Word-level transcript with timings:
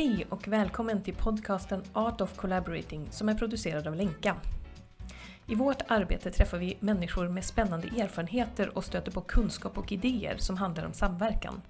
Hej 0.00 0.26
och 0.28 0.48
välkommen 0.48 1.02
till 1.02 1.14
podcasten 1.14 1.82
Art 1.92 2.20
of 2.20 2.36
Collaborating 2.36 3.08
som 3.10 3.28
är 3.28 3.34
producerad 3.34 3.86
av 3.86 3.94
Lenka. 3.94 4.36
I 5.46 5.54
vårt 5.54 5.82
arbete 5.88 6.30
träffar 6.30 6.58
vi 6.58 6.76
människor 6.80 7.28
med 7.28 7.44
spännande 7.44 7.88
erfarenheter 7.88 8.76
och 8.78 8.84
stöter 8.84 9.12
på 9.12 9.20
kunskap 9.20 9.78
och 9.78 9.92
idéer 9.92 10.36
som 10.36 10.56
handlar 10.56 10.86
om 10.86 10.92
samverkan. 10.92 11.62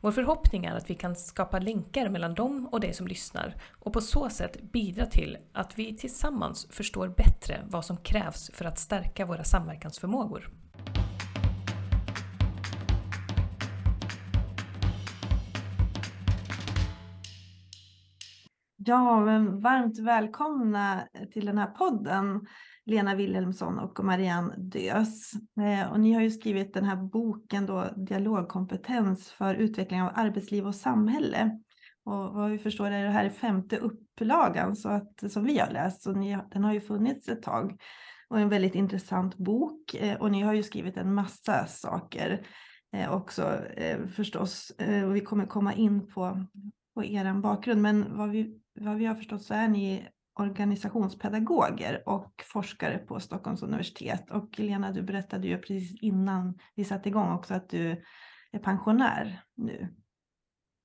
Vår 0.00 0.12
förhoppning 0.12 0.64
är 0.64 0.74
att 0.74 0.90
vi 0.90 0.94
kan 0.94 1.16
skapa 1.16 1.58
länkar 1.58 2.08
mellan 2.08 2.34
dem 2.34 2.68
och 2.72 2.80
dig 2.80 2.94
som 2.94 3.06
lyssnar 3.06 3.54
och 3.70 3.92
på 3.92 4.00
så 4.00 4.30
sätt 4.30 4.62
bidra 4.62 5.06
till 5.06 5.38
att 5.52 5.78
vi 5.78 5.96
tillsammans 5.96 6.66
förstår 6.70 7.08
bättre 7.08 7.60
vad 7.68 7.84
som 7.84 7.96
krävs 7.96 8.50
för 8.54 8.64
att 8.64 8.78
stärka 8.78 9.26
våra 9.26 9.44
samverkansförmågor. 9.44 10.50
Ja, 18.88 19.24
men 19.24 19.60
varmt 19.60 19.98
välkomna 19.98 21.08
till 21.32 21.46
den 21.46 21.58
här 21.58 21.66
podden, 21.66 22.46
Lena 22.84 23.14
Wilhelmsson 23.14 23.78
och 23.78 24.04
Marianne 24.04 24.54
Dös. 24.56 25.32
Eh, 25.60 25.92
och 25.92 26.00
ni 26.00 26.12
har 26.12 26.22
ju 26.22 26.30
skrivit 26.30 26.74
den 26.74 26.84
här 26.84 26.96
boken 26.96 27.66
då, 27.66 27.84
Dialogkompetens 27.96 29.30
för 29.30 29.54
utveckling 29.54 30.02
av 30.02 30.10
arbetsliv 30.14 30.66
och 30.66 30.74
samhälle. 30.74 31.58
Och 32.04 32.34
vad 32.34 32.50
vi 32.50 32.58
förstår 32.58 32.90
är 32.90 33.04
det 33.04 33.10
här 33.10 33.30
femte 33.30 33.76
upplagan 33.76 34.76
så 34.76 34.88
att, 34.88 35.32
som 35.32 35.44
vi 35.44 35.58
har 35.58 35.70
läst, 35.70 36.06
och 36.06 36.16
ni, 36.16 36.38
den 36.52 36.64
har 36.64 36.72
ju 36.72 36.80
funnits 36.80 37.28
ett 37.28 37.42
tag. 37.42 37.80
Och 38.28 38.40
en 38.40 38.48
väldigt 38.48 38.74
intressant 38.74 39.36
bok 39.36 39.94
eh, 39.94 40.16
och 40.16 40.32
ni 40.32 40.42
har 40.42 40.54
ju 40.54 40.62
skrivit 40.62 40.96
en 40.96 41.14
massa 41.14 41.66
saker 41.66 42.46
eh, 42.92 43.12
också 43.12 43.64
eh, 43.76 44.06
förstås. 44.06 44.70
Eh, 44.78 45.04
och 45.04 45.16
vi 45.16 45.20
kommer 45.20 45.46
komma 45.46 45.74
in 45.74 46.06
på, 46.06 46.46
på 46.96 47.04
er 47.04 47.40
bakgrund, 47.40 47.82
men 47.82 48.16
vad 48.16 48.30
vi 48.30 48.60
vad 48.80 48.96
vi 48.96 49.04
har 49.04 49.14
förstått 49.14 49.42
så 49.42 49.54
är 49.54 49.68
ni 49.68 50.08
organisationspedagoger 50.34 52.08
och 52.08 52.44
forskare 52.52 52.98
på 52.98 53.20
Stockholms 53.20 53.62
universitet. 53.62 54.30
Och 54.30 54.58
Lena, 54.58 54.92
du 54.92 55.02
berättade 55.02 55.48
ju 55.48 55.58
precis 55.58 56.02
innan 56.02 56.58
vi 56.74 56.84
satte 56.84 57.08
igång 57.08 57.32
också 57.32 57.54
att 57.54 57.68
du 57.68 58.02
är 58.52 58.58
pensionär 58.58 59.42
nu. 59.54 59.94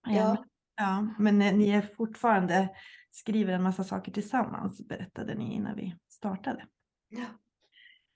Ja. 0.08 0.46
ja 0.76 1.08
men 1.20 1.38
ni 1.38 1.70
är 1.70 1.82
fortfarande 1.82 2.70
skriver 3.12 3.54
en 3.54 3.64
massa 3.64 3.84
saker 3.84 4.12
tillsammans, 4.12 4.88
berättade 4.88 5.36
ni 5.36 5.54
innan 5.54 5.76
vi 5.76 5.96
startade. 6.10 6.68
Ja. 7.10 7.26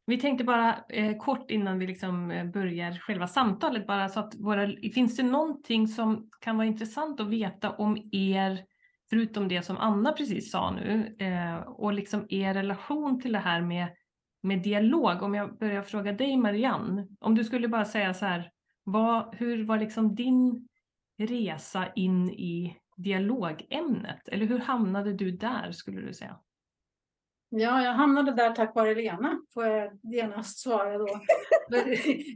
Vi 0.08 0.18
tänkte 0.18 0.44
bara 0.44 0.84
eh, 0.90 1.18
kort 1.18 1.52
innan 1.52 1.80
vi 1.80 1.88
liksom 1.88 2.32
eh, 2.32 2.46
börjar 2.46 2.92
själva 2.92 3.28
samtalet, 3.28 3.88
bara 3.88 4.10
så 4.10 4.20
att 4.20 4.36
våra, 4.36 4.68
finns 4.94 5.18
det 5.18 5.24
någonting 5.24 5.88
som 5.88 6.30
kan 6.40 6.58
vara 6.58 6.68
intressant 6.68 7.20
att 7.20 7.30
veta 7.30 7.72
om 7.72 8.10
er 8.12 8.66
förutom 9.10 9.48
det 9.48 9.62
som 9.62 9.78
Anna 9.78 10.12
precis 10.12 10.52
sa 10.52 10.72
nu, 10.72 11.16
eh, 11.20 11.56
och 11.56 11.94
liksom 11.94 12.26
er 12.30 12.54
relation 12.54 13.22
till 13.22 13.32
det 13.32 13.40
här 13.40 13.62
med, 13.62 13.88
med 14.44 14.64
dialog. 14.64 15.22
Om 15.22 15.36
jag 15.36 15.58
börjar 15.58 15.82
fråga 15.82 16.12
dig 16.12 16.38
Marianne, 16.38 17.08
om 17.20 17.36
du 17.36 17.44
skulle 17.44 17.68
bara 17.68 17.86
säga 17.86 18.14
så 18.14 18.26
här, 18.26 18.52
vad, 18.84 19.36
hur 19.36 19.66
var 19.66 19.78
liksom 19.78 20.16
din 20.16 20.68
resa 21.18 21.88
in 21.96 22.30
i 22.30 22.78
dialogämnet? 22.98 24.28
Eller 24.28 24.46
hur 24.46 24.60
hamnade 24.60 25.14
du 25.14 25.32
där 25.32 25.72
skulle 25.72 26.02
du 26.02 26.14
säga? 26.14 26.40
Ja, 27.50 27.84
jag 27.84 27.92
hamnade 27.92 28.32
där 28.32 28.52
tack 28.52 28.76
vare 28.76 28.96
Lena, 28.96 29.42
får 29.54 29.66
jag 29.66 30.00
genast 30.04 30.60
svara 30.60 30.98
då. 30.98 31.20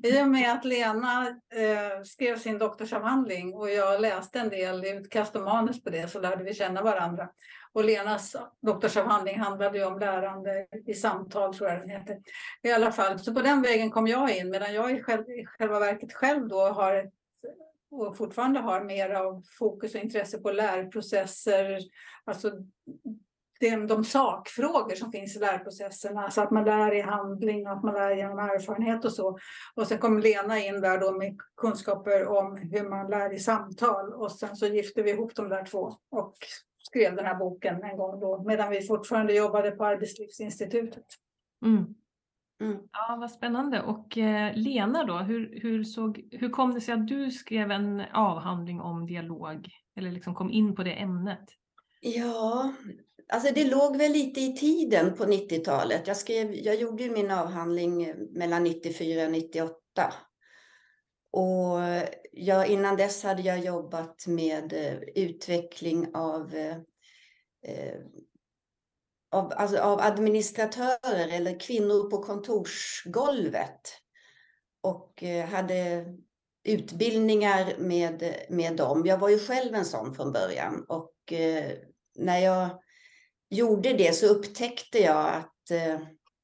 I 0.03 0.21
och 0.23 0.27
med 0.27 0.52
att 0.52 0.65
Lena 0.65 1.27
eh, 1.27 2.03
skrev 2.03 2.38
sin 2.38 2.57
doktorsavhandling 2.57 3.53
och 3.53 3.70
jag 3.70 4.02
läste 4.02 4.39
en 4.39 4.49
del 4.49 4.86
utkast 4.86 5.36
och 5.36 5.42
manus 5.42 5.83
på 5.83 5.89
det 5.89 6.11
så 6.11 6.20
lärde 6.20 6.43
vi 6.43 6.53
känna 6.53 6.83
varandra. 6.83 7.30
Och 7.73 7.83
Lenas 7.83 8.36
doktorsavhandling 8.61 9.39
handlade 9.39 9.77
ju 9.77 9.86
om 9.86 9.99
lärande 9.99 10.67
i 10.86 10.93
samtal, 10.93 11.53
tror 11.53 11.70
jag 11.70 11.80
den 11.80 11.89
heter. 11.89 12.17
I 12.64 12.71
alla 12.71 12.91
fall, 12.91 13.20
så 13.20 13.33
på 13.33 13.41
den 13.41 13.61
vägen 13.61 13.91
kom 13.91 14.08
jag 14.08 14.37
in, 14.37 14.49
medan 14.49 14.73
jag 14.73 14.91
i, 14.91 15.03
själv, 15.03 15.30
i 15.30 15.45
själva 15.45 15.80
verket 15.80 16.14
själv 16.14 16.47
då 16.47 16.61
har 16.61 17.09
och 17.91 18.17
fortfarande 18.17 18.59
har 18.59 18.83
mer 18.83 19.09
av 19.09 19.43
fokus 19.59 19.95
och 19.95 20.02
intresse 20.02 20.37
på 20.37 20.52
lärprocesser, 20.52 21.80
alltså 22.26 22.52
de, 23.59 23.87
de 23.87 24.03
sakfrågor 24.03 24.95
som 24.95 25.11
finns 25.11 25.36
i 25.36 25.39
lärprocesserna, 25.39 26.23
alltså 26.23 26.42
att 26.42 26.52
man 26.52 26.65
lär 26.65 26.93
i 26.93 27.02
handling 27.02 27.67
och 27.67 27.73
att 27.73 27.83
man 27.83 27.93
lär 27.93 28.15
genom 28.15 28.39
erfarenhet 28.39 29.05
och 29.05 29.14
så. 29.14 29.37
Och 29.75 29.87
sen 29.87 29.97
kom 29.97 30.20
Lena 30.20 30.59
in 30.59 30.81
där 30.81 30.99
då 30.99 31.11
med 31.11 31.37
kunskaper 31.58 32.27
om 32.27 32.58
hur 32.58 32.89
man 32.89 33.09
lär 33.09 33.33
i 33.33 33.39
samtal 33.39 34.14
och 34.14 34.31
sen 34.31 34.55
så 34.55 34.65
gifte 34.65 35.02
vi 35.02 35.11
ihop 35.11 35.36
de 35.36 35.49
där 35.49 35.65
två 35.65 35.93
och 36.09 36.36
skrev 36.77 37.15
den 37.15 37.25
här 37.25 37.36
boken 37.36 37.83
en 37.83 37.97
gång 37.97 38.20
då 38.20 38.43
medan 38.43 38.70
vi 38.70 38.81
fortfarande 38.81 39.33
jobbade 39.33 39.71
på 39.71 39.86
Arbetslivsinstitutet. 39.86 41.05
Mm. 41.65 41.95
Mm. 42.61 42.77
Ja, 42.91 43.17
vad 43.20 43.31
spännande. 43.31 43.81
Och 43.81 44.17
eh, 44.17 44.52
Lena 44.55 45.03
då, 45.03 45.17
hur, 45.17 45.59
hur, 45.61 45.83
såg, 45.83 46.27
hur 46.31 46.49
kom 46.49 46.73
det 46.73 46.81
sig 46.81 46.93
att 46.93 47.08
du 47.08 47.31
skrev 47.31 47.71
en 47.71 48.02
avhandling 48.14 48.81
om 48.81 49.05
dialog 49.05 49.70
eller 49.95 50.11
liksom 50.11 50.36
kom 50.36 50.52
in 50.52 50.76
på 50.76 50.83
det 50.83 50.93
ämnet? 50.93 51.45
Ja, 52.02 52.73
Alltså 53.29 53.53
det 53.53 53.63
låg 53.63 53.97
väl 53.97 54.11
lite 54.11 54.41
i 54.41 54.55
tiden 54.55 55.13
på 55.13 55.25
90-talet. 55.25 56.07
Jag, 56.07 56.17
skrev, 56.17 56.55
jag 56.55 56.75
gjorde 56.75 57.03
ju 57.03 57.11
min 57.11 57.31
avhandling 57.31 58.03
eh, 58.03 58.15
mellan 58.31 58.63
94 58.63 59.25
och 59.25 59.31
98. 59.31 60.13
Och 61.31 61.79
jag, 62.31 62.67
innan 62.67 62.97
dess 62.97 63.23
hade 63.23 63.41
jag 63.41 63.59
jobbat 63.59 64.27
med 64.27 64.73
eh, 64.73 65.23
utveckling 65.25 66.15
av, 66.15 66.55
eh, 66.55 66.77
eh, 67.65 67.99
av, 69.31 69.53
alltså 69.55 69.77
av 69.77 69.99
administratörer 69.99 71.27
eller 71.27 71.59
kvinnor 71.59 72.09
på 72.09 72.23
kontorsgolvet. 72.23 73.81
Och 74.81 75.23
hade 75.49 76.05
utbildningar 76.63 77.75
med, 77.77 78.35
med 78.49 78.75
dem. 78.75 79.05
Jag 79.05 79.17
var 79.17 79.29
ju 79.29 79.39
själv 79.39 79.75
en 79.75 79.85
sån 79.85 80.15
från 80.15 80.31
början. 80.31 80.85
Och 80.87 81.13
när 82.15 82.39
jag 82.39 82.69
gjorde 83.49 83.93
det 83.93 84.15
så 84.15 84.27
upptäckte 84.27 84.99
jag 84.99 85.33
att 85.33 85.71
eh, 85.71 85.99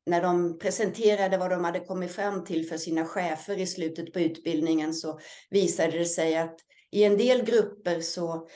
när 0.06 0.22
de 0.22 0.60
presenterade 0.60 1.38
vad 1.38 1.50
de 1.50 1.64
hade 1.64 1.80
kommit 1.80 2.12
fram 2.12 2.44
till 2.44 2.68
för 2.68 2.78
sina 2.78 3.06
chefer 3.06 3.58
i 3.58 3.68
slutet 3.68 4.14
på 4.14 4.20
utbildningen 4.20 4.94
så 4.94 5.20
visade 5.50 5.98
det 5.98 6.06
sig 6.06 6.38
att 6.38 6.60
i 6.92 7.04
en 7.04 7.18
del 7.18 7.46
grupper 7.46 8.02
så, 8.02 8.48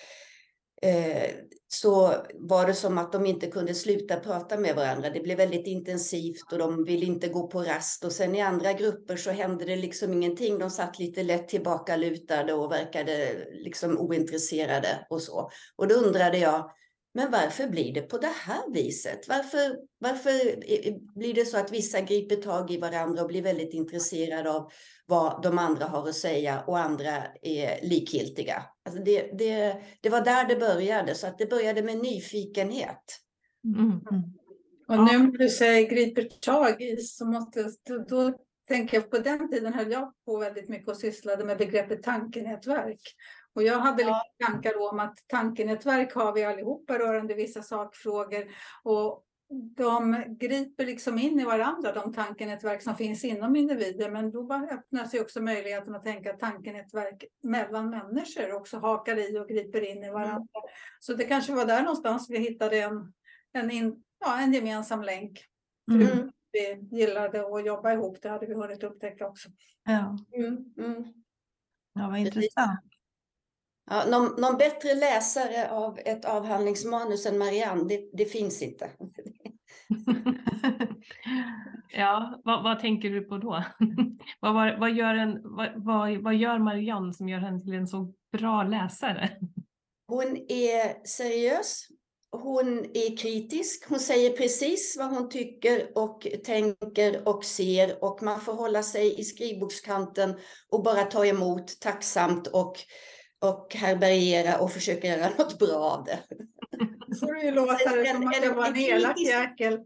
eh, 0.81 1.31
så 1.67 2.13
var 2.33 2.67
det 2.67 2.73
som 2.73 2.97
att 2.97 3.11
de 3.11 3.25
inte 3.25 3.47
kunde 3.47 3.75
sluta 3.75 4.19
prata 4.19 4.57
med 4.57 4.75
varandra. 4.75 5.09
Det 5.09 5.19
blev 5.19 5.37
väldigt 5.37 5.67
intensivt 5.67 6.51
och 6.51 6.57
de 6.57 6.83
ville 6.83 7.05
inte 7.05 7.27
gå 7.27 7.47
på 7.47 7.63
rast. 7.63 8.05
Och 8.05 8.11
sen 8.11 8.35
i 8.35 8.41
andra 8.41 8.73
grupper 8.73 9.15
så 9.15 9.31
hände 9.31 9.65
det 9.65 9.75
liksom 9.75 10.13
ingenting. 10.13 10.59
De 10.59 10.69
satt 10.69 10.99
lite 10.99 11.23
lätt 11.23 11.47
tillbakalutade 11.47 12.53
och 12.53 12.71
verkade 12.71 13.45
liksom 13.51 13.97
ointresserade 13.97 15.07
och 15.09 15.21
så. 15.21 15.49
Och 15.75 15.87
då 15.87 15.95
undrade 15.95 16.37
jag, 16.37 16.71
men 17.13 17.31
varför 17.31 17.67
blir 17.67 17.93
det 17.93 18.01
på 18.01 18.17
det 18.17 18.33
här 18.45 18.73
viset? 18.73 19.27
Varför, 19.27 19.77
varför 19.99 20.59
blir 21.19 21.33
det 21.33 21.45
så 21.45 21.57
att 21.57 21.71
vissa 21.71 22.01
griper 22.01 22.35
tag 22.35 22.71
i 22.71 22.77
varandra 22.77 23.21
och 23.21 23.27
blir 23.27 23.41
väldigt 23.41 23.73
intresserade 23.73 24.51
av 24.51 24.71
vad 25.05 25.43
de 25.43 25.57
andra 25.57 25.85
har 25.85 26.09
att 26.09 26.15
säga 26.15 26.63
och 26.67 26.79
andra 26.79 27.23
är 27.41 27.87
likgiltiga? 27.87 28.63
Alltså 28.85 29.03
det, 29.03 29.37
det, 29.37 29.81
det 30.01 30.09
var 30.09 30.21
där 30.21 30.47
det 30.47 30.55
började, 30.55 31.15
så 31.15 31.27
att 31.27 31.37
det 31.37 31.49
började 31.49 31.83
med 31.83 31.97
nyfikenhet. 31.97 33.03
Mm. 33.65 33.99
Och 34.87 34.97
nu 34.97 35.17
när 35.17 35.37
du 35.37 35.49
säger 35.49 35.89
griper 35.89 36.23
tag 36.23 36.81
i 36.81 36.97
så 36.97 37.25
måste, 37.25 37.63
då, 37.87 37.97
då 38.07 38.33
tänker 38.67 38.97
jag 38.97 39.11
på 39.11 39.17
den 39.17 39.51
tiden 39.51 39.73
höll 39.73 39.91
jag 39.91 40.13
på 40.25 40.37
väldigt 40.37 40.69
mycket 40.69 40.87
och 40.87 40.97
sysslade 40.97 41.45
med 41.45 41.57
begreppet 41.57 42.03
tankenätverk. 42.03 43.01
Och 43.55 43.63
jag 43.63 43.79
hade 43.79 44.03
ja. 44.03 44.21
tankar 44.45 44.91
om 44.91 44.99
att 44.99 45.17
tankenätverk 45.27 46.13
har 46.15 46.33
vi 46.33 46.43
allihopa 46.43 46.99
rörande 46.99 47.33
vissa 47.33 47.61
sakfrågor. 47.61 48.47
Och 48.83 49.25
de 49.49 50.23
griper 50.39 50.85
liksom 50.85 51.19
in 51.19 51.39
i 51.39 51.45
varandra, 51.45 51.93
de 51.93 52.13
tankenätverk 52.13 52.81
som 52.81 52.95
finns 52.95 53.25
inom 53.25 53.55
individer. 53.55 54.11
Men 54.11 54.31
då 54.31 54.53
öppnar 54.71 55.05
sig 55.05 55.21
också 55.21 55.41
möjligheten 55.41 55.95
att 55.95 56.03
tänka 56.03 56.33
tankenätverk 56.33 57.23
mellan 57.43 57.89
människor 57.89 58.53
också 58.53 58.77
hakar 58.77 59.17
i 59.17 59.39
och 59.39 59.47
griper 59.47 59.81
in 59.81 60.03
i 60.03 60.09
varandra. 60.09 60.35
Mm. 60.35 60.69
Så 60.99 61.13
det 61.13 61.23
kanske 61.23 61.53
var 61.53 61.65
där 61.65 61.81
någonstans 61.81 62.29
vi 62.29 62.37
hittade 62.37 62.79
en, 62.79 63.13
en, 63.53 63.71
in, 63.71 64.03
ja, 64.19 64.39
en 64.41 64.53
gemensam 64.53 65.03
länk. 65.03 65.45
Mm. 65.91 66.31
Vi 66.51 66.97
gillade 66.97 67.55
att 67.55 67.65
jobba 67.65 67.93
ihop, 67.93 68.21
det 68.21 68.29
hade 68.29 68.45
vi 68.45 68.53
hunnit 68.53 68.83
upptäcka 68.83 69.27
också. 69.27 69.49
Ja, 69.83 70.17
mm. 70.35 70.73
Mm. 70.77 71.13
ja 71.93 72.07
vad 72.09 72.19
intressant. 72.19 72.79
Ja, 73.89 74.05
någon, 74.09 74.41
någon, 74.41 74.57
bättre 74.57 74.95
läsare 74.95 75.71
av 75.71 75.99
ett 76.05 76.25
avhandlingsmanus 76.25 77.25
än 77.25 77.37
Marianne, 77.37 77.83
det, 77.83 78.09
det 78.13 78.25
finns 78.25 78.61
inte. 78.61 78.89
ja, 81.93 82.41
vad, 82.43 82.63
vad, 82.63 82.79
tänker 82.79 83.09
du 83.09 83.21
på 83.21 83.37
då? 83.37 83.49
vad, 84.39 84.53
vad, 84.53 84.79
vad, 84.79 84.91
gör 84.91 85.15
en, 85.15 85.41
vad, 85.85 86.23
vad, 86.23 86.35
gör 86.35 86.59
Marianne 86.59 87.13
som 87.13 87.29
gör 87.29 87.39
henne 87.39 87.59
till 87.59 87.73
en 87.73 87.87
så 87.87 88.13
bra 88.37 88.63
läsare? 88.63 89.29
Hon 90.07 90.37
är 90.49 91.07
seriös, 91.07 91.87
hon 92.31 92.79
är 92.93 93.17
kritisk, 93.17 93.89
hon 93.89 93.99
säger 93.99 94.29
precis 94.29 94.95
vad 94.99 95.09
hon 95.09 95.29
tycker 95.29 95.97
och 95.97 96.27
tänker 96.45 97.27
och 97.27 97.45
ser 97.45 98.03
och 98.03 98.23
man 98.23 98.41
får 98.41 98.53
hålla 98.53 98.83
sig 98.83 99.19
i 99.19 99.23
skrivbordskanten 99.23 100.33
och 100.69 100.83
bara 100.83 101.03
ta 101.03 101.25
emot 101.25 101.79
tacksamt 101.79 102.47
och, 102.47 102.77
och 103.39 103.75
härbärgera 103.75 104.59
och 104.59 104.71
försöka 104.71 105.07
göra 105.07 105.29
något 105.37 105.59
bra 105.59 105.77
av 105.77 106.05
det. 106.05 106.19
får 107.19 107.33
det 107.33 107.41
ju 107.41 107.51
låta 107.51 107.95
det 107.95 108.13
som 108.13 108.27
att 108.27 108.41
det 108.41 108.49
var 108.49 108.67
en 108.67 108.77
elak 108.77 109.19
jäkel. 109.19 109.79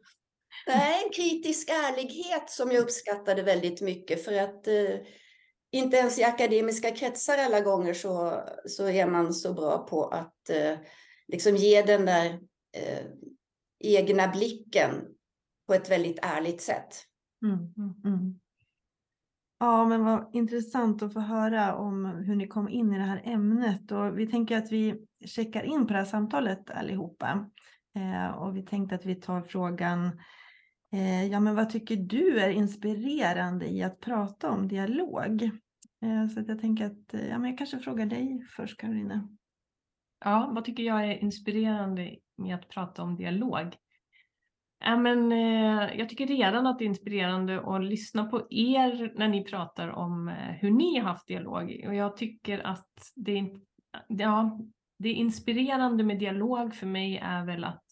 Nej, 0.67 1.03
en 1.03 1.11
kritisk 1.11 1.69
ärlighet 1.69 2.49
som 2.49 2.71
jag 2.71 2.81
uppskattade 2.81 3.43
väldigt 3.43 3.81
mycket 3.81 4.25
för 4.25 4.33
att 4.33 4.67
eh, 4.67 4.95
inte 5.71 5.97
ens 5.97 6.19
i 6.19 6.23
akademiska 6.23 6.91
kretsar 6.91 7.37
alla 7.37 7.61
gånger 7.61 7.93
så, 7.93 8.43
så 8.65 8.89
är 8.89 9.05
man 9.05 9.33
så 9.33 9.53
bra 9.53 9.77
på 9.77 10.07
att 10.07 10.49
eh, 10.49 10.77
liksom 11.27 11.55
ge 11.55 11.81
den 11.81 12.05
där 12.05 12.39
eh, 12.77 13.05
egna 13.79 14.27
blicken 14.27 14.91
på 15.67 15.73
ett 15.73 15.89
väldigt 15.89 16.19
ärligt 16.21 16.61
sätt. 16.61 17.03
Mm, 17.45 17.73
mm, 17.77 17.93
mm. 18.05 18.39
Ja, 19.63 19.85
men 19.85 20.03
vad 20.03 20.29
intressant 20.33 21.03
att 21.03 21.13
få 21.13 21.19
höra 21.19 21.75
om 21.75 22.05
hur 22.05 22.35
ni 22.35 22.47
kom 22.47 22.69
in 22.69 22.93
i 22.93 22.97
det 22.97 23.03
här 23.03 23.21
ämnet 23.25 23.91
och 23.91 24.19
vi 24.19 24.27
tänker 24.27 24.57
att 24.57 24.71
vi 24.71 24.95
checkar 25.25 25.63
in 25.63 25.87
på 25.87 25.93
det 25.93 25.99
här 25.99 26.05
samtalet 26.05 26.71
allihopa. 26.71 27.49
Eh, 27.95 28.27
och 28.27 28.57
vi 28.57 28.65
tänkte 28.65 28.95
att 28.95 29.05
vi 29.05 29.15
tar 29.15 29.41
frågan, 29.41 30.19
eh, 30.93 31.25
ja 31.25 31.39
men 31.39 31.55
vad 31.55 31.69
tycker 31.69 31.95
du 31.95 32.39
är 32.39 32.49
inspirerande 32.49 33.67
i 33.67 33.83
att 33.83 33.99
prata 33.99 34.49
om 34.49 34.67
dialog? 34.67 35.43
Eh, 36.01 36.27
så 36.33 36.39
att 36.39 36.47
jag 36.47 36.61
tänker 36.61 36.85
att, 36.85 37.13
eh, 37.13 37.27
ja 37.27 37.39
men 37.39 37.49
jag 37.49 37.57
kanske 37.57 37.79
frågar 37.79 38.05
dig 38.05 38.41
först 38.55 38.79
Karolina. 38.79 39.29
Ja, 40.25 40.51
vad 40.55 40.65
tycker 40.65 40.83
jag 40.83 41.05
är 41.05 41.17
inspirerande 41.17 42.15
med 42.37 42.55
att 42.55 42.69
prata 42.69 43.03
om 43.03 43.15
dialog? 43.15 43.75
Ja, 44.85 44.97
men, 44.97 45.31
eh, 45.31 45.97
jag 45.97 46.09
tycker 46.09 46.27
redan 46.27 46.67
att 46.67 46.79
det 46.79 46.85
är 46.85 46.87
inspirerande 46.87 47.75
att 47.75 47.83
lyssna 47.83 48.25
på 48.25 48.47
er 48.49 49.13
när 49.15 49.27
ni 49.27 49.43
pratar 49.43 49.87
om 49.89 50.27
eh, 50.27 50.35
hur 50.35 50.71
ni 50.71 50.99
har 50.99 51.09
haft 51.09 51.27
dialog. 51.27 51.85
Och 51.87 51.95
jag 51.95 52.17
tycker 52.17 52.67
att 52.67 53.11
det 53.15 53.49
ja, 54.07 54.59
det 54.99 55.09
inspirerande 55.09 56.03
med 56.03 56.19
dialog 56.19 56.75
för 56.75 56.87
mig 56.87 57.17
är 57.17 57.45
väl 57.45 57.63
att 57.63 57.83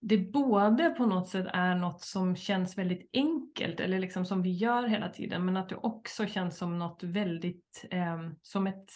det 0.00 0.18
både 0.18 0.90
på 0.90 1.06
något 1.06 1.28
sätt 1.28 1.46
är 1.52 1.74
något 1.74 2.00
som 2.00 2.36
känns 2.36 2.78
väldigt 2.78 3.10
enkelt 3.12 3.80
eller 3.80 3.98
liksom 3.98 4.24
som 4.24 4.42
vi 4.42 4.50
gör 4.50 4.86
hela 4.86 5.08
tiden 5.08 5.44
men 5.44 5.56
att 5.56 5.68
det 5.68 5.76
också 5.76 6.26
känns 6.26 6.58
som 6.58 6.78
något 6.78 7.02
väldigt 7.02 7.86
eh, 7.90 8.30
som 8.42 8.66
ett 8.66 8.90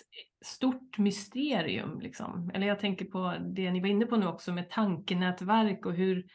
stort 0.45 0.99
mysterium. 0.99 2.01
Liksom. 2.01 2.51
Eller 2.55 2.67
jag 2.67 2.79
tänker 2.79 3.05
på 3.05 3.35
det 3.55 3.71
ni 3.71 3.81
var 3.81 3.89
inne 3.89 4.07
på 4.07 4.17
nu 4.17 4.27
också 4.27 4.53
med 4.53 4.71
tankenätverk 4.71 5.87
och 5.87 5.95
hur 5.95 6.27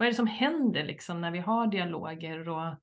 vad 0.00 0.06
är 0.06 0.10
det 0.10 0.16
som 0.16 0.26
händer 0.26 0.84
liksom 0.84 1.20
när 1.20 1.30
vi 1.30 1.38
har 1.38 1.66
dialoger 1.66 2.48
och 2.48 2.74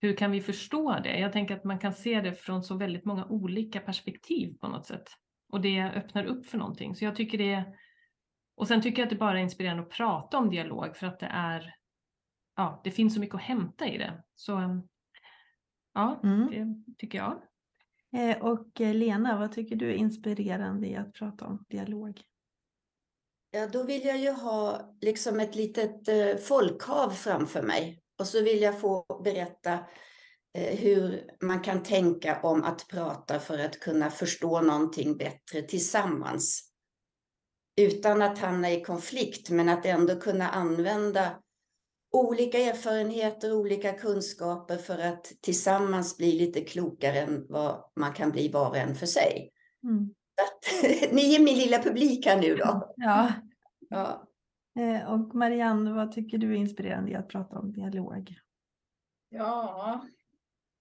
hur 0.00 0.16
kan 0.16 0.30
vi 0.30 0.40
förstå 0.40 1.00
det? 1.04 1.18
Jag 1.18 1.32
tänker 1.32 1.56
att 1.56 1.64
man 1.64 1.78
kan 1.78 1.92
se 1.92 2.20
det 2.20 2.34
från 2.34 2.62
så 2.62 2.76
väldigt 2.76 3.04
många 3.04 3.24
olika 3.24 3.80
perspektiv 3.80 4.58
på 4.60 4.68
något 4.68 4.86
sätt 4.86 5.08
och 5.52 5.60
det 5.60 5.82
öppnar 5.82 6.24
upp 6.24 6.46
för 6.46 6.58
någonting. 6.58 6.94
Så 6.94 7.04
jag 7.04 7.16
tycker 7.16 7.38
det 7.38 7.64
och 8.56 8.68
sen 8.68 8.82
tycker 8.82 9.02
jag 9.02 9.06
att 9.06 9.10
det 9.10 9.16
bara 9.16 9.38
är 9.38 9.42
inspirerande 9.42 9.82
att 9.82 9.90
prata 9.90 10.38
om 10.38 10.50
dialog 10.50 10.96
för 10.96 11.06
att 11.06 11.18
det 11.18 11.30
är, 11.32 11.74
ja, 12.56 12.80
det 12.84 12.90
finns 12.90 13.14
så 13.14 13.20
mycket 13.20 13.34
att 13.34 13.42
hämta 13.42 13.88
i 13.88 13.98
det. 13.98 14.22
Så 14.34 14.82
ja, 15.94 16.20
mm. 16.24 16.50
det 16.50 16.94
tycker 16.98 17.18
jag. 17.18 17.42
Eh, 18.16 18.42
och 18.42 18.80
eh, 18.80 18.94
Lena, 18.94 19.38
vad 19.38 19.52
tycker 19.52 19.76
du 19.76 19.90
är 19.90 19.94
inspirerande 19.94 20.86
i 20.86 20.96
att 20.96 21.12
prata 21.12 21.46
om 21.46 21.64
dialog? 21.68 22.20
Ja, 23.50 23.66
då 23.66 23.82
vill 23.82 24.04
jag 24.04 24.18
ju 24.18 24.30
ha 24.30 24.90
liksom 25.00 25.40
ett 25.40 25.54
litet 25.54 26.08
eh, 26.08 26.36
folkhav 26.36 27.10
framför 27.10 27.62
mig. 27.62 28.02
Och 28.18 28.26
så 28.26 28.42
vill 28.42 28.62
jag 28.62 28.80
få 28.80 29.20
berätta 29.24 29.72
eh, 30.54 30.78
hur 30.78 31.30
man 31.40 31.60
kan 31.60 31.82
tänka 31.82 32.40
om 32.42 32.64
att 32.64 32.88
prata 32.88 33.40
för 33.40 33.58
att 33.58 33.80
kunna 33.80 34.10
förstå 34.10 34.60
någonting 34.60 35.16
bättre 35.16 35.62
tillsammans 35.62 36.70
utan 37.76 38.22
att 38.22 38.38
hamna 38.38 38.70
i 38.70 38.84
konflikt, 38.84 39.50
men 39.50 39.68
att 39.68 39.86
ändå 39.86 40.20
kunna 40.20 40.48
använda 40.48 41.42
olika 42.12 42.58
erfarenheter, 42.58 43.52
olika 43.52 43.92
kunskaper 43.92 44.76
för 44.76 44.98
att 44.98 45.32
tillsammans 45.40 46.16
bli 46.16 46.32
lite 46.32 46.60
klokare 46.60 47.20
än 47.20 47.46
vad 47.48 47.84
man 47.96 48.12
kan 48.12 48.30
bli 48.30 48.48
var 48.48 48.68
och 48.68 48.76
en 48.76 48.94
för 48.94 49.06
sig. 49.06 49.52
Mm. 49.84 50.14
Att, 50.44 50.82
ni 51.12 51.34
är 51.34 51.44
min 51.44 51.58
lilla 51.58 51.78
publik 51.82 52.26
här 52.26 52.40
nu 52.40 52.56
då. 52.56 52.94
Ja. 52.96 53.32
ja. 53.88 54.26
Eh, 54.78 55.12
och 55.12 55.34
Marianne, 55.34 55.92
vad 55.92 56.12
tycker 56.12 56.38
du 56.38 56.52
är 56.52 56.56
inspirerande 56.56 57.10
i 57.10 57.14
att 57.14 57.28
prata 57.28 57.58
om 57.58 57.72
dialog? 57.72 58.34
Ja, 59.28 60.04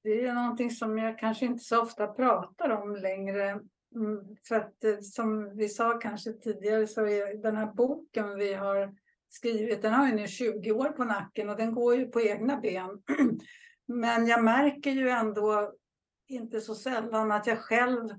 det 0.04 0.26
är 0.26 0.34
någonting 0.34 0.72
som 0.72 0.98
jag 0.98 1.20
kanske 1.20 1.46
inte 1.46 1.64
så 1.64 1.82
ofta 1.82 2.08
pratar 2.08 2.70
om 2.70 2.96
längre. 2.96 3.60
Mm, 3.96 4.36
för 4.48 4.56
att 4.56 4.84
eh, 4.84 5.00
som 5.02 5.56
vi 5.56 5.70
sa 5.70 5.98
kanske 5.98 6.34
tidigare 6.34 6.88
så 6.88 7.02
är 7.02 7.42
den 7.42 7.58
här 7.58 7.74
boken 7.74 8.36
vi 8.38 8.54
har 8.54 8.96
skrivit, 9.30 9.82
den 9.82 9.94
har 9.94 10.08
ju 10.08 10.14
nu 10.14 10.28
20 10.28 10.72
år 10.72 10.90
på 10.90 11.04
nacken 11.04 11.50
och 11.50 11.58
den 11.58 11.74
går 11.74 11.96
ju 11.96 12.06
på 12.06 12.22
egna 12.22 12.58
ben. 12.60 13.02
Men 13.88 14.28
jag 14.28 14.44
märker 14.44 14.92
ju 14.92 15.10
ändå 15.10 15.74
inte 16.28 16.62
så 16.62 16.76
sällan 16.76 17.32
att 17.32 17.48
jag 17.48 17.60
själv 17.60 18.10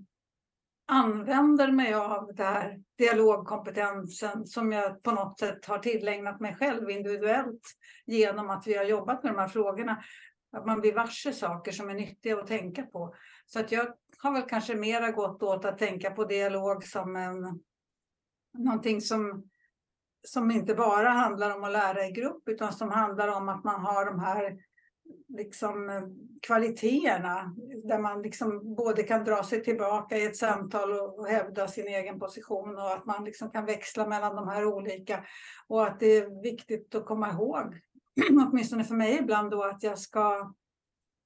använder 0.90 1.72
mig 1.72 1.94
av 1.94 2.34
det 2.34 2.44
här 2.44 2.80
dialogkompetensen 2.98 4.46
som 4.46 4.72
jag 4.72 5.02
på 5.02 5.12
något 5.12 5.38
sätt 5.38 5.64
har 5.64 5.78
tillägnat 5.78 6.40
mig 6.40 6.54
själv 6.54 6.90
individuellt 6.90 7.62
genom 8.06 8.50
att 8.50 8.66
vi 8.66 8.76
har 8.76 8.84
jobbat 8.84 9.22
med 9.22 9.32
de 9.32 9.38
här 9.38 9.48
frågorna. 9.48 10.02
Att 10.52 10.66
man 10.66 10.80
blir 10.80 10.94
varse 10.94 11.32
saker 11.32 11.72
som 11.72 11.90
är 11.90 11.94
nyttiga 11.94 12.38
att 12.38 12.46
tänka 12.46 12.82
på. 12.82 13.14
Så 13.46 13.60
att 13.60 13.72
jag 13.72 13.86
har 14.18 14.32
väl 14.32 14.42
kanske 14.42 14.74
mera 14.74 15.10
gått 15.10 15.42
åt 15.42 15.64
att 15.64 15.78
tänka 15.78 16.10
på 16.10 16.24
dialog 16.24 16.84
som 16.84 17.16
en, 17.16 17.60
någonting 18.58 19.00
som, 19.00 19.48
som 20.28 20.50
inte 20.50 20.74
bara 20.74 21.08
handlar 21.08 21.56
om 21.56 21.64
att 21.64 21.72
lära 21.72 22.06
i 22.06 22.12
grupp 22.12 22.48
utan 22.48 22.72
som 22.72 22.90
handlar 22.90 23.28
om 23.28 23.48
att 23.48 23.64
man 23.64 23.80
har 23.80 24.04
de 24.04 24.20
här 24.20 24.58
liksom, 25.28 25.90
eh, 25.90 26.02
kvaliteterna 26.42 27.54
där 27.84 27.98
man 27.98 28.22
liksom 28.22 28.74
både 28.74 29.02
kan 29.02 29.24
dra 29.24 29.42
sig 29.44 29.62
tillbaka 29.64 30.16
i 30.16 30.26
ett 30.26 30.36
samtal 30.36 30.92
och, 30.92 31.18
och 31.18 31.26
hävda 31.26 31.68
sin 31.68 31.88
egen 31.88 32.18
position 32.18 32.76
och 32.76 32.92
att 32.92 33.06
man 33.06 33.24
liksom 33.24 33.50
kan 33.50 33.66
växla 33.66 34.06
mellan 34.06 34.36
de 34.36 34.48
här 34.48 34.64
olika 34.64 35.24
och 35.68 35.86
att 35.86 36.00
det 36.00 36.16
är 36.16 36.42
viktigt 36.42 36.94
att 36.94 37.06
komma 37.06 37.30
ihåg, 37.30 37.78
åtminstone 38.50 38.84
för 38.84 38.94
mig 38.94 39.18
ibland 39.18 39.50
då, 39.50 39.64
att 39.64 39.82
jag 39.82 39.98
ska 39.98 40.54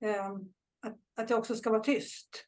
eh, 0.05 0.31
att, 0.87 0.97
att 1.17 1.31
jag 1.31 1.38
också 1.38 1.55
ska 1.55 1.71
vara 1.71 1.81
tyst. 1.81 2.47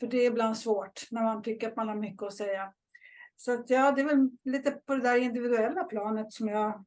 För 0.00 0.06
det 0.06 0.16
är 0.16 0.30
ibland 0.30 0.58
svårt 0.58 1.06
när 1.10 1.22
man 1.22 1.42
tycker 1.42 1.68
att 1.68 1.76
man 1.76 1.88
har 1.88 1.96
mycket 1.96 2.22
att 2.22 2.34
säga. 2.34 2.72
Så 3.36 3.52
att, 3.52 3.70
ja, 3.70 3.92
det 3.92 4.00
är 4.00 4.04
väl 4.04 4.30
lite 4.44 4.70
på 4.70 4.94
det 4.94 5.02
där 5.02 5.16
individuella 5.16 5.84
planet 5.84 6.32
som 6.32 6.48
jag 6.48 6.84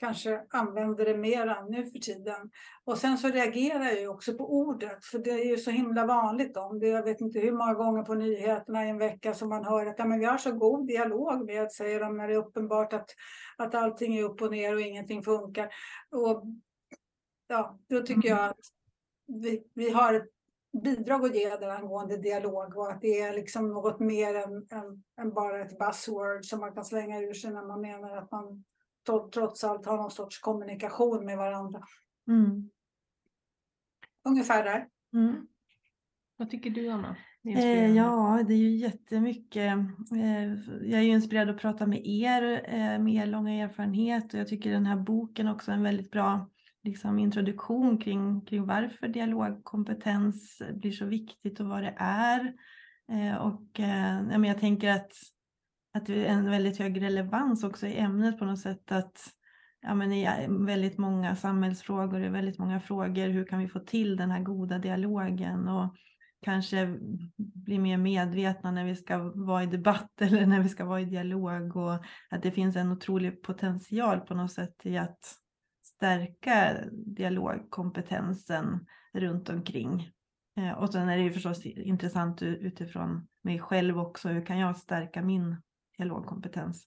kanske 0.00 0.40
använder 0.50 1.04
det 1.04 1.16
mera 1.16 1.64
nu 1.64 1.86
för 1.86 1.98
tiden. 1.98 2.50
Och 2.84 2.98
sen 2.98 3.18
så 3.18 3.28
reagerar 3.28 3.84
jag 3.84 4.00
ju 4.00 4.08
också 4.08 4.34
på 4.34 4.52
ordet, 4.52 5.04
för 5.04 5.18
det 5.18 5.30
är 5.30 5.44
ju 5.44 5.56
så 5.56 5.70
himla 5.70 6.06
vanligt 6.06 6.56
om 6.56 6.78
det. 6.78 6.88
Jag 6.88 7.02
vet 7.02 7.20
inte 7.20 7.40
hur 7.40 7.52
många 7.52 7.74
gånger 7.74 8.02
på 8.02 8.14
nyheterna 8.14 8.86
i 8.86 8.90
en 8.90 8.98
vecka 8.98 9.34
som 9.34 9.48
man 9.48 9.64
hör 9.64 9.86
att 9.86 9.98
ja, 9.98 10.04
men 10.04 10.18
vi 10.20 10.24
har 10.24 10.38
så 10.38 10.52
god 10.52 10.86
dialog 10.86 11.46
med, 11.46 11.72
säger 11.72 12.00
de, 12.00 12.16
när 12.16 12.28
det 12.28 12.34
är 12.34 12.38
uppenbart 12.38 12.92
att, 12.92 13.10
att 13.56 13.74
allting 13.74 14.16
är 14.18 14.24
upp 14.24 14.42
och 14.42 14.50
ner 14.50 14.74
och 14.74 14.80
ingenting 14.80 15.22
funkar. 15.22 15.68
Och 16.10 16.44
ja, 17.48 17.78
då 17.88 18.02
tycker 18.02 18.28
jag 18.28 18.44
att 18.44 18.60
vi, 19.26 19.62
vi 19.74 19.90
har 19.90 20.14
ett 20.14 20.28
bidrag 20.82 21.24
att 21.24 21.34
ge 21.34 21.56
där 21.56 21.68
angående 21.68 22.16
dialog 22.16 22.76
och 22.76 22.90
att 22.90 23.00
det 23.00 23.20
är 23.20 23.32
liksom 23.32 23.68
något 23.68 24.00
mer 24.00 24.34
än, 24.34 24.66
än, 24.70 25.04
än, 25.20 25.32
bara 25.32 25.60
ett 25.60 25.78
buzzword 25.78 26.44
som 26.44 26.60
man 26.60 26.74
kan 26.74 26.84
slänga 26.84 27.20
ur 27.20 27.34
sig 27.34 27.52
när 27.52 27.66
man 27.66 27.80
menar 27.80 28.16
att 28.16 28.30
man 28.30 28.64
trots 29.32 29.64
allt 29.64 29.86
har 29.86 29.96
någon 29.96 30.10
sorts 30.10 30.38
kommunikation 30.38 31.24
med 31.24 31.36
varandra. 31.36 31.82
Mm. 32.28 32.70
Ungefär 34.28 34.64
där. 34.64 34.88
Mm. 35.14 35.46
Vad 36.36 36.50
tycker 36.50 36.70
du 36.70 36.88
Anna? 36.88 37.16
Eh, 37.44 37.96
ja, 37.96 38.44
det 38.48 38.54
är 38.54 38.58
ju 38.58 38.76
jättemycket. 38.76 39.72
Eh, 40.16 40.52
jag 40.82 41.00
är 41.00 41.02
ju 41.02 41.10
inspirerad 41.10 41.50
att 41.50 41.60
prata 41.60 41.86
med 41.86 42.06
er 42.06 42.62
eh, 42.64 42.98
med 42.98 43.14
er 43.14 43.26
långa 43.26 43.64
erfarenhet 43.64 44.34
och 44.34 44.40
jag 44.40 44.48
tycker 44.48 44.70
den 44.70 44.86
här 44.86 44.96
boken 44.96 45.48
också 45.48 45.70
är 45.70 45.74
en 45.74 45.82
väldigt 45.82 46.10
bra 46.10 46.50
liksom, 46.82 47.18
introduktion 47.18 47.98
kring, 47.98 48.40
kring 48.40 48.66
varför 48.66 49.08
dialogkompetens 49.08 50.62
blir 50.74 50.92
så 50.92 51.04
viktigt 51.04 51.60
och 51.60 51.66
vad 51.66 51.82
det 51.82 51.94
är. 51.98 52.54
Eh, 53.12 53.36
och 53.36 53.80
eh, 53.80 54.16
ja, 54.30 54.38
men 54.38 54.44
jag 54.44 54.60
tänker 54.60 54.90
att, 54.90 55.12
att 55.94 56.06
det 56.06 56.26
är 56.26 56.32
en 56.32 56.50
väldigt 56.50 56.78
hög 56.78 57.02
relevans 57.02 57.64
också 57.64 57.86
i 57.86 57.98
ämnet 57.98 58.38
på 58.38 58.44
något 58.44 58.60
sätt 58.60 58.92
att 58.92 59.30
ja, 59.82 59.94
men 59.94 60.12
i 60.12 60.46
väldigt 60.48 60.98
många 60.98 61.36
samhällsfrågor, 61.36 62.24
i 62.24 62.28
väldigt 62.28 62.58
många 62.58 62.80
frågor, 62.80 63.28
hur 63.28 63.44
kan 63.44 63.58
vi 63.58 63.68
få 63.68 63.80
till 63.80 64.16
den 64.16 64.30
här 64.30 64.40
goda 64.40 64.78
dialogen? 64.78 65.68
Och 65.68 65.94
kanske 66.42 66.98
bli 67.36 67.78
mer 67.78 67.96
medvetna 67.96 68.70
när 68.70 68.84
vi 68.84 68.96
ska 68.96 69.18
vara 69.34 69.62
i 69.62 69.66
debatt 69.66 70.10
eller 70.20 70.46
när 70.46 70.60
vi 70.60 70.68
ska 70.68 70.84
vara 70.84 71.00
i 71.00 71.04
dialog 71.04 71.76
och 71.76 71.94
att 72.30 72.42
det 72.42 72.50
finns 72.50 72.76
en 72.76 72.92
otrolig 72.92 73.42
potential 73.42 74.20
på 74.20 74.34
något 74.34 74.52
sätt 74.52 74.76
i 74.82 74.98
att 74.98 75.36
stärka 75.82 76.76
dialogkompetensen 76.92 78.86
runt 79.12 79.48
omkring. 79.48 80.10
Eh, 80.56 80.72
och 80.72 80.92
sen 80.92 81.08
är 81.08 81.16
det 81.16 81.22
ju 81.22 81.32
förstås 81.32 81.66
intressant 81.66 82.42
utifrån 82.42 83.26
mig 83.42 83.58
själv 83.58 83.98
också. 83.98 84.28
Hur 84.28 84.46
kan 84.46 84.58
jag 84.58 84.76
stärka 84.76 85.22
min 85.22 85.56
dialogkompetens? 86.00 86.86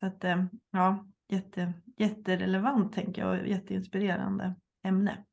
Så 0.00 0.06
att, 0.06 0.24
eh, 0.24 0.44
ja, 0.70 1.06
jätte, 1.28 1.72
jätterelevant 1.96 2.92
tänker 2.92 3.22
jag 3.22 3.40
och 3.40 3.46
jätteinspirerande 3.46 4.54
ämne. 4.84 5.24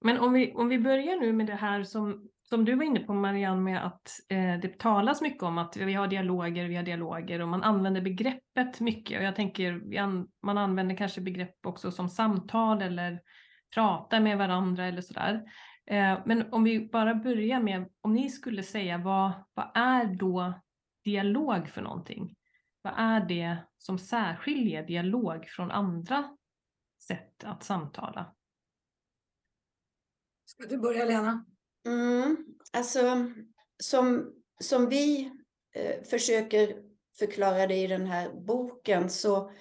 Men 0.00 0.18
om 0.18 0.32
vi, 0.32 0.52
om 0.52 0.68
vi 0.68 0.78
börjar 0.78 1.20
nu 1.20 1.32
med 1.32 1.46
det 1.46 1.54
här 1.54 1.82
som, 1.82 2.28
som 2.42 2.64
du 2.64 2.74
var 2.74 2.84
inne 2.84 3.00
på 3.00 3.14
Marianne 3.14 3.60
med 3.60 3.86
att 3.86 4.10
eh, 4.28 4.60
det 4.62 4.78
talas 4.78 5.22
mycket 5.22 5.42
om 5.42 5.58
att 5.58 5.76
vi 5.76 5.94
har 5.94 6.08
dialoger, 6.08 6.68
vi 6.68 6.76
har 6.76 6.82
dialoger 6.82 7.40
och 7.40 7.48
man 7.48 7.62
använder 7.62 8.00
begreppet 8.00 8.80
mycket. 8.80 9.18
Och 9.18 9.24
jag 9.24 9.36
tänker 9.36 9.98
an, 9.98 10.28
man 10.42 10.58
använder 10.58 10.96
kanske 10.96 11.20
begrepp 11.20 11.66
också 11.66 11.90
som 11.90 12.08
samtal 12.08 12.82
eller 12.82 13.20
prata 13.74 14.20
med 14.20 14.38
varandra 14.38 14.86
eller 14.86 15.02
sådär. 15.02 15.42
Eh, 15.86 16.18
men 16.26 16.52
om 16.52 16.64
vi 16.64 16.88
bara 16.88 17.14
börjar 17.14 17.60
med, 17.60 17.90
om 18.00 18.14
ni 18.14 18.30
skulle 18.30 18.62
säga 18.62 18.98
vad, 18.98 19.32
vad 19.54 19.70
är 19.74 20.04
då 20.04 20.60
dialog 21.04 21.68
för 21.68 21.82
någonting? 21.82 22.36
Vad 22.82 22.94
är 22.96 23.20
det 23.20 23.56
som 23.78 23.98
särskiljer 23.98 24.86
dialog 24.86 25.48
från 25.48 25.70
andra 25.70 26.36
sätt 27.02 27.44
att 27.44 27.62
samtala? 27.62 28.34
Ska 30.44 30.66
du 30.66 30.78
börja 30.78 31.04
Lena? 31.04 31.46
Mm, 31.86 32.36
alltså, 32.72 33.00
som, 33.82 34.34
som 34.60 34.88
vi 34.88 35.32
eh, 35.74 36.02
försöker 36.02 36.82
förklara 37.18 37.66
det 37.66 37.76
i 37.76 37.86
den 37.86 38.06
här 38.06 38.32
boken 38.32 39.10
så, 39.10 39.52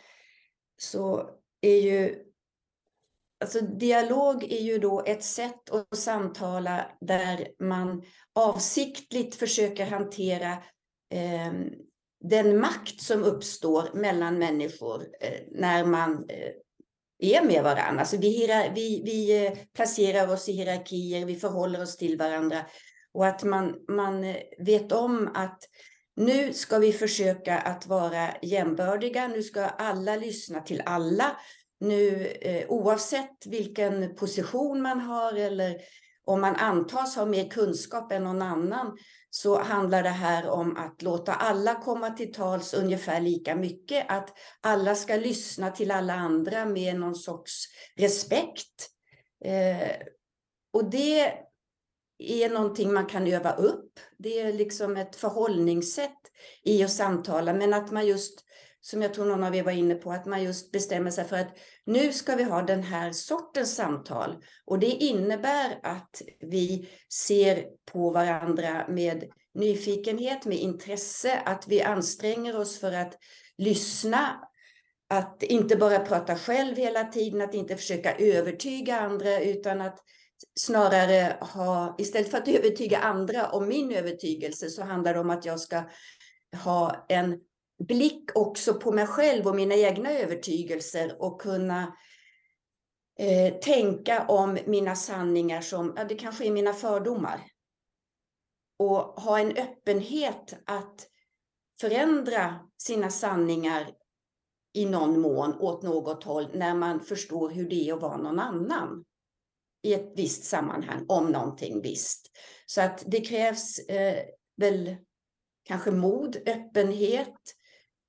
så 0.78 1.30
är 1.62 1.82
ju 1.82 2.24
Alltså 3.44 3.62
dialog 3.62 4.44
är 4.44 4.62
ju 4.62 4.78
då 4.78 5.04
ett 5.06 5.24
sätt 5.24 5.70
att 5.70 5.98
samtala 5.98 6.86
där 7.02 7.48
man 7.60 8.04
avsiktligt 8.36 9.36
försöker 9.36 9.86
hantera 9.86 10.52
eh, 11.14 11.54
den 12.24 12.60
makt 12.60 13.02
som 13.02 13.24
uppstår 13.24 13.90
mellan 13.94 14.40
människor 14.40 15.02
eh, 15.22 15.40
när 15.52 15.86
man 15.86 16.26
eh, 16.30 16.52
är 17.20 17.46
med 17.46 17.64
varandra. 17.64 18.00
Alltså 18.00 18.18
vi, 18.18 18.48
vi, 18.76 19.02
vi 19.06 19.46
eh, 19.46 19.54
placerar 19.76 20.34
oss 20.34 20.50
i 20.50 20.52
hierarkier, 20.52 21.26
vi 21.26 21.36
förhåller 21.36 21.82
oss 21.82 21.98
till 21.98 22.18
varandra. 22.18 22.66
Och 23.14 23.28
att 23.28 23.44
man, 23.44 23.76
man 23.88 24.24
eh, 24.24 24.38
vet 24.58 24.92
om 24.92 25.32
att 25.34 25.60
nu 26.16 26.54
ska 26.54 26.78
vi 26.78 26.94
försöka 26.94 27.58
att 27.58 27.88
vara 27.88 28.30
jämbördiga, 28.42 29.28
nu 29.28 29.44
ska 29.44 29.66
alla 29.66 30.16
lyssna 30.16 30.62
till 30.62 30.82
alla. 30.86 31.38
Nu 31.84 32.28
eh, 32.28 32.70
oavsett 32.70 33.46
vilken 33.46 34.16
position 34.16 34.82
man 34.82 35.00
har 35.00 35.34
eller 35.34 35.76
om 36.26 36.42
man 36.42 36.56
antas 36.56 37.16
ha 37.16 37.26
mer 37.26 37.50
kunskap 37.50 38.12
än 38.12 38.24
någon 38.24 38.42
annan 38.42 38.98
så 39.30 39.60
handlar 39.60 40.04
det 40.04 40.10
här 40.10 40.50
om 40.50 40.78
att 40.78 41.02
låta 41.02 41.34
alla 41.34 41.76
komma 41.76 42.10
till 42.10 42.34
tals 42.34 42.74
ungefär 42.74 43.22
lika 43.22 43.56
mycket. 43.56 44.06
Att 44.10 44.30
alla 44.62 44.96
ska 44.96 45.16
lyssna 45.16 45.72
till 45.72 45.92
alla 45.92 46.14
andra 46.14 46.66
med 46.66 47.00
någon 47.00 47.16
sorts 47.16 47.66
respekt. 47.96 48.90
Eh, 49.46 49.92
och 50.74 50.90
det 50.90 51.34
är 52.18 52.50
någonting 52.50 52.94
man 52.94 53.06
kan 53.06 53.28
öva 53.28 53.52
upp. 53.56 54.00
Det 54.18 54.40
är 54.40 54.54
liksom 54.54 54.98
ett 54.98 55.16
förhållningssätt 55.16 56.22
i 56.64 56.84
att 56.84 56.92
samtala, 56.92 57.54
men 57.54 57.74
att 57.74 57.92
man 57.92 58.08
just 58.08 58.43
som 58.86 59.02
jag 59.02 59.14
tror 59.14 59.26
någon 59.26 59.44
av 59.44 59.56
er 59.56 59.64
var 59.64 59.72
inne 59.72 59.96
på, 59.96 60.12
att 60.12 60.26
man 60.26 60.44
just 60.44 60.72
bestämmer 60.72 61.12
sig 61.12 61.26
för 61.26 61.36
att 61.36 61.58
nu 61.86 62.14
ska 62.14 62.36
vi 62.36 62.44
ha 62.44 62.62
den 62.62 62.84
här 62.84 63.12
sortens 63.12 63.76
samtal. 63.76 64.44
Och 64.66 64.80
det 64.80 64.88
innebär 64.88 65.80
att 65.84 66.22
vi 66.40 66.90
ser 67.14 67.66
på 67.92 68.10
varandra 68.12 68.86
med 68.90 69.24
nyfikenhet, 69.54 70.46
med 70.46 70.58
intresse, 70.58 71.40
att 71.46 71.68
vi 71.68 71.82
anstränger 71.82 72.60
oss 72.60 72.80
för 72.80 72.92
att 72.92 73.18
lyssna, 73.58 74.48
att 75.10 75.44
inte 75.44 75.76
bara 75.76 76.00
prata 76.00 76.36
själv 76.36 76.78
hela 76.78 77.04
tiden, 77.04 77.42
att 77.42 77.54
inte 77.54 77.76
försöka 77.76 78.16
övertyga 78.16 79.00
andra, 79.00 79.40
utan 79.40 79.82
att 79.82 80.00
snarare 80.60 81.38
ha, 81.42 81.96
istället 81.98 82.32
för 82.32 82.38
att 82.38 82.48
övertyga 82.60 82.98
andra 82.98 83.50
om 83.50 83.68
min 83.68 83.92
övertygelse, 83.92 84.70
så 84.70 84.84
handlar 84.84 85.14
det 85.14 85.20
om 85.20 85.30
att 85.30 85.46
jag 85.46 85.60
ska 85.60 85.84
ha 86.64 87.06
en 87.10 87.40
blick 87.88 88.30
också 88.36 88.74
på 88.74 88.92
mig 88.92 89.08
själv 89.08 89.48
och 89.48 89.56
mina 89.56 89.76
egna 89.76 90.12
övertygelser 90.12 91.22
och 91.22 91.42
kunna 91.42 91.98
eh, 93.20 93.54
tänka 93.54 94.26
om 94.28 94.58
mina 94.66 94.96
sanningar 94.96 95.62
som, 95.62 95.94
ja, 95.98 96.04
det 96.04 96.16
kanske 96.16 96.46
är 96.46 96.52
mina 96.52 96.74
fördomar. 96.74 97.42
Och 98.80 98.98
ha 98.98 99.40
en 99.40 99.58
öppenhet 99.58 100.54
att 100.66 101.08
förändra 101.82 102.60
sina 102.78 103.10
sanningar 103.10 103.92
i 104.74 104.86
någon 104.86 105.22
mån 105.22 105.54
åt 105.60 105.84
något 105.84 106.24
håll 106.24 106.50
när 106.54 106.76
man 106.76 107.00
förstår 107.00 107.50
hur 107.50 107.70
det 107.70 107.90
är 107.90 107.94
att 107.94 108.02
vara 108.02 108.18
någon 108.18 108.40
annan 108.40 109.06
i 109.82 109.94
ett 109.94 110.14
visst 110.16 110.44
sammanhang 110.44 111.06
om 111.08 111.32
någonting 111.32 111.82
visst. 111.82 112.32
Så 112.66 112.82
att 112.82 113.04
det 113.08 113.22
krävs 113.22 113.80
eh, 113.80 114.24
väl 114.58 114.96
kanske 115.64 115.92
mod, 115.92 116.38
öppenhet, 116.46 117.36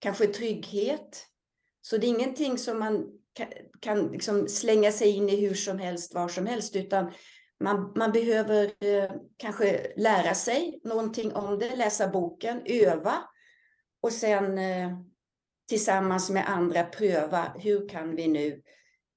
kanske 0.04 0.26
trygghet. 0.26 1.26
Så 1.82 1.96
det 1.96 2.06
är 2.06 2.08
ingenting 2.08 2.58
som 2.58 2.78
man 2.78 3.06
kan, 3.32 3.48
kan 3.80 4.06
liksom 4.12 4.48
slänga 4.48 4.92
sig 4.92 5.08
in 5.08 5.28
i 5.28 5.36
hur 5.36 5.54
som 5.54 5.78
helst, 5.78 6.14
var 6.14 6.28
som 6.28 6.46
helst, 6.46 6.76
utan 6.76 7.12
man, 7.60 7.92
man 7.96 8.12
behöver 8.12 8.64
eh, 8.64 9.10
kanske 9.36 9.92
lära 9.96 10.34
sig 10.34 10.80
någonting 10.84 11.32
om 11.32 11.58
det, 11.58 11.76
läsa 11.76 12.08
boken, 12.08 12.62
öva 12.64 13.14
och 14.02 14.12
sen 14.12 14.58
eh, 14.58 14.98
tillsammans 15.68 16.30
med 16.30 16.50
andra 16.50 16.84
pröva 16.84 17.52
hur 17.58 17.88
kan 17.88 18.16
vi 18.16 18.28
nu 18.28 18.62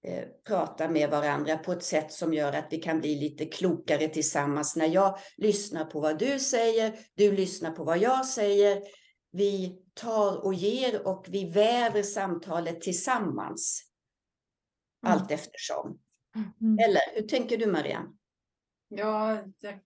eh, 0.08 0.24
prata 0.48 0.90
med 0.90 1.10
varandra 1.10 1.58
på 1.58 1.72
ett 1.72 1.84
sätt 1.84 2.12
som 2.12 2.34
gör 2.34 2.54
att 2.54 2.68
vi 2.70 2.78
kan 2.78 3.00
bli 3.00 3.16
lite 3.16 3.46
klokare 3.46 4.08
tillsammans. 4.08 4.76
När 4.76 4.88
jag 4.88 5.18
lyssnar 5.38 5.86
på 5.86 6.00
vad 6.00 6.20
du 6.20 6.40
säger, 6.40 7.00
du 7.16 7.32
lyssnar 7.32 7.72
på 7.72 7.84
vad 7.84 7.98
jag 7.98 8.26
säger, 8.26 8.82
vi 9.32 9.84
tar 9.98 10.46
och 10.46 10.54
ger 10.54 11.08
och 11.08 11.26
vi 11.30 11.50
väver 11.50 12.04
samtalet 12.04 12.82
tillsammans. 12.82 13.84
Mm. 15.06 15.14
Allt 15.14 15.32
eftersom. 15.32 16.00
Mm. 16.62 16.80
Eller 16.80 17.02
hur 17.16 17.28
tänker 17.28 17.58
du 17.58 17.66
Marianne? 17.66 18.10
Ja, 18.90 19.38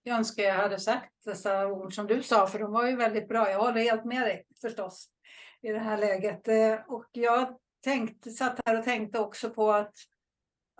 jag 0.02 0.18
önskar 0.18 0.42
jag 0.42 0.54
hade 0.54 0.80
sagt 0.80 1.12
dessa 1.24 1.66
ord 1.66 1.94
som 1.94 2.06
du 2.06 2.22
sa, 2.22 2.46
för 2.46 2.58
de 2.58 2.72
var 2.72 2.86
ju 2.86 2.96
väldigt 2.96 3.28
bra. 3.28 3.50
Jag 3.50 3.58
håller 3.58 3.80
helt 3.80 4.04
med 4.04 4.22
dig 4.22 4.46
förstås 4.60 5.08
i 5.62 5.68
det 5.68 5.78
här 5.78 5.98
läget. 5.98 6.48
Eh, 6.48 6.74
och 6.88 7.08
jag 7.12 7.58
tänkte, 7.84 8.30
satt 8.30 8.60
här 8.66 8.78
och 8.78 8.84
tänkte 8.84 9.18
också 9.18 9.50
på 9.50 9.72
att 9.72 9.94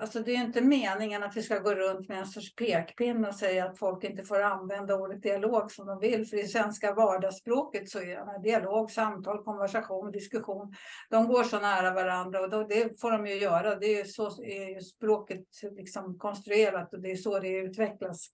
Alltså 0.02 0.20
det 0.20 0.32
är 0.32 0.44
inte 0.44 0.60
meningen 0.60 1.22
att 1.22 1.36
vi 1.36 1.42
ska 1.42 1.58
gå 1.58 1.74
runt 1.74 2.08
med 2.08 2.18
en 2.18 2.26
sorts 2.26 2.54
pekpinne 2.54 3.28
och 3.28 3.34
säga 3.34 3.66
att 3.66 3.78
folk 3.78 4.04
inte 4.04 4.24
får 4.24 4.42
använda 4.42 4.94
ordet 4.94 5.22
dialog 5.22 5.72
som 5.72 5.86
de 5.86 5.98
vill. 6.00 6.26
För 6.26 6.36
i 6.36 6.48
svenska 6.48 6.94
vardagsspråket 6.94 7.90
så 7.90 7.98
är 7.98 8.42
dialog, 8.42 8.90
samtal, 8.90 9.44
konversation, 9.44 10.12
diskussion. 10.12 10.74
De 11.10 11.28
går 11.28 11.44
så 11.44 11.60
nära 11.60 11.94
varandra 11.94 12.40
och 12.40 12.50
då, 12.50 12.62
det 12.62 13.00
får 13.00 13.10
de 13.10 13.26
ju 13.26 13.34
göra. 13.34 13.76
Det 13.76 14.00
är 14.00 14.04
så 14.04 14.42
är 14.42 14.74
ju 14.74 14.80
språket 14.80 15.46
liksom 15.72 16.18
konstruerat 16.18 16.94
och 16.94 17.00
det 17.00 17.10
är 17.10 17.16
så 17.16 17.38
det 17.38 17.48
utvecklas. 17.48 18.28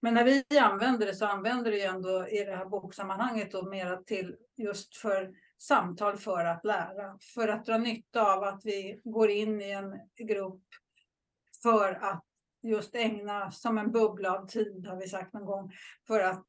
Men 0.00 0.14
när 0.14 0.24
vi 0.24 0.58
använder 0.58 1.06
det 1.06 1.14
så 1.14 1.26
använder 1.26 1.70
vi 1.70 1.84
ändå 1.84 2.28
i 2.28 2.44
det 2.44 2.56
här 2.56 2.66
boksammanhanget 2.66 3.52
då 3.52 3.62
mera 3.62 3.96
till 3.96 4.36
just 4.56 4.96
för 4.96 5.30
samtal 5.58 6.16
för 6.16 6.44
att 6.44 6.64
lära. 6.64 7.18
För 7.34 7.48
att 7.48 7.64
dra 7.64 7.78
nytta 7.78 8.34
av 8.34 8.44
att 8.44 8.60
vi 8.64 9.00
går 9.04 9.30
in 9.30 9.60
i 9.60 9.70
en 9.70 9.98
grupp 10.28 10.62
för 11.62 12.04
att 12.04 12.24
just 12.62 12.94
ägna 12.94 13.50
som 13.50 13.78
en 13.78 13.92
bubbla 13.92 14.38
av 14.38 14.46
tid, 14.46 14.86
har 14.86 14.96
vi 14.96 15.08
sagt 15.08 15.32
någon 15.32 15.44
gång, 15.44 15.72
för 16.06 16.20
att 16.20 16.44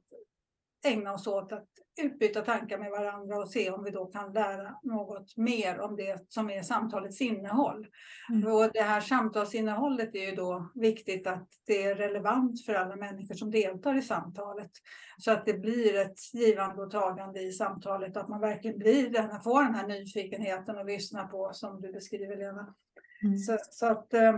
ägna 0.86 1.14
oss 1.14 1.28
åt 1.28 1.52
att 1.52 1.68
utbyta 2.02 2.42
tankar 2.42 2.78
med 2.78 2.92
varandra 2.92 3.38
och 3.38 3.50
se 3.50 3.72
om 3.72 3.84
vi 3.84 3.92
då 3.92 4.06
kan 4.06 4.34
lära 4.34 4.76
något 4.84 5.38
mer 5.38 5.80
om 5.80 5.96
det 5.96 6.26
som 6.30 6.50
är 6.50 6.64
samtalets 6.64 7.22
innehåll. 7.22 7.88
Mm. 8.30 8.54
Och 8.54 8.70
det 8.74 8.82
här 8.82 9.02
samtalsinnehållet 9.02 10.16
är 10.16 10.30
ju 10.30 10.36
då 10.36 10.72
viktigt 10.76 11.28
att 11.28 11.48
det 11.66 11.84
är 11.84 11.96
relevant 11.96 12.66
för 12.66 12.74
alla 12.74 12.96
människor 12.96 13.36
som 13.36 13.52
deltar 13.52 13.98
i 13.98 14.02
samtalet. 14.02 14.72
Så 15.18 15.32
att 15.32 15.46
det 15.46 15.54
blir 15.54 15.96
ett 15.96 16.34
givande 16.34 16.84
och 16.84 16.92
tagande 16.92 17.42
i 17.42 17.52
samtalet, 17.52 18.18
att 18.18 18.30
man 18.30 18.42
verkligen 18.42 18.78
blir 18.78 19.10
den, 19.10 19.42
får 19.42 19.64
den 19.64 19.76
här 19.76 19.88
nyfikenheten 19.88 20.78
och 20.78 20.86
lyssna 20.86 21.28
på 21.28 21.50
som 21.54 21.82
du 21.82 21.92
beskriver 21.92 22.38
Lena. 22.38 22.76
Mm. 23.24 23.38
Så, 23.38 23.58
så, 23.72 23.86
att 23.86 24.14
eh, 24.14 24.36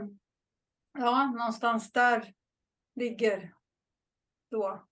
ja, 0.93 1.25
någonstans 1.25 1.91
där 1.91 2.33
ligger 2.95 3.53
då 4.51 4.83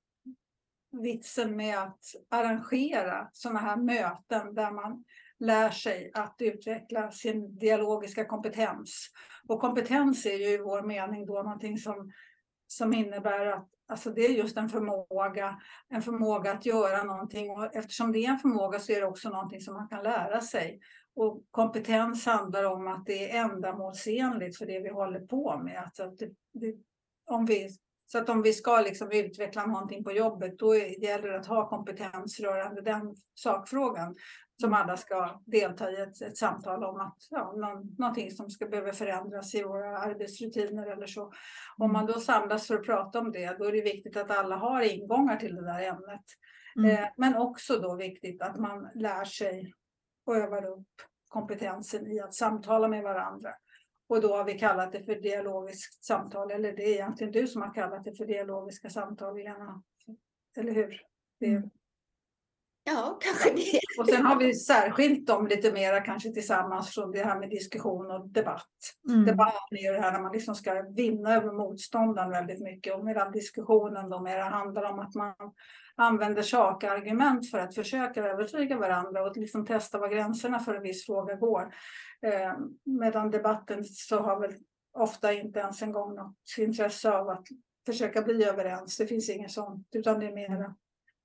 vitsen 0.92 1.56
med 1.56 1.80
att 1.80 2.00
arrangera 2.30 3.30
sådana 3.32 3.60
här 3.60 3.78
möten 3.78 4.54
där 4.54 4.72
man 4.72 5.04
lär 5.40 5.70
sig 5.70 6.12
att 6.14 6.36
utveckla 6.40 7.12
sin 7.12 7.60
dialogiska 7.60 8.26
kompetens. 8.26 9.08
Och 9.48 9.62
kompetens 9.62 10.26
är 10.26 10.38
ju 10.38 10.48
i 10.48 10.58
vår 10.58 10.82
mening 10.82 11.26
då 11.26 11.34
någonting 11.34 11.78
som, 11.78 12.12
som 12.68 12.94
innebär 12.94 13.46
att 13.46 13.70
alltså 13.88 14.12
det 14.12 14.26
är 14.26 14.30
just 14.30 14.58
en 14.58 14.70
förmåga, 14.70 15.62
en 15.90 16.02
förmåga 16.02 16.52
att 16.52 16.66
göra 16.66 17.04
någonting. 17.04 17.52
Och 17.52 17.76
eftersom 17.76 18.12
det 18.12 18.26
är 18.26 18.30
en 18.30 18.40
förmåga 18.40 18.80
så 18.80 18.92
är 18.92 19.02
det 19.02 19.08
också 19.08 19.30
någonting 19.30 19.62
som 19.62 19.74
man 19.74 19.88
kan 19.88 20.04
lära 20.04 20.42
sig. 20.42 20.80
Och 21.22 21.44
kompetens 21.52 22.26
handlar 22.26 22.64
om 22.64 22.88
att 22.88 23.06
det 23.06 23.32
är 23.32 23.44
ändamålsenligt 23.44 24.58
för 24.58 24.66
det 24.66 24.80
vi 24.80 24.90
håller 24.90 25.20
på 25.20 25.58
med. 25.58 25.84
Alltså 25.84 26.08
det, 26.08 26.30
det, 26.54 26.76
om 27.26 27.46
vi 27.46 27.70
så 28.06 28.18
att 28.18 28.30
om 28.30 28.42
vi 28.42 28.54
ska 28.54 28.82
liksom 28.82 29.12
utveckla 29.12 29.66
någonting 29.66 30.04
på 30.04 30.12
jobbet, 30.12 30.60
då 30.60 30.76
gäller 30.76 31.30
det 31.30 31.40
att 31.40 31.46
ha 31.46 31.70
kompetens 31.70 32.40
rörande 32.40 32.82
den 32.82 33.16
sakfrågan 33.36 34.16
som 34.62 34.74
alla 34.74 34.98
ska 34.98 35.42
delta 35.46 35.92
i 35.92 36.02
ett, 36.02 36.22
ett 36.22 36.38
samtal 36.38 36.84
om 36.84 37.00
att 37.00 37.18
ja, 37.30 37.54
någon, 37.58 37.96
någonting 37.98 38.32
som 38.32 38.50
ska 38.50 38.66
behöva 38.66 38.94
förändras 38.94 39.56
i 39.56 39.64
våra 39.64 39.98
arbetsrutiner 39.98 40.92
eller 40.92 41.08
så. 41.08 41.32
Om 41.78 41.94
man 41.94 42.06
då 42.06 42.20
samlas 42.20 42.68
för 42.68 42.76
att 42.76 42.86
prata 42.86 43.20
om 43.20 43.32
det, 43.32 43.58
då 43.60 43.66
är 43.66 43.72
det 43.72 43.82
viktigt 43.82 44.18
att 44.18 44.32
alla 44.32 44.56
har 44.56 44.82
ingångar 44.82 45.38
till 45.38 45.56
det 45.56 45.66
där 45.66 45.82
ämnet. 45.82 46.26
Mm. 46.76 46.92
Eh, 46.92 47.10
men 47.18 47.36
också 47.38 47.80
då 47.80 47.96
viktigt 47.96 48.42
att 48.42 48.60
man 48.60 48.90
lär 48.96 49.26
sig 49.26 49.74
och 50.26 50.36
övar 50.36 50.66
upp 50.66 51.11
kompetensen 51.32 52.08
i 52.08 52.20
att 52.20 52.34
samtala 52.34 52.88
med 52.88 53.04
varandra. 53.04 53.50
Och 54.08 54.22
då 54.22 54.36
har 54.36 54.44
vi 54.44 54.60
kallat 54.60 54.92
det 54.92 55.04
för 55.04 55.16
dialogiskt 55.16 56.04
samtal, 56.04 56.52
eller 56.52 56.74
det 56.74 56.84
är 56.84 56.94
egentligen 56.94 57.34
du 57.34 57.48
som 57.48 57.62
har 57.62 57.74
kallat 57.74 58.04
det 58.04 58.16
för 58.16 58.26
dialogiska 58.26 58.90
samtal, 58.90 59.36
Lena. 59.36 59.84
Eller 60.58 60.72
hur? 60.72 61.02
Det... 61.40 61.46
Mm. 61.46 61.70
Ja, 62.84 63.20
kanske 63.22 63.54
det. 63.54 63.80
Och 64.00 64.08
sen 64.08 64.26
har 64.26 64.40
vi 64.40 64.54
särskilt 64.54 65.28
dem 65.28 65.48
lite 65.48 65.72
mera 65.72 66.02
kanske 66.02 66.32
tillsammans 66.32 66.90
från 66.90 67.12
det 67.12 67.24
här 67.24 67.40
med 67.40 67.50
diskussion 67.50 68.12
och 68.12 68.30
debatt. 68.30 68.68
Mm. 69.10 69.26
Debatten 69.26 69.78
är 69.78 69.84
ju 69.84 69.92
det 69.92 70.02
här 70.02 70.12
när 70.12 70.22
man 70.22 70.32
liksom 70.32 70.56
ska 70.56 70.82
vinna 70.96 71.36
över 71.36 71.52
motståndaren 71.52 72.32
väldigt 72.32 72.62
mycket 72.62 72.96
och 72.96 73.06
medan 73.06 73.32
diskussionen 73.32 74.10
då 74.10 74.20
mera 74.20 74.44
handlar 74.44 74.84
om 74.84 75.00
att 75.00 75.16
man 75.16 75.34
använder 75.96 76.42
sakargument 76.42 77.52
för 77.52 77.58
att 77.58 77.76
försöka 77.76 78.26
övertyga 78.26 78.78
varandra 78.78 79.24
och 79.24 79.38
liksom 79.38 79.66
testa 79.66 79.98
var 79.98 80.10
gränserna 80.10 80.60
för 80.60 80.76
en 80.76 80.84
viss 80.84 81.06
fråga 81.06 81.36
går. 81.36 81.74
Eh, 82.26 82.54
medan 82.84 83.32
debatten 83.32 83.84
så 83.84 84.20
har 84.20 84.40
väl 84.40 84.54
ofta 84.94 85.34
inte 85.34 85.60
ens 85.60 85.82
en 85.82 85.92
gång 85.92 86.16
något 86.16 86.36
intresse 86.58 87.12
av 87.12 87.30
att 87.30 87.48
försöka 87.86 88.22
bli 88.22 88.44
överens. 88.44 88.98
Det 88.98 89.08
finns 89.08 89.30
inget 89.30 89.52
sånt, 89.52 89.88
utan 89.92 90.20
det 90.20 90.26
är 90.26 90.34
mer 90.34 90.74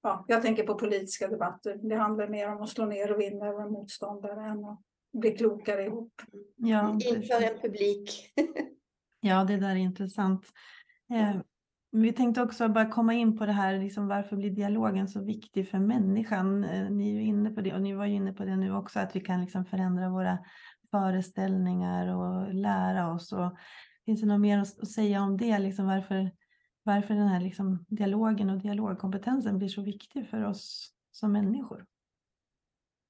Ja, 0.06 0.24
jag 0.28 0.42
tänker 0.42 0.62
på 0.66 0.74
politiska 0.74 1.28
debatter. 1.28 1.78
Det 1.82 1.96
handlar 1.96 2.28
mer 2.28 2.52
om 2.52 2.62
att 2.62 2.68
slå 2.68 2.86
ner 2.86 3.12
och 3.12 3.20
vinna 3.20 3.46
över 3.46 3.62
en 3.62 3.72
motståndare 3.72 4.46
än 4.46 4.64
att 4.64 4.80
bli 5.12 5.30
klokare 5.30 5.84
ihop. 5.84 6.12
Ja, 6.56 6.90
Inför 6.92 7.42
en 7.42 7.60
publik. 7.62 8.34
ja, 9.20 9.44
det 9.44 9.56
där 9.56 9.70
är 9.70 9.76
intressant. 9.76 10.46
Eh, 11.14 11.40
vi 11.92 12.12
tänkte 12.12 12.42
också 12.42 12.68
bara 12.68 12.90
komma 12.90 13.14
in 13.14 13.38
på 13.38 13.46
det 13.46 13.52
här, 13.52 13.78
liksom 13.78 14.08
varför 14.08 14.36
blir 14.36 14.50
dialogen 14.50 15.08
så 15.08 15.24
viktig 15.24 15.68
för 15.68 15.78
människan? 15.78 16.64
Eh, 16.64 16.90
ni 16.90 17.10
är 17.10 17.14
ju 17.14 17.22
inne 17.22 17.50
på 17.50 17.60
det 17.60 17.74
och 17.74 17.82
ni 17.82 17.94
var 17.94 18.06
ju 18.06 18.14
inne 18.14 18.32
på 18.32 18.44
det 18.44 18.56
nu 18.56 18.74
också, 18.74 19.00
att 19.00 19.16
vi 19.16 19.20
kan 19.20 19.40
liksom 19.40 19.64
förändra 19.64 20.08
våra 20.08 20.38
föreställningar 20.90 22.16
och 22.16 22.54
lära 22.54 23.12
oss. 23.12 23.32
Och 23.32 23.56
finns 24.04 24.20
det 24.20 24.26
något 24.26 24.40
mer 24.40 24.58
att 24.58 24.88
säga 24.88 25.22
om 25.22 25.36
det? 25.36 25.58
Liksom 25.58 25.86
varför, 25.86 26.30
varför 26.86 27.14
den 27.14 27.28
här 27.28 27.40
liksom 27.40 27.84
dialogen 27.88 28.50
och 28.50 28.58
dialogkompetensen 28.58 29.58
blir 29.58 29.68
så 29.68 29.82
viktig 29.82 30.28
för 30.28 30.44
oss 30.44 30.92
som 31.12 31.32
människor? 31.32 31.86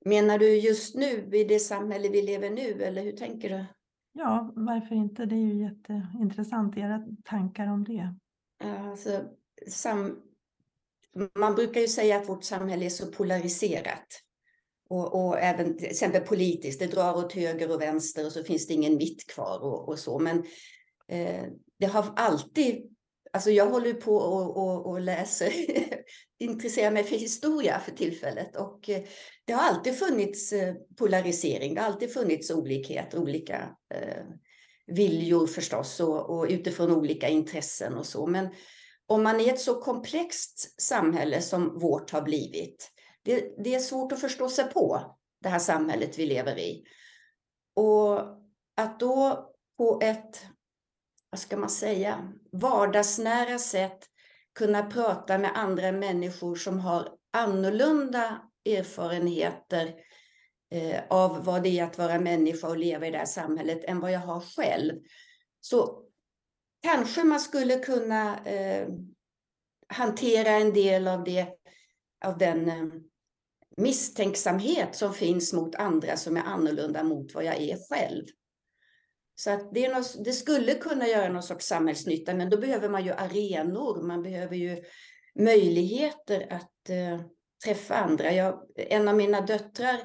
Menar 0.04 0.38
du 0.38 0.56
just 0.56 0.94
nu, 0.94 1.30
i 1.32 1.44
det 1.44 1.58
samhälle 1.58 2.08
vi 2.08 2.22
lever 2.22 2.50
nu, 2.50 2.82
eller 2.82 3.02
hur 3.02 3.12
tänker 3.12 3.50
du? 3.50 3.64
Ja, 4.12 4.52
varför 4.56 4.94
inte? 4.94 5.26
Det 5.26 5.34
är 5.34 5.54
ju 5.54 5.62
jätteintressant, 5.62 6.76
era 6.76 7.06
tankar 7.24 7.66
om 7.66 7.84
det. 7.84 8.14
Alltså, 8.64 9.24
sam... 9.68 10.22
Man 11.38 11.54
brukar 11.54 11.80
ju 11.80 11.88
säga 11.88 12.16
att 12.16 12.28
vårt 12.28 12.44
samhälle 12.44 12.84
är 12.84 12.90
så 12.90 13.06
polariserat. 13.06 14.06
Och, 14.88 15.26
och, 15.26 15.38
även 15.38 15.78
till 15.78 15.86
exempel 15.86 16.22
politiskt, 16.22 16.80
det 16.80 16.86
drar 16.86 17.16
åt 17.16 17.32
höger 17.32 17.74
och 17.74 17.80
vänster 17.80 18.26
och 18.26 18.32
så 18.32 18.44
finns 18.44 18.66
det 18.66 18.74
ingen 18.74 18.96
mitt 18.96 19.26
kvar 19.26 19.58
och, 19.62 19.88
och 19.88 19.98
så. 19.98 20.18
Men 20.18 20.44
eh, 21.08 21.44
det 21.78 21.86
har 21.86 22.04
alltid, 22.16 22.95
alltså 23.36 23.50
jag 23.50 23.70
håller 23.70 23.92
på 23.94 24.16
och, 24.16 24.56
och, 24.56 24.86
och 24.86 25.00
läser, 25.00 25.52
intresserar 26.38 26.90
mig 26.90 27.04
för 27.04 27.16
historia 27.16 27.80
för 27.80 27.92
tillfället 27.92 28.56
och 28.56 28.88
eh, 28.88 29.02
det 29.44 29.52
har 29.52 29.62
alltid 29.62 29.98
funnits 29.98 30.52
eh, 30.52 30.74
polarisering, 30.98 31.74
det 31.74 31.80
har 31.80 31.88
alltid 31.88 32.12
funnits 32.12 32.50
olikheter, 32.50 33.18
olika 33.18 33.76
eh, 33.94 34.24
viljor 34.86 35.46
förstås 35.46 36.00
och, 36.00 36.30
och 36.30 36.46
utifrån 36.48 36.92
olika 36.92 37.28
intressen 37.28 37.94
och 37.94 38.06
så. 38.06 38.26
Men 38.26 38.48
om 39.06 39.22
man 39.22 39.40
är 39.40 39.52
ett 39.52 39.60
så 39.60 39.80
komplext 39.80 40.80
samhälle 40.82 41.42
som 41.42 41.78
vårt 41.78 42.10
har 42.10 42.22
blivit, 42.22 42.90
det, 43.22 43.64
det 43.64 43.74
är 43.74 43.80
svårt 43.80 44.12
att 44.12 44.20
förstå 44.20 44.48
sig 44.48 44.64
på 44.64 45.16
det 45.42 45.48
här 45.48 45.58
samhället 45.58 46.18
vi 46.18 46.26
lever 46.26 46.58
i. 46.58 46.84
Och 47.74 48.20
att 48.76 49.00
då 49.00 49.48
på 49.78 50.00
ett, 50.02 50.46
vad 51.30 51.40
ska 51.40 51.56
man 51.56 51.70
säga, 51.70 52.32
vardagsnära 52.52 53.58
sätt 53.58 53.98
kunna 54.54 54.82
prata 54.82 55.38
med 55.38 55.50
andra 55.54 55.92
människor 55.92 56.56
som 56.56 56.80
har 56.80 57.08
annorlunda 57.32 58.42
erfarenheter 58.64 59.94
eh, 60.70 61.00
av 61.10 61.44
vad 61.44 61.62
det 61.62 61.78
är 61.78 61.84
att 61.84 61.98
vara 61.98 62.20
människa 62.20 62.68
och 62.68 62.78
leva 62.78 63.06
i 63.06 63.10
det 63.10 63.18
här 63.18 63.26
samhället 63.26 63.84
än 63.84 64.00
vad 64.00 64.12
jag 64.12 64.20
har 64.20 64.40
själv. 64.40 64.92
Så 65.60 66.02
kanske 66.82 67.24
man 67.24 67.40
skulle 67.40 67.76
kunna 67.76 68.44
eh, 68.44 68.88
hantera 69.88 70.50
en 70.50 70.72
del 70.72 71.08
av, 71.08 71.24
det, 71.24 71.48
av 72.24 72.38
den 72.38 72.68
eh, 72.68 72.84
misstänksamhet 73.76 74.96
som 74.96 75.14
finns 75.14 75.52
mot 75.52 75.74
andra 75.74 76.16
som 76.16 76.36
är 76.36 76.42
annorlunda 76.42 77.02
mot 77.02 77.34
vad 77.34 77.44
jag 77.44 77.56
är 77.56 77.78
själv. 77.90 78.24
Så 79.38 79.50
att 79.50 79.74
det, 79.74 79.84
är 79.84 79.94
något, 79.94 80.24
det 80.24 80.32
skulle 80.32 80.74
kunna 80.74 81.08
göra 81.08 81.28
någon 81.28 81.42
sorts 81.42 81.66
samhällsnytta, 81.66 82.34
men 82.34 82.50
då 82.50 82.56
behöver 82.56 82.88
man 82.88 83.04
ju 83.04 83.12
arenor, 83.12 84.02
man 84.02 84.22
behöver 84.22 84.56
ju 84.56 84.84
möjligheter 85.34 86.46
att 86.50 86.90
eh, 86.90 87.20
träffa 87.64 87.94
andra. 87.94 88.32
Jag, 88.32 88.62
en 88.76 89.08
av 89.08 89.16
mina 89.16 89.40
döttrar 89.40 89.96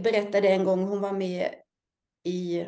berättade 0.00 0.48
en 0.48 0.64
gång, 0.64 0.84
hon 0.84 1.00
var 1.00 1.12
med 1.12 1.54
i, 2.24 2.64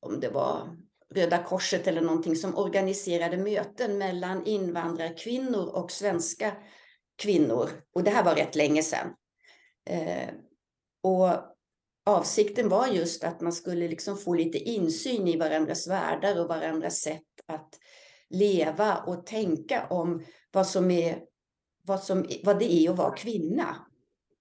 om 0.00 0.20
det 0.20 0.28
var 0.28 0.76
Röda 1.14 1.42
Korset 1.42 1.86
eller 1.86 2.00
någonting, 2.00 2.36
som 2.36 2.58
organiserade 2.58 3.36
möten 3.36 3.98
mellan 3.98 4.46
invandrarkvinnor 4.46 5.68
och 5.68 5.90
svenska 5.90 6.52
kvinnor. 7.18 7.70
Och 7.94 8.04
det 8.04 8.10
här 8.10 8.24
var 8.24 8.34
rätt 8.34 8.56
länge 8.56 8.82
sedan. 8.82 9.14
Eh, 9.90 10.28
och 11.02 11.30
avsikten 12.10 12.68
var 12.68 12.86
just 12.86 13.24
att 13.24 13.40
man 13.40 13.52
skulle 13.52 13.88
liksom 13.88 14.16
få 14.16 14.34
lite 14.34 14.58
insyn 14.58 15.28
i 15.28 15.36
varandras 15.36 15.88
världar 15.88 16.40
och 16.40 16.48
varandras 16.48 17.00
sätt 17.00 17.22
att 17.46 17.78
leva 18.30 18.96
och 18.96 19.26
tänka 19.26 19.86
om 19.86 20.24
vad 20.52 20.66
som 20.66 20.90
är 20.90 21.18
vad, 21.82 22.02
som, 22.02 22.26
vad 22.44 22.58
det 22.58 22.72
är 22.72 22.90
att 22.90 22.96
vara 22.96 23.16
kvinna 23.16 23.76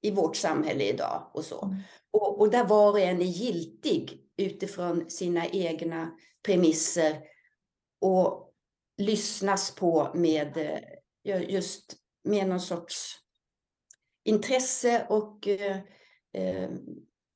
i 0.01 0.11
vårt 0.11 0.35
samhälle 0.35 0.83
idag 0.83 1.31
och 1.33 1.45
så. 1.45 1.65
Mm. 1.65 1.77
Och, 2.11 2.39
och 2.39 2.51
där 2.51 2.65
var 2.65 2.91
och 2.91 2.99
en 2.99 3.21
är 3.21 3.25
giltig 3.25 4.21
utifrån 4.37 5.09
sina 5.09 5.47
egna 5.47 6.11
premisser 6.45 7.19
och 8.01 8.53
lyssnas 8.97 9.75
på 9.75 10.11
med 10.13 10.57
eh, 11.23 11.49
just 11.49 11.95
med 12.23 12.47
någon 12.47 12.59
sorts 12.59 13.15
intresse 14.23 15.05
och 15.09 15.47
eh, 15.47 15.77
eh, 16.33 16.69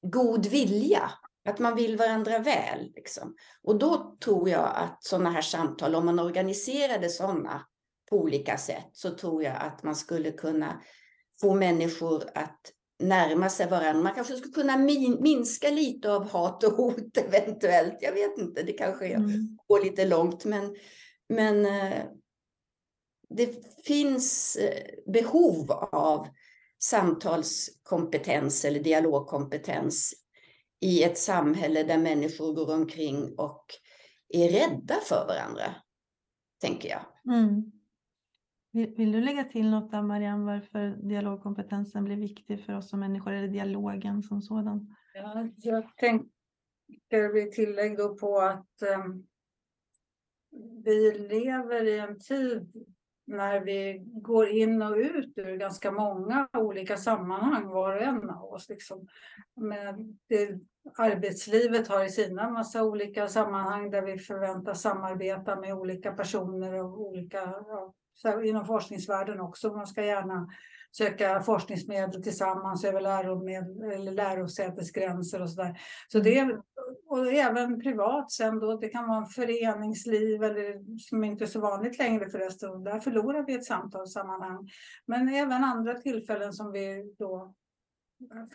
god 0.04 0.46
vilja. 0.46 1.12
Att 1.46 1.60
man 1.60 1.76
vill 1.76 1.98
varandra 1.98 2.40
väl. 2.40 2.92
Liksom. 2.96 3.36
Och 3.64 3.80
då 3.80 4.18
tror 4.24 4.50
jag 4.50 4.72
att 4.76 5.04
sådana 5.04 5.30
här 5.30 5.42
samtal, 5.42 5.96
om 5.96 6.06
man 6.06 6.20
organiserade 6.20 7.10
sådana 7.10 7.66
på 8.10 8.18
olika 8.18 8.58
sätt, 8.58 8.90
så 8.94 9.12
tror 9.12 9.44
jag 9.44 9.56
att 9.60 9.84
man 9.84 9.96
skulle 9.96 10.32
kunna 10.32 10.82
få 11.42 11.56
människor 11.56 12.24
att 12.36 12.60
närma 13.00 13.50
sig 13.50 13.70
varandra. 13.70 14.04
Man 14.04 14.14
kanske 14.14 14.36
skulle 14.36 14.54
kunna 14.54 14.78
min 14.78 15.22
minska 15.22 15.70
lite 15.70 16.12
av 16.12 16.30
hat 16.30 16.64
och 16.64 16.74
hot 16.74 17.18
eventuellt. 17.18 17.98
Jag 18.02 18.14
vet 18.14 18.38
inte, 18.38 18.64
det 18.64 18.74
kanske 18.74 19.08
mm. 19.08 19.58
går 19.68 19.84
lite 19.84 20.06
långt. 20.06 20.46
Men, 20.46 20.76
men 21.30 21.66
eh, 21.66 22.04
det 23.30 23.56
finns 23.86 24.56
eh, 24.56 25.12
behov 25.14 25.72
av 25.92 26.28
samtalskompetens 26.84 28.66
eller 28.66 28.80
dialogkompetens 28.80 30.14
i 30.80 31.04
ett 31.04 31.18
samhälle 31.18 31.84
där 31.84 31.98
människor 31.98 32.54
går 32.54 32.74
omkring 32.74 33.36
och 33.38 33.66
är 34.30 34.50
rädda 34.50 34.96
för 35.10 35.26
varandra, 35.28 35.76
tänker 36.62 36.90
jag. 36.90 37.02
Mm. 37.36 37.72
Vill, 38.72 38.96
vill, 38.96 39.12
du 39.12 39.22
lägga 39.22 39.44
till 39.44 39.70
något 39.70 39.92
där 39.92 40.02
Marianne, 40.02 40.46
varför 40.46 40.90
dialogkompetensen 41.10 42.04
blir 42.04 42.16
viktig 42.16 42.66
för 42.66 42.74
oss 42.74 42.90
som 42.90 43.00
människor, 43.00 43.34
eller 43.34 43.48
dialogen 43.48 44.24
som 44.24 44.42
sådan? 44.42 44.96
Ja, 45.14 45.48
jag 45.56 45.98
tänker 45.98 47.34
vid 47.34 47.52
tillägg 47.52 47.98
då 47.98 48.16
på 48.16 48.40
att 48.40 48.84
um, 49.04 49.28
vi 50.84 51.28
lever 51.30 51.84
i 51.86 52.00
en 52.00 52.20
tid 52.20 52.86
när 53.26 53.60
vi 53.60 54.04
går 54.06 54.48
in 54.48 54.82
och 54.82 54.98
ut 54.98 55.34
ur 55.36 55.58
ganska 55.58 55.92
många 55.92 56.48
olika 56.58 56.98
sammanhang, 56.98 57.68
var 57.68 57.96
och 57.96 58.02
en 58.02 58.30
av 58.30 58.54
oss. 58.54 58.70
Liksom. 58.70 59.08
Men 59.56 60.20
det, 60.28 60.60
arbetslivet 60.98 61.88
har 61.88 62.06
i 62.06 62.10
sina 62.10 62.50
massa 62.50 62.84
olika 62.84 63.28
sammanhang 63.28 63.92
där 63.92 64.02
vi 64.02 64.20
förväntas 64.20 64.82
samarbeta 64.82 65.56
med 65.56 65.74
olika 65.74 66.12
personer 66.12 66.74
och 66.74 67.02
olika, 67.02 67.54
ja, 68.24 68.44
inom 68.44 68.66
forskningsvärlden 68.66 69.40
också. 69.40 69.74
Man 69.74 69.88
ska 69.88 70.04
gärna 70.04 70.50
söka 70.98 71.42
forskningsmedel 71.42 72.24
tillsammans 72.24 72.86
över 72.86 73.02
lärosätesgränser 74.12 75.42
och 75.42 75.50
sådär. 75.50 75.80
Så 76.08 76.20
det, 76.20 76.58
och 77.08 77.28
även 77.28 77.82
privat 77.82 78.32
sen 78.32 78.60
då, 78.60 78.78
det 78.78 78.90
kan 78.90 79.08
vara 79.08 79.18
en 79.18 79.26
föreningsliv 79.26 80.44
eller 80.44 81.00
som 81.00 81.24
inte 81.24 81.44
är 81.44 81.48
så 81.48 81.60
vanligt 81.60 82.00
längre 82.00 82.30
förresten, 82.30 82.84
där 82.84 83.00
förlorar 83.00 83.46
vi 83.46 83.54
ett 83.54 83.66
samtalssammanhang. 83.66 84.70
Men 85.06 85.30
även 85.30 85.64
andra 85.64 85.94
tillfällen 85.94 86.54
som 86.54 86.72
vi 86.72 87.16
då 87.20 87.54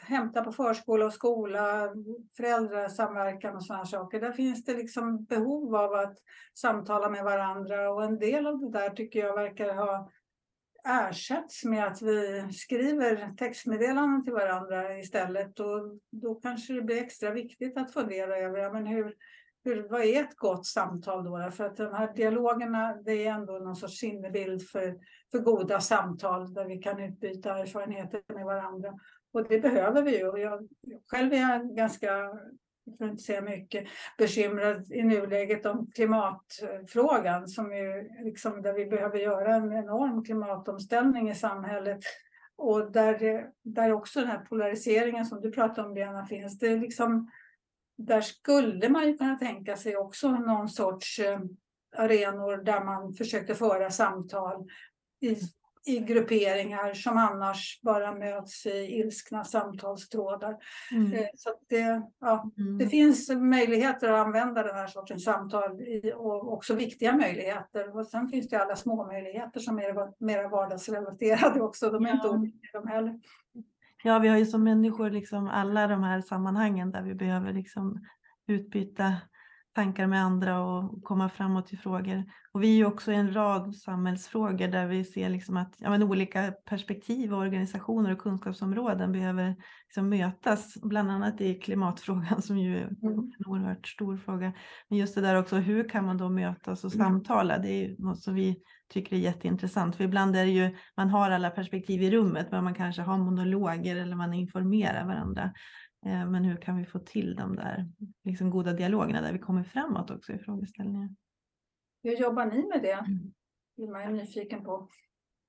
hämtar 0.01 0.45
på 0.45 0.53
förskola 0.53 1.07
och 1.07 1.13
skola, 1.13 1.93
föräldrasamverkan 2.37 3.57
och 3.57 3.65
sådana 3.65 3.85
saker. 3.85 4.21
Där 4.21 4.33
finns 4.33 4.65
det 4.65 4.75
liksom 4.75 5.25
behov 5.25 5.77
av 5.77 5.93
att 5.93 6.19
samtala 6.55 7.11
med 7.11 7.25
varandra 7.25 7.91
och 7.91 8.05
en 8.05 8.19
del 8.19 8.47
av 8.47 8.59
det 8.61 8.71
där 8.71 8.91
tycker 8.91 9.21
jag 9.21 9.37
verkar 9.37 9.75
ha 9.75 10.11
ersätts 10.85 11.65
med 11.65 11.87
att 11.87 12.03
vi 12.03 12.49
skriver 12.53 13.37
textmeddelanden 13.37 14.25
till 14.25 14.33
varandra 14.33 14.99
istället. 14.99 15.61
Och 15.61 15.99
då 16.11 16.35
kanske 16.35 16.73
det 16.73 16.83
blir 16.83 17.03
extra 17.03 17.31
viktigt 17.31 17.79
att 17.79 17.93
fundera 17.93 18.39
över 18.39 18.59
ja, 18.59 18.73
men 18.73 18.87
hur, 18.87 19.15
hur, 19.65 19.89
vad 19.89 20.01
är 20.01 20.21
ett 20.21 20.37
gott 20.37 20.67
samtal 20.67 21.25
då? 21.25 21.51
För 21.51 21.65
att 21.65 21.77
de 21.77 21.95
här 21.95 22.15
dialogerna, 22.15 22.95
det 23.05 23.27
är 23.27 23.33
ändå 23.33 23.53
någon 23.53 23.77
sorts 23.77 23.99
sinnebild 23.99 24.69
för, 24.69 24.99
för 25.31 25.39
goda 25.39 25.81
samtal 25.81 26.55
där 26.55 26.65
vi 26.65 26.79
kan 26.79 27.01
utbyta 27.01 27.59
erfarenheter 27.59 28.23
med 28.35 28.45
varandra. 28.45 28.99
Och 29.33 29.49
det 29.49 29.59
behöver 29.59 30.03
vi 30.03 30.19
ju. 30.19 30.39
Jag, 30.39 30.69
själv 31.07 31.33
är 31.33 31.39
jag 31.39 31.77
ganska 31.77 32.39
för 32.97 33.05
att 33.05 33.11
inte 33.11 33.23
säga 33.23 33.41
mycket, 33.43 33.85
bekymrad 34.19 34.93
i 34.93 35.03
nuläget 35.03 35.67
om 35.67 35.91
klimatfrågan 35.95 37.49
som 37.49 37.73
ju 37.77 38.09
liksom 38.25 38.63
där 38.63 38.73
vi 38.73 38.87
behöver 38.87 39.19
göra 39.19 39.55
en 39.55 39.73
enorm 39.73 40.25
klimatomställning 40.25 41.31
i 41.31 41.35
samhället. 41.35 42.01
Och 42.57 42.93
där, 42.93 43.47
där 43.63 43.93
också 43.93 44.21
den 44.21 44.29
här 44.29 44.39
polariseringen 44.39 45.27
som 45.27 45.41
du 45.41 45.53
pratade 45.53 45.89
om 45.89 45.95
Lena 45.95 46.27
finns. 46.27 46.59
Det 46.59 46.77
liksom, 46.77 47.31
där 47.99 48.21
skulle 48.21 48.89
man 48.89 49.07
ju 49.07 49.19
kunna 49.19 49.37
tänka 49.37 49.77
sig 49.77 49.97
också 49.97 50.31
någon 50.31 50.69
sorts 50.69 51.19
eh, 51.19 51.41
arenor 51.97 52.57
där 52.57 52.85
man 52.85 53.15
försökte 53.15 53.55
föra 53.55 53.91
samtal 53.91 54.67
i 55.21 55.37
i 55.87 55.99
grupperingar 55.99 56.95
som 56.95 57.17
annars 57.17 57.81
bara 57.83 58.15
möts 58.15 58.67
i 58.67 58.71
ilskna 58.71 59.45
samtalstrådar. 59.45 60.57
Mm. 60.93 61.13
Eh, 61.13 61.27
så 61.37 61.51
det, 61.69 62.03
ja, 62.21 62.53
mm. 62.59 62.79
det 62.79 62.89
finns 62.89 63.31
möjligheter 63.31 64.09
att 64.09 64.27
använda 64.27 64.63
den 64.63 64.75
här 64.75 64.87
sortens 64.87 65.25
samtal 65.25 65.81
i, 65.81 66.13
och 66.17 66.53
också 66.53 66.75
viktiga 66.75 67.17
möjligheter. 67.17 67.97
Och 67.97 68.07
sen 68.07 68.29
finns 68.29 68.49
det 68.49 68.57
alla 68.57 68.77
små 68.77 69.07
möjligheter 69.07 69.61
som 69.61 69.79
är 69.79 70.25
mer 70.25 70.49
vardagsrelaterade 70.49 71.61
också. 71.61 71.91
De 71.91 72.05
är 72.05 72.09
ja. 72.09 72.15
inte 72.15 72.29
olika 72.29 72.57
de 72.73 72.89
heller. 72.89 73.21
Ja, 74.05 74.19
vi 74.19 74.29
har 74.29 74.39
ju 74.39 74.47
som 74.47 74.65
människor 74.65 75.11
liksom 75.11 75.49
alla 75.49 75.87
de 75.87 76.03
här 76.03 76.21
sammanhangen 76.21 76.91
där 76.91 77.03
vi 77.03 77.15
behöver 77.15 77.53
liksom 77.53 78.05
utbyta 78.47 79.15
tankar 79.79 80.07
med 80.07 80.23
andra 80.23 80.61
och 80.61 81.05
komma 81.05 81.29
framåt 81.29 81.73
i 81.73 81.77
frågor. 81.77 82.25
Och 82.53 82.63
vi 82.63 82.73
är 82.73 82.77
ju 82.77 82.87
också 82.87 83.13
i 83.13 83.15
en 83.15 83.35
rad 83.35 83.77
samhällsfrågor 83.77 84.69
där 84.69 84.87
vi 84.87 85.05
ser 85.05 85.29
liksom 85.29 85.57
att 85.57 85.75
ja, 85.79 85.91
men 85.91 86.03
olika 86.03 86.53
perspektiv 86.65 87.35
och 87.35 87.41
organisationer 87.41 88.13
och 88.13 88.19
kunskapsområden 88.19 89.13
behöver 89.13 89.57
liksom 89.89 90.09
mötas, 90.09 90.75
bland 90.83 91.11
annat 91.11 91.41
i 91.41 91.55
klimatfrågan 91.55 92.43
som 92.43 92.59
ju 92.59 92.77
är 92.77 92.83
mm. 92.83 93.19
en 93.19 93.33
oerhört 93.47 93.89
stor 93.89 94.17
fråga. 94.17 94.53
Men 94.89 94.99
just 94.99 95.15
det 95.15 95.21
där 95.21 95.37
också, 95.37 95.57
hur 95.57 95.89
kan 95.89 96.05
man 96.05 96.19
då 96.19 96.29
mötas 96.29 96.85
och 96.85 96.95
mm. 96.95 97.07
samtala? 97.07 97.59
Det 97.59 97.69
är 97.69 97.97
något 97.99 98.23
som 98.23 98.35
vi 98.35 98.57
tycker 98.93 99.17
är 99.17 99.21
jätteintressant. 99.21 99.97
För 99.97 100.05
ibland 100.05 100.37
är 100.37 100.45
det 100.45 100.51
ju, 100.51 100.77
man 100.97 101.09
har 101.09 101.31
alla 101.31 101.51
perspektiv 101.51 102.03
i 102.03 102.11
rummet, 102.11 102.49
men 102.51 102.65
man 102.65 102.75
kanske 102.75 103.03
har 103.03 103.19
monologer 103.19 103.97
eller 103.97 104.17
man 104.17 104.35
informerar 104.35 105.07
varandra. 105.07 105.53
Eh, 106.07 106.31
men 106.31 106.45
hur 106.45 106.57
kan 106.57 106.77
vi 106.77 106.85
få 106.85 106.99
till 106.99 107.37
de 107.37 107.57
där 107.57 107.89
liksom 108.25 108.51
goda 108.51 108.73
dialogerna 108.73 109.21
där 109.21 109.33
vi 109.33 109.39
kommer 109.39 109.63
framåt 109.63 110.11
också 110.11 110.33
i 110.33 110.39
frågeställningar? 110.39 111.09
Hur 112.03 112.17
jobbar 112.17 112.47
ni 112.47 112.67
med 112.67 112.83
det? 112.83 112.93
Mm. 112.93 113.33
Det 113.77 113.83
är 113.83 114.11
nyfiken 114.11 114.65
på. 114.65 114.89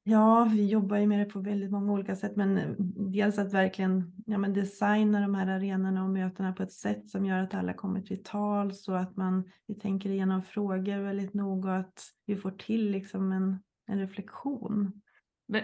Ja, 0.03 0.49
vi 0.51 0.65
jobbar 0.65 0.97
ju 0.97 1.07
med 1.07 1.19
det 1.19 1.25
på 1.25 1.39
väldigt 1.39 1.71
många 1.71 1.93
olika 1.93 2.15
sätt, 2.15 2.35
men 2.35 2.57
eh, 2.57 2.69
dels 3.11 3.39
att 3.39 3.53
verkligen 3.53 4.13
ja, 4.25 4.37
men 4.37 4.53
designa 4.53 5.21
de 5.21 5.35
här 5.35 5.47
arenorna 5.47 6.03
och 6.03 6.09
mötena 6.09 6.53
på 6.53 6.63
ett 6.63 6.71
sätt 6.71 7.09
som 7.09 7.25
gör 7.25 7.43
att 7.43 7.53
alla 7.53 7.73
kommer 7.73 8.01
till 8.01 8.23
tal 8.23 8.73
så 8.73 8.93
att 8.93 9.15
man 9.15 9.51
vi 9.67 9.75
tänker 9.75 10.09
igenom 10.09 10.43
frågor 10.43 10.99
väldigt 10.99 11.33
noga 11.33 11.69
och 11.69 11.77
att 11.77 12.03
vi 12.25 12.35
får 12.35 12.51
till 12.51 12.91
liksom 12.91 13.31
en, 13.31 13.63
en 13.87 13.99
reflektion 13.99 15.01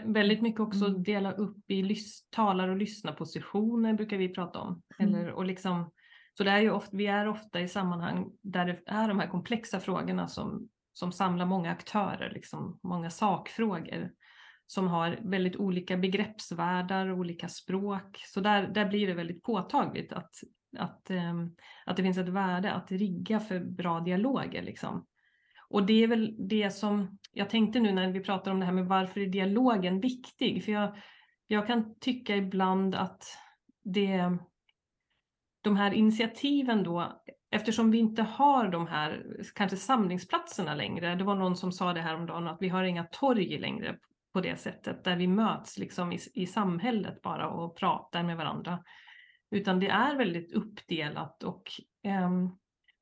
Väldigt 0.06 0.42
mycket 0.42 0.62
också 0.62 0.86
mm. 0.86 1.04
dela 1.04 1.32
upp 1.32 1.72
i 1.72 1.96
talar 2.30 2.68
och 2.68 2.78
lyssnarpositioner 2.78 3.94
brukar 3.94 4.18
vi 4.18 4.30
prata 4.30 4.60
om. 4.60 4.82
Mm. 5.00 5.16
Eller, 5.16 5.32
och 5.32 5.46
liksom, 5.46 5.92
så 6.38 6.44
det 6.44 6.52
är 6.52 6.60
ju 6.60 6.72
ofta, 6.72 6.98
vi 6.98 7.08
är 7.08 7.28
ofta 7.28 7.62
i 7.62 7.68
sammanhang 7.68 8.32
där 8.42 8.66
det 8.66 8.80
är 8.86 9.08
de 9.08 9.20
här 9.20 9.28
komplexa 9.28 9.80
frågorna 9.80 10.28
som, 10.28 10.70
som 10.94 11.12
samlar 11.12 11.46
många 11.46 11.72
aktörer, 11.72 12.32
liksom, 12.34 12.80
många 12.84 13.10
sakfrågor 13.10 14.12
som 14.68 14.88
har 14.88 15.20
väldigt 15.22 15.56
olika 15.56 15.98
begreppsvärldar, 15.98 17.12
olika 17.12 17.48
språk. 17.48 18.22
Så 18.26 18.40
där, 18.42 18.68
där 18.68 18.86
blir 18.86 19.08
det 19.08 19.14
väldigt 19.14 19.44
påtagligt 19.44 20.14
att, 20.14 20.32
att, 20.78 21.10
ähm, 21.10 21.56
att 21.86 21.98
det 21.98 22.04
finns 22.04 22.18
ett 22.18 22.30
värde 22.30 22.72
att 22.72 22.92
rigga 22.92 23.40
för 23.40 23.60
bra 23.60 24.00
dialoger. 24.00 24.62
Liksom. 24.62 25.06
Och 25.70 25.86
det 25.86 26.04
är 26.04 26.08
väl 26.08 26.48
det 26.50 26.72
som 26.72 27.18
jag 27.32 27.50
tänkte 27.50 27.80
nu 27.80 27.92
när 27.92 28.12
vi 28.12 28.20
pratar 28.20 28.52
om 28.52 28.60
det 28.60 28.66
här 28.66 28.74
med 28.74 28.86
varför 28.86 29.22
är 29.22 29.28
dialogen 29.28 30.00
viktig? 30.00 30.64
För 30.66 30.72
jag, 30.72 30.98
jag 31.48 31.68
kan 31.68 32.00
tycka 32.00 32.36
ibland 32.36 32.96
att 32.96 33.24
det, 33.84 34.38
de 35.62 35.76
här 35.78 35.94
initiativen 35.94 36.84
då, 36.84 37.22
eftersom 37.52 37.92
vi 37.92 37.98
inte 37.98 38.24
har 38.24 38.68
de 38.68 38.88
här 38.88 39.26
kanske 39.56 39.78
samlingsplatserna 39.78 40.76
längre, 40.76 41.16
det 41.16 41.24
var 41.24 41.36
någon 41.36 41.56
som 41.56 41.72
sa 41.72 41.94
det 41.94 42.02
här 42.02 42.16
om 42.16 42.26
dagen 42.26 42.48
att 42.48 42.62
vi 42.62 42.70
har 42.70 42.84
inga 42.84 43.04
torg 43.04 43.60
längre 43.60 43.98
på 44.34 44.42
det 44.42 44.56
sättet, 44.56 45.04
där 45.04 45.16
vi 45.16 45.28
möts 45.28 45.78
liksom 45.78 46.12
i, 46.12 46.20
i 46.34 46.46
samhället 46.46 47.22
bara 47.22 47.50
och 47.50 47.78
pratar 47.78 48.24
med 48.24 48.38
varandra. 48.38 48.84
Utan 49.52 49.80
det 49.80 49.88
är 49.88 50.16
väldigt 50.16 50.54
uppdelat 50.54 51.44
och 51.44 51.64
eh, 52.04 52.30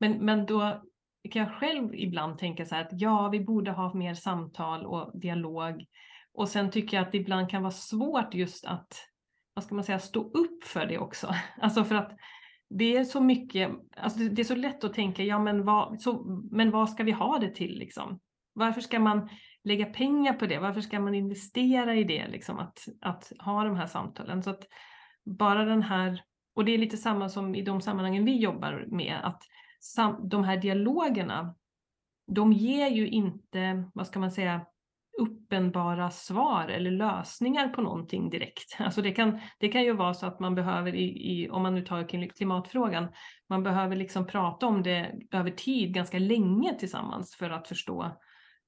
men, 0.00 0.24
men 0.24 0.46
då 0.46 0.82
kan 1.30 1.42
jag 1.42 1.52
själv 1.52 1.94
ibland 1.94 2.38
tänka 2.38 2.66
så 2.66 2.74
här 2.74 2.82
att 2.82 3.00
ja, 3.00 3.28
vi 3.28 3.40
borde 3.40 3.70
ha 3.70 3.94
mer 3.94 4.14
samtal 4.14 4.86
och 4.86 5.20
dialog. 5.20 5.84
Och 6.34 6.48
sen 6.48 6.70
tycker 6.70 6.96
jag 6.96 7.06
att 7.06 7.12
det 7.12 7.18
ibland 7.18 7.50
kan 7.50 7.62
vara 7.62 7.72
svårt 7.72 8.34
just 8.34 8.64
att, 8.64 8.88
vad 9.54 9.64
ska 9.64 9.74
man 9.74 9.84
säga, 9.84 9.98
stå 9.98 10.20
upp 10.20 10.64
för 10.64 10.86
det 10.86 10.98
också. 10.98 11.34
Alltså 11.60 11.84
för 11.84 11.94
att 11.94 12.12
det 12.68 12.96
är 12.96 13.04
så 13.04 13.20
mycket, 13.20 13.70
alltså 13.96 14.18
det 14.18 14.42
är 14.42 14.44
så 14.44 14.54
lätt 14.54 14.84
att 14.84 14.94
tänka, 14.94 15.22
ja 15.22 15.38
men 15.38 15.64
vad, 15.64 16.00
så, 16.00 16.24
men 16.50 16.70
vad 16.70 16.90
ska 16.90 17.04
vi 17.04 17.12
ha 17.12 17.38
det 17.38 17.54
till 17.54 17.78
liksom? 17.78 18.20
Varför 18.52 18.80
ska 18.80 19.00
man 19.00 19.28
lägga 19.64 19.86
pengar 19.86 20.32
på 20.32 20.46
det? 20.46 20.58
Varför 20.58 20.80
ska 20.80 21.00
man 21.00 21.14
investera 21.14 21.94
i 21.94 22.04
det, 22.04 22.28
liksom, 22.28 22.58
att, 22.58 22.78
att 23.00 23.32
ha 23.38 23.64
de 23.64 23.76
här 23.76 23.86
samtalen? 23.86 24.42
Så 24.42 24.50
att 24.50 24.64
bara 25.24 25.64
den 25.64 25.82
här, 25.82 26.22
och 26.54 26.64
det 26.64 26.74
är 26.74 26.78
lite 26.78 26.96
samma 26.96 27.28
som 27.28 27.54
i 27.54 27.62
de 27.62 27.80
sammanhangen 27.80 28.24
vi 28.24 28.36
jobbar 28.36 28.84
med, 28.88 29.20
att 29.22 29.42
de 30.30 30.44
här 30.44 30.56
dialogerna, 30.56 31.54
de 32.26 32.52
ger 32.52 32.88
ju 32.88 33.08
inte, 33.08 33.90
vad 33.94 34.06
ska 34.06 34.18
man 34.18 34.32
säga, 34.32 34.66
uppenbara 35.18 36.10
svar 36.10 36.68
eller 36.68 36.90
lösningar 36.90 37.68
på 37.68 37.82
någonting 37.82 38.30
direkt. 38.30 38.76
Alltså 38.78 39.02
det 39.02 39.12
kan, 39.12 39.40
det 39.58 39.68
kan 39.68 39.82
ju 39.82 39.92
vara 39.92 40.14
så 40.14 40.26
att 40.26 40.40
man 40.40 40.54
behöver, 40.54 40.94
i, 40.94 41.04
i, 41.04 41.50
om 41.50 41.62
man 41.62 41.74
nu 41.74 41.82
tar 41.82 42.28
klimatfrågan, 42.28 43.08
man 43.48 43.62
behöver 43.62 43.96
liksom 43.96 44.26
prata 44.26 44.66
om 44.66 44.82
det 44.82 45.20
över 45.30 45.50
tid 45.50 45.94
ganska 45.94 46.18
länge 46.18 46.78
tillsammans 46.78 47.34
för 47.34 47.50
att 47.50 47.68
förstå 47.68 48.20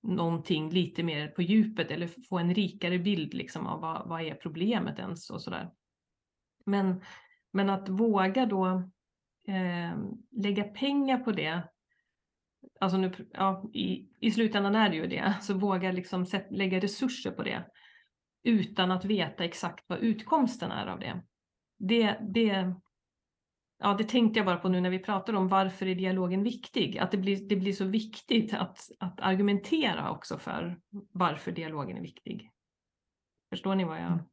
någonting 0.02 0.70
lite 0.70 1.02
mer 1.02 1.29
på 1.29 1.42
djupet 1.42 1.90
eller 1.90 2.11
få 2.29 2.38
en 2.38 2.55
rikare 2.55 2.98
bild 2.98 3.35
liksom 3.35 3.66
av 3.66 3.81
vad, 3.81 4.09
vad 4.09 4.20
är 4.22 4.35
problemet 4.35 4.98
ens 4.98 5.31
och 5.31 5.42
sådär. 5.42 5.70
Men, 6.66 7.00
men 7.52 7.70
att 7.70 7.88
våga 7.88 8.46
då 8.46 8.90
eh, 9.48 9.98
lägga 10.30 10.64
pengar 10.64 11.18
på 11.18 11.32
det 11.32 11.62
alltså 12.80 12.98
nu, 12.98 13.12
ja, 13.32 13.70
i, 13.72 14.09
i 14.20 14.30
slutändan 14.30 14.74
är 14.74 14.88
det 14.88 14.96
ju 14.96 15.06
det, 15.06 15.35
så 15.40 15.54
våga 15.54 15.92
liksom 15.92 16.26
set, 16.26 16.46
lägga 16.50 16.80
resurser 16.80 17.30
på 17.30 17.42
det 17.42 17.64
utan 18.42 18.90
att 18.90 19.04
veta 19.04 19.44
exakt 19.44 19.85
vad 19.88 19.98
utkomsten 19.98 20.70
är 20.70 20.87
av 20.87 21.00
det. 21.00 21.22
Det, 21.78 22.18
det, 22.35 22.74
ja, 23.78 23.94
det 23.94 24.04
tänkte 24.04 24.38
jag 24.38 24.46
bara 24.46 24.56
på 24.56 24.68
nu 24.68 24.80
när 24.80 24.90
vi 24.90 24.98
pratar 24.98 25.32
om 25.32 25.48
varför 25.48 25.87
är 25.87 25.94
dialogen 25.94 26.42
viktig? 26.42 26.98
Att 26.98 27.11
det 27.11 27.18
blir, 27.18 27.48
det 27.48 27.56
blir 27.56 27.72
så 27.72 27.85
viktigt 27.85 28.54
att, 28.54 28.78
att 28.98 29.20
argumentera 29.20 30.11
också 30.11 30.38
för 30.38 30.80
varför 31.12 31.52
dialogen 31.52 31.96
är 31.96 32.02
viktig. 32.02 32.50
Förstår 33.50 33.74
ni 33.74 33.85
vad 33.85 33.98
jag 33.98 34.12
mm. 34.12 34.24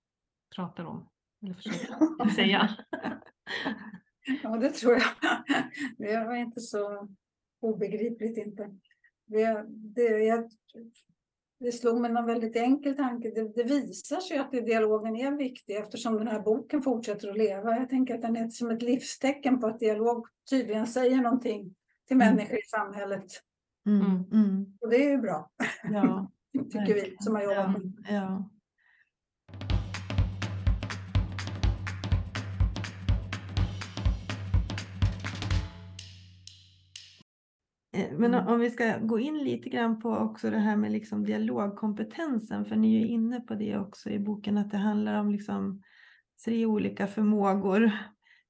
pratar 0.55 0.85
om? 0.85 1.09
Eller 1.43 1.53
försöker 1.53 2.29
säga? 2.35 2.69
Ja, 4.43 4.57
det 4.57 4.69
tror 4.69 4.93
jag. 4.93 5.03
Det 5.97 6.25
var 6.25 6.35
inte 6.35 6.61
så 6.61 7.07
obegripligt 7.61 8.37
inte. 8.37 8.69
Det, 9.25 9.65
det, 9.67 10.03
jag, 10.03 10.49
det 11.59 11.71
slog 11.71 12.01
mig 12.01 12.11
en 12.11 12.25
väldigt 12.25 12.55
enkel 12.55 12.95
tanke. 12.95 13.31
Det, 13.31 13.55
det, 13.55 13.63
visar 13.63 14.19
sig 14.19 14.37
att 14.37 14.51
dialogen 14.51 15.15
är 15.15 15.31
viktig 15.31 15.75
eftersom 15.75 16.17
den 16.17 16.27
här 16.27 16.39
boken 16.39 16.81
fortsätter 16.81 17.29
att 17.29 17.37
leva. 17.37 17.77
Jag 17.77 17.89
tänker 17.89 18.15
att 18.15 18.21
den 18.21 18.35
är 18.35 18.49
som 18.49 18.71
ett 18.71 18.81
livstecken 18.81 19.59
på 19.59 19.67
att 19.67 19.79
dialog 19.79 20.27
tydligen 20.49 20.87
säger 20.87 21.17
någonting 21.17 21.75
till 22.07 22.15
mm. 22.15 22.35
människor 22.35 22.57
i 22.57 22.63
samhället. 22.67 23.25
Mm. 23.85 24.23
Mm. 24.31 24.77
Och 24.81 24.89
det 24.89 25.05
är 25.05 25.09
ju 25.09 25.17
bra. 25.17 25.51
Ja, 25.83 26.31
tycker 26.53 26.93
vi 26.93 27.15
som 27.19 27.35
har 27.35 27.43
jobbat 27.43 27.71
med 27.71 27.93
ja, 28.09 28.13
ja. 28.13 28.49
Men 37.93 38.33
mm. 38.33 38.47
om 38.47 38.59
vi 38.59 38.69
ska 38.69 38.97
gå 38.97 39.19
in 39.19 39.37
lite 39.37 39.69
grann 39.69 39.99
på 39.99 40.09
också 40.09 40.49
det 40.49 40.59
här 40.59 40.75
med 40.75 40.91
liksom 40.91 41.25
dialogkompetensen, 41.25 42.65
för 42.65 42.75
ni 42.75 43.01
är 43.01 43.05
inne 43.05 43.39
på 43.39 43.55
det 43.55 43.77
också 43.77 44.09
i 44.09 44.19
boken, 44.19 44.57
att 44.57 44.71
det 44.71 44.77
handlar 44.77 45.19
om 45.19 45.31
liksom 45.31 45.81
tre 46.45 46.65
olika 46.65 47.07
förmågor. 47.07 47.91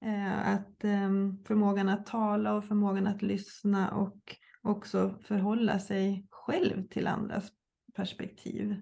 Eh, 0.05 0.53
att, 0.53 0.83
ehm, 0.83 1.43
förmågan 1.43 1.89
att 1.89 2.05
tala 2.05 2.53
och 2.53 2.65
förmågan 2.65 3.07
att 3.07 3.21
lyssna 3.21 3.91
och 3.91 4.35
också 4.61 5.19
förhålla 5.21 5.79
sig 5.79 6.27
själv 6.29 6.87
till 6.87 7.07
andras 7.07 7.51
perspektiv. 7.93 8.75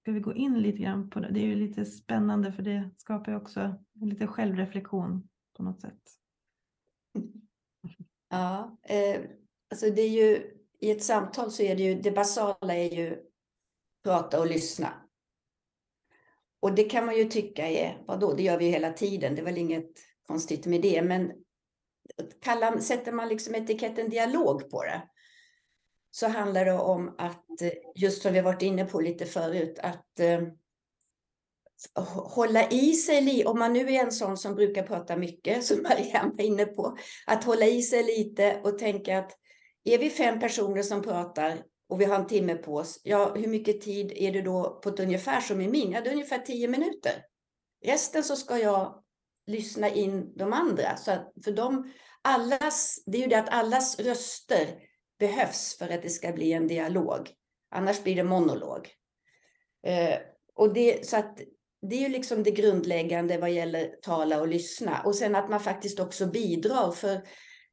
Ska 0.00 0.12
vi 0.12 0.20
gå 0.20 0.34
in 0.34 0.58
lite 0.58 0.78
grann 0.78 1.10
på 1.10 1.20
det? 1.20 1.28
Det 1.30 1.40
är 1.40 1.46
ju 1.46 1.54
lite 1.54 1.84
spännande 1.84 2.52
för 2.52 2.62
det 2.62 2.90
skapar 2.96 3.32
ju 3.32 3.38
också 3.38 3.84
lite 3.94 4.26
självreflektion 4.26 5.28
på 5.56 5.62
något 5.62 5.80
sätt. 5.80 6.02
Ja, 8.28 8.78
eh, 8.82 9.20
alltså 9.70 9.90
det 9.90 10.02
är 10.02 10.08
ju, 10.08 10.54
i 10.80 10.90
ett 10.90 11.02
samtal 11.02 11.50
så 11.50 11.62
är 11.62 11.76
det 11.76 11.82
ju, 11.82 11.94
det 11.94 12.10
basala 12.10 12.74
är 12.74 12.94
ju 12.94 13.16
prata 14.04 14.40
och 14.40 14.46
lyssna. 14.46 14.92
Och 16.60 16.74
det 16.74 16.84
kan 16.84 17.06
man 17.06 17.16
ju 17.16 17.24
tycka 17.24 17.68
är, 17.68 18.02
vadå, 18.06 18.32
det 18.32 18.42
gör 18.42 18.58
vi 18.58 18.64
ju 18.64 18.70
hela 18.70 18.92
tiden, 18.92 19.34
det 19.34 19.40
är 19.40 19.44
väl 19.44 19.58
inget 19.58 19.90
konstigt 20.26 20.66
med 20.66 20.82
det, 20.82 21.02
men 21.02 21.32
kallar, 22.40 22.78
sätter 22.78 23.12
man 23.12 23.28
liksom 23.28 23.54
etiketten 23.54 24.10
dialog 24.10 24.70
på 24.70 24.84
det, 24.84 25.02
så 26.10 26.28
handlar 26.28 26.64
det 26.64 26.72
om 26.72 27.14
att, 27.18 27.46
just 27.94 28.22
som 28.22 28.32
vi 28.32 28.40
varit 28.40 28.62
inne 28.62 28.84
på 28.84 29.00
lite 29.00 29.26
förut, 29.26 29.78
att 29.78 30.20
eh, 30.20 30.42
hålla 32.14 32.70
i 32.70 32.92
sig, 32.92 33.46
om 33.46 33.58
man 33.58 33.72
nu 33.72 33.92
är 33.92 34.04
en 34.04 34.12
sån 34.12 34.36
som 34.36 34.54
brukar 34.54 34.82
prata 34.82 35.16
mycket, 35.16 35.64
som 35.64 35.82
Marianne 35.82 36.34
var 36.34 36.44
inne 36.44 36.64
på, 36.64 36.98
att 37.26 37.44
hålla 37.44 37.66
i 37.66 37.82
sig 37.82 38.02
lite 38.02 38.60
och 38.64 38.78
tänka 38.78 39.18
att 39.18 39.32
är 39.84 39.98
vi 39.98 40.10
fem 40.10 40.40
personer 40.40 40.82
som 40.82 41.02
pratar 41.02 41.62
och 41.88 42.00
vi 42.00 42.04
har 42.04 42.16
en 42.16 42.26
timme 42.26 42.54
på 42.54 42.74
oss, 42.74 43.00
ja, 43.02 43.34
hur 43.34 43.46
mycket 43.46 43.80
tid 43.80 44.12
är 44.16 44.32
det 44.32 44.42
då 44.42 44.80
på 44.82 44.88
ett 44.88 45.00
ungefär 45.00 45.40
som 45.40 45.60
i 45.60 45.68
min? 45.68 45.92
Ja, 45.92 46.00
det 46.00 46.08
är 46.08 46.14
ungefär 46.14 46.38
tio 46.38 46.68
minuter. 46.68 47.24
Resten 47.84 48.24
så 48.24 48.36
ska 48.36 48.58
jag 48.58 49.02
lyssna 49.46 49.88
in 49.88 50.32
de 50.36 50.52
andra. 50.52 50.96
Så 50.96 51.10
att 51.10 51.32
för 51.44 51.52
dem, 51.52 51.92
allas, 52.22 53.02
det 53.06 53.18
är 53.18 53.22
ju 53.22 53.28
det 53.28 53.38
att 53.38 53.48
allas 53.48 54.00
röster 54.00 54.66
behövs 55.18 55.78
för 55.78 55.88
att 55.88 56.02
det 56.02 56.10
ska 56.10 56.32
bli 56.32 56.52
en 56.52 56.68
dialog. 56.68 57.30
Annars 57.70 58.02
blir 58.02 58.16
det 58.16 58.24
monolog. 58.24 58.88
Eh, 59.86 60.18
och 60.54 60.74
det, 60.74 61.06
så 61.06 61.16
att 61.16 61.38
det 61.82 61.96
är 61.96 62.00
ju 62.00 62.08
liksom 62.08 62.42
det 62.42 62.50
grundläggande 62.50 63.38
vad 63.38 63.50
gäller 63.50 63.88
tala 64.02 64.40
och 64.40 64.48
lyssna. 64.48 65.02
Och 65.04 65.14
sen 65.14 65.34
att 65.34 65.50
man 65.50 65.60
faktiskt 65.60 66.00
också 66.00 66.26
bidrar. 66.26 66.92
För 66.92 67.22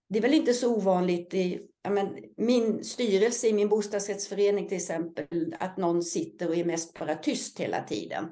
det 0.10 0.18
är 0.20 0.22
väl 0.22 0.34
inte 0.34 0.54
så 0.54 0.76
ovanligt 0.76 1.34
i 1.34 1.62
ja, 1.84 1.90
men, 1.90 2.18
min 2.38 2.84
styrelse 2.84 3.48
i 3.48 3.54
min 3.54 3.70
bostadsrättsförening 3.70 4.68
till 4.68 4.78
exempel, 4.78 5.56
att 5.60 5.78
någon 5.78 6.04
sitter 6.04 6.50
och 6.50 6.56
är 6.56 6.66
mest 6.66 7.00
bara 7.00 7.16
tyst 7.16 7.60
hela 7.60 7.84
tiden. 7.84 8.26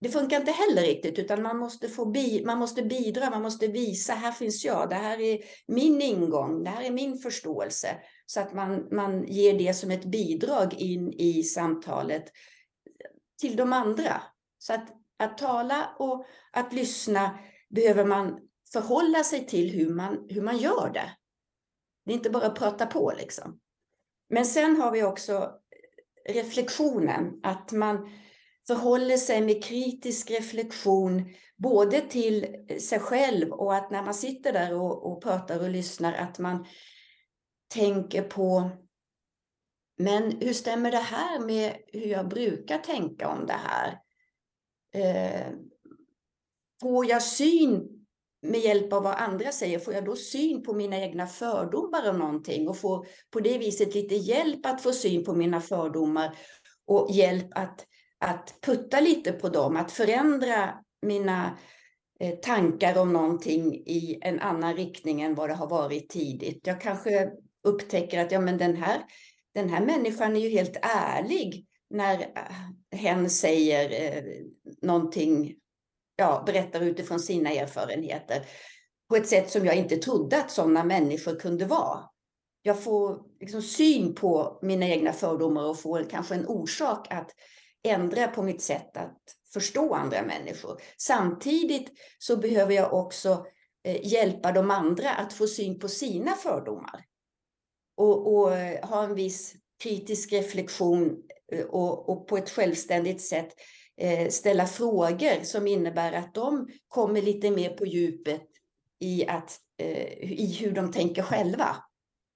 Det 0.00 0.08
funkar 0.08 0.40
inte 0.40 0.52
heller 0.52 0.82
riktigt, 0.82 1.18
utan 1.18 1.42
man 1.42 1.58
måste, 1.58 1.88
få 1.88 2.04
bi, 2.04 2.42
man 2.44 2.58
måste 2.58 2.82
bidra, 2.82 3.30
man 3.30 3.42
måste 3.42 3.66
visa, 3.66 4.12
här 4.12 4.32
finns 4.32 4.64
jag, 4.64 4.88
det 4.88 4.94
här 4.94 5.20
är 5.20 5.38
min 5.66 6.02
ingång, 6.02 6.64
det 6.64 6.70
här 6.70 6.82
är 6.82 6.90
min 6.90 7.18
förståelse. 7.18 7.88
Så 8.26 8.40
att 8.40 8.54
man, 8.54 8.88
man 8.90 9.24
ger 9.26 9.58
det 9.58 9.74
som 9.74 9.90
ett 9.90 10.04
bidrag 10.04 10.74
in 10.74 11.12
i 11.12 11.42
samtalet 11.42 12.24
till 13.40 13.56
de 13.56 13.72
andra. 13.72 14.22
Så 14.58 14.72
att, 14.72 14.88
att 15.16 15.38
tala 15.38 15.88
och 15.98 16.26
att 16.52 16.72
lyssna 16.72 17.38
behöver 17.70 18.04
man 18.04 18.40
förhålla 18.72 19.24
sig 19.24 19.46
till 19.46 19.70
hur 19.70 19.94
man, 19.94 20.26
hur 20.28 20.42
man 20.42 20.56
gör 20.58 20.90
det. 20.94 21.16
Det 22.04 22.12
är 22.12 22.16
inte 22.16 22.30
bara 22.30 22.46
att 22.46 22.58
prata 22.58 22.86
på 22.86 23.12
liksom. 23.18 23.60
Men 24.30 24.46
sen 24.46 24.76
har 24.76 24.92
vi 24.92 25.02
också 25.02 25.32
eh, 26.28 26.34
reflektionen, 26.34 27.40
att 27.42 27.72
man 27.72 28.10
förhåller 28.66 29.16
sig 29.16 29.40
med 29.40 29.64
kritisk 29.64 30.30
reflektion 30.30 31.34
både 31.56 32.00
till 32.00 32.46
sig 32.80 32.98
själv 32.98 33.52
och 33.52 33.74
att 33.74 33.90
när 33.90 34.02
man 34.02 34.14
sitter 34.14 34.52
där 34.52 34.74
och, 34.74 35.12
och 35.12 35.22
pratar 35.22 35.60
och 35.60 35.70
lyssnar 35.70 36.12
att 36.12 36.38
man 36.38 36.66
tänker 37.74 38.22
på 38.22 38.70
men 39.98 40.40
hur 40.40 40.52
stämmer 40.52 40.90
det 40.90 40.96
här 40.98 41.40
med 41.40 41.76
hur 41.86 42.06
jag 42.06 42.28
brukar 42.28 42.78
tänka 42.78 43.28
om 43.28 43.46
det 43.46 43.60
här? 43.64 44.00
Eh, 44.94 45.52
får 46.80 47.06
jag 47.06 47.22
syn 47.22 47.97
med 48.42 48.60
hjälp 48.60 48.92
av 48.92 49.02
vad 49.02 49.14
andra 49.14 49.52
säger, 49.52 49.78
får 49.78 49.94
jag 49.94 50.04
då 50.04 50.16
syn 50.16 50.62
på 50.62 50.72
mina 50.72 50.98
egna 50.98 51.26
fördomar 51.26 52.10
om 52.10 52.18
någonting 52.18 52.68
och 52.68 52.78
får 52.78 53.06
på 53.30 53.40
det 53.40 53.58
viset 53.58 53.94
lite 53.94 54.14
hjälp 54.14 54.66
att 54.66 54.82
få 54.82 54.92
syn 54.92 55.24
på 55.24 55.34
mina 55.34 55.60
fördomar 55.60 56.36
och 56.86 57.10
hjälp 57.10 57.48
att, 57.50 57.86
att 58.18 58.54
putta 58.62 59.00
lite 59.00 59.32
på 59.32 59.48
dem, 59.48 59.76
att 59.76 59.92
förändra 59.92 60.74
mina 61.02 61.58
eh, 62.20 62.34
tankar 62.34 62.98
om 62.98 63.12
någonting 63.12 63.74
i 63.74 64.18
en 64.22 64.40
annan 64.40 64.76
riktning 64.76 65.20
än 65.20 65.34
vad 65.34 65.50
det 65.50 65.54
har 65.54 65.68
varit 65.68 66.08
tidigt. 66.08 66.66
Jag 66.66 66.80
kanske 66.80 67.30
upptäcker 67.64 68.24
att 68.24 68.32
ja, 68.32 68.40
men 68.40 68.58
den, 68.58 68.76
här, 68.76 69.02
den 69.54 69.68
här 69.68 69.86
människan 69.86 70.36
är 70.36 70.40
ju 70.40 70.48
helt 70.48 70.76
ärlig 70.82 71.66
när 71.90 72.20
eh, 72.20 72.98
hen 72.98 73.30
säger 73.30 74.16
eh, 74.16 74.22
någonting 74.82 75.54
ja, 76.18 76.42
berättar 76.46 76.80
utifrån 76.80 77.20
sina 77.20 77.50
erfarenheter 77.50 78.46
på 79.08 79.16
ett 79.16 79.28
sätt 79.28 79.50
som 79.50 79.64
jag 79.64 79.76
inte 79.76 79.96
trodde 79.96 80.40
att 80.40 80.50
sådana 80.50 80.84
människor 80.84 81.40
kunde 81.40 81.64
vara. 81.64 82.00
Jag 82.62 82.82
får 82.82 83.22
liksom 83.40 83.62
syn 83.62 84.14
på 84.14 84.58
mina 84.62 84.86
egna 84.86 85.12
fördomar 85.12 85.64
och 85.64 85.80
får 85.80 86.10
kanske 86.10 86.34
en 86.34 86.46
orsak 86.46 87.06
att 87.10 87.30
ändra 87.82 88.28
på 88.28 88.42
mitt 88.42 88.62
sätt 88.62 88.96
att 88.96 89.18
förstå 89.52 89.94
andra 89.94 90.22
människor. 90.22 90.80
Samtidigt 90.96 91.90
så 92.18 92.36
behöver 92.36 92.74
jag 92.74 92.94
också 92.94 93.46
eh, 93.84 94.06
hjälpa 94.06 94.52
de 94.52 94.70
andra 94.70 95.10
att 95.10 95.32
få 95.32 95.46
syn 95.46 95.78
på 95.78 95.88
sina 95.88 96.32
fördomar. 96.32 97.04
Och, 97.96 98.34
och 98.34 98.56
eh, 98.56 98.88
ha 98.88 99.04
en 99.04 99.14
viss 99.14 99.54
kritisk 99.82 100.32
reflektion 100.32 101.22
eh, 101.52 101.64
och, 101.64 102.08
och 102.08 102.28
på 102.28 102.36
ett 102.36 102.50
självständigt 102.50 103.22
sätt 103.22 103.54
Eh, 103.54 103.77
ställa 104.30 104.66
frågor 104.66 105.42
som 105.44 105.66
innebär 105.66 106.12
att 106.12 106.34
de 106.34 106.68
kommer 106.88 107.22
lite 107.22 107.50
mer 107.50 107.70
på 107.70 107.86
djupet 107.86 108.46
i, 109.00 109.26
att, 109.26 109.56
eh, 109.76 110.30
i 110.32 110.56
hur 110.60 110.72
de 110.72 110.92
tänker 110.92 111.22
själva. 111.22 111.76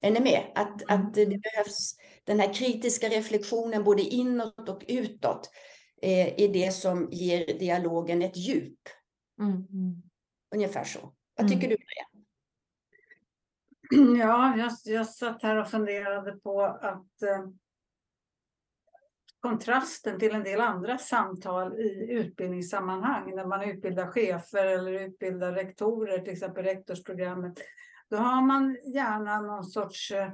Är 0.01 0.11
ni 0.11 0.20
med? 0.20 0.42
Att, 0.55 0.83
Mm. 0.90 1.07
att 1.07 1.14
det 1.14 1.27
behövs 1.27 1.96
den 2.25 2.40
här 2.40 2.55
kritiska 2.55 3.09
reflektionen 3.09 3.85
både 3.85 4.03
inåt 4.03 4.68
och 4.68 4.85
utåt 4.88 5.51
eh, 6.03 6.42
är 6.42 6.53
det 6.53 6.75
som 6.75 7.09
ger 7.12 7.59
dialogen 7.59 8.22
ett 8.22 8.37
djup. 8.37 8.79
Mm. 9.40 9.53
Mm. 9.53 10.03
Ungefär 10.55 10.85
så. 10.85 11.12
Vad 11.37 11.48
tycker 11.48 11.66
Mm. 11.66 11.70
du? 11.70 11.77
Maria? 11.85 12.07
Ja, 14.18 14.57
jag, 14.57 14.72
jag 14.94 15.09
satt 15.09 15.42
här 15.42 15.57
och 15.57 15.70
funderade 15.70 16.33
på 16.33 16.62
att 16.62 17.22
eh, 17.22 17.48
kontrasten 19.43 20.19
till 20.19 20.35
en 20.35 20.45
del 20.45 20.61
andra 20.61 20.99
samtal 20.99 21.81
i 21.81 22.07
utbildningssammanhang, 22.11 23.37
när 23.37 23.47
man 23.47 23.63
utbildar 23.63 24.07
chefer 24.07 24.67
eller 24.67 24.93
utbildar 24.93 25.53
rektorer, 25.53 26.19
till 26.19 26.33
exempel 26.33 26.65
rektorsprogrammet, 26.65 27.59
då 28.11 28.17
har 28.17 28.43
man 28.43 28.77
gärna 28.95 29.41
någon 29.41 29.65
sorts 29.65 30.11
eh, 30.11 30.31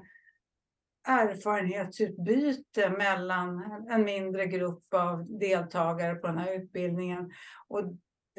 erfarenhetsutbyte 1.09 2.91
mellan 2.91 3.63
en 3.91 4.05
mindre 4.05 4.47
grupp 4.47 4.95
av 4.95 5.39
deltagare 5.39 6.15
på 6.15 6.27
den 6.27 6.39
här 6.39 6.55
utbildningen. 6.55 7.31
Och 7.69 7.85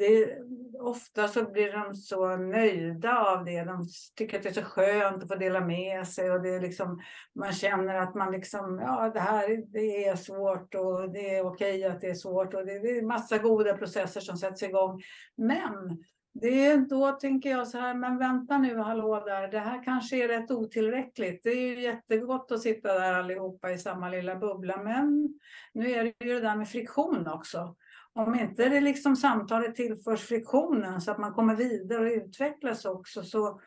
det, 0.00 0.38
ofta 0.80 1.28
så 1.28 1.50
blir 1.50 1.72
de 1.72 1.94
så 1.94 2.36
nöjda 2.36 3.18
av 3.18 3.44
det. 3.44 3.64
De 3.64 3.86
tycker 4.16 4.36
att 4.36 4.42
det 4.42 4.48
är 4.48 4.52
så 4.52 4.62
skönt 4.62 5.22
att 5.22 5.28
få 5.28 5.34
dela 5.34 5.60
med 5.60 6.08
sig 6.08 6.30
och 6.30 6.42
det 6.42 6.48
är 6.48 6.60
liksom, 6.60 7.00
man 7.34 7.52
känner 7.52 7.94
att 7.94 8.14
man 8.14 8.32
liksom, 8.32 8.78
ja 8.78 9.10
det 9.14 9.20
här 9.20 9.72
det 9.72 10.04
är 10.04 10.16
svårt 10.16 10.74
och 10.74 11.12
det 11.12 11.36
är 11.36 11.46
okej 11.46 11.84
att 11.84 12.00
det 12.00 12.10
är 12.10 12.14
svårt 12.14 12.54
och 12.54 12.66
det, 12.66 12.78
det 12.78 12.98
är 12.98 13.02
massa 13.02 13.38
goda 13.38 13.76
processer 13.76 14.20
som 14.20 14.36
sätts 14.36 14.62
igång. 14.62 15.02
Men 15.36 15.98
det 16.32 16.66
är 16.66 16.76
då 16.76 17.10
tänker 17.10 17.50
jag 17.50 17.68
så 17.68 17.78
här, 17.78 17.94
men 17.94 18.18
vänta 18.18 18.58
nu, 18.58 18.78
hallå 18.78 19.22
där, 19.26 19.48
det 19.48 19.58
här 19.58 19.84
kanske 19.84 20.24
är 20.24 20.28
rätt 20.28 20.50
otillräckligt. 20.50 21.42
Det 21.42 21.50
är 21.50 21.68
ju 21.68 21.80
jättegott 21.80 22.52
att 22.52 22.60
sitta 22.60 22.94
där 22.94 23.12
allihopa 23.12 23.70
i 23.70 23.78
samma 23.78 24.08
lilla 24.08 24.36
bubbla, 24.36 24.82
men 24.82 25.28
nu 25.74 25.90
är 25.90 26.04
det 26.04 26.24
ju 26.24 26.34
det 26.34 26.40
där 26.40 26.56
med 26.56 26.68
friktion 26.68 27.26
också. 27.26 27.76
Om 28.14 28.34
inte 28.34 28.68
det 28.68 28.80
liksom 28.80 29.16
samtalet 29.16 29.74
tillförs 29.74 30.20
friktionen 30.20 31.00
så 31.00 31.10
att 31.10 31.18
man 31.18 31.32
kommer 31.32 31.56
vidare 31.56 32.00
och 32.00 32.16
utvecklas 32.16 32.84
också 32.84 33.22
så, 33.22 33.60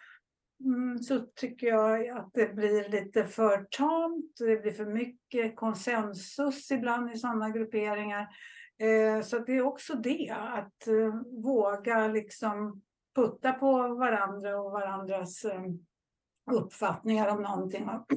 mm, 0.64 1.00
så 1.00 1.20
tycker 1.20 1.68
jag 1.68 2.08
att 2.08 2.30
det 2.34 2.56
blir 2.56 2.90
lite 2.90 3.24
för 3.24 3.68
tamt. 3.78 4.38
Det 4.40 4.62
blir 4.62 4.72
för 4.72 4.86
mycket 4.86 5.56
konsensus 5.56 6.72
ibland 6.72 7.12
i 7.12 7.18
sådana 7.18 7.50
grupperingar. 7.50 8.28
Eh, 8.80 9.24
så 9.24 9.40
det 9.40 9.58
är 9.58 9.62
också 9.62 9.94
det, 9.94 10.30
att 10.30 10.88
eh, 10.88 11.42
våga 11.44 12.08
liksom 12.08 12.82
putta 13.16 13.54
på 13.54 13.96
varandra 13.96 14.62
och 14.62 14.72
varandras 14.72 15.46
eh, 15.46 15.64
uppfattningar 16.52 17.28
om 17.28 17.42
någonting. 17.42 17.90
Och, 17.90 18.08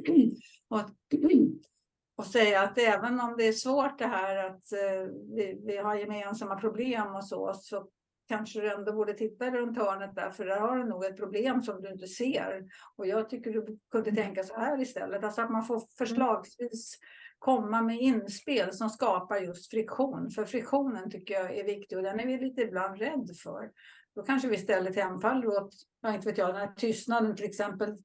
och 2.16 2.26
säga 2.26 2.60
att 2.60 2.78
även 2.78 3.20
om 3.20 3.34
det 3.38 3.48
är 3.48 3.52
svårt 3.52 3.98
det 3.98 4.06
här 4.06 4.36
att 4.46 4.72
eh, 4.72 5.10
vi, 5.36 5.60
vi 5.66 5.76
har 5.76 5.94
gemensamma 5.94 6.56
problem 6.56 7.14
och 7.14 7.24
så, 7.24 7.54
så 7.54 7.88
kanske 8.28 8.60
du 8.60 8.72
ändå 8.72 8.92
borde 8.92 9.14
titta 9.14 9.50
runt 9.50 9.78
hörnet 9.78 10.14
där, 10.14 10.30
för 10.30 10.44
där 10.46 10.60
har 10.60 10.78
du 10.78 10.84
nog 10.84 11.04
ett 11.04 11.16
problem 11.16 11.62
som 11.62 11.82
du 11.82 11.90
inte 11.90 12.06
ser. 12.06 12.64
Och 12.96 13.06
jag 13.06 13.30
tycker 13.30 13.50
du 13.52 13.78
kunde 13.90 14.14
tänka 14.14 14.44
så 14.44 14.54
här 14.54 14.80
istället, 14.80 15.24
alltså 15.24 15.42
att 15.42 15.50
man 15.50 15.64
får 15.64 15.82
förslagsvis 15.98 16.98
komma 17.38 17.82
med 17.82 18.00
inspel 18.00 18.72
som 18.72 18.90
skapar 18.90 19.36
just 19.36 19.70
friktion. 19.70 20.30
För 20.30 20.44
friktionen 20.44 21.10
tycker 21.10 21.34
jag 21.34 21.56
är 21.56 21.64
viktig 21.64 21.98
och 21.98 22.04
den 22.04 22.20
är 22.20 22.26
vi 22.26 22.38
lite 22.38 22.62
ibland 22.62 22.98
rädd 22.98 23.30
för. 23.42 23.70
Då 24.14 24.22
kanske 24.22 24.48
vi 24.48 24.56
istället 24.56 24.96
hemfaller 24.96 25.46
åt, 25.46 25.70
ja, 26.02 26.14
inte 26.14 26.28
vet 26.28 26.38
jag, 26.38 26.48
den 26.48 26.56
här 26.56 26.74
tystnaden 26.76 27.36
till 27.36 27.46
exempel. 27.46 27.96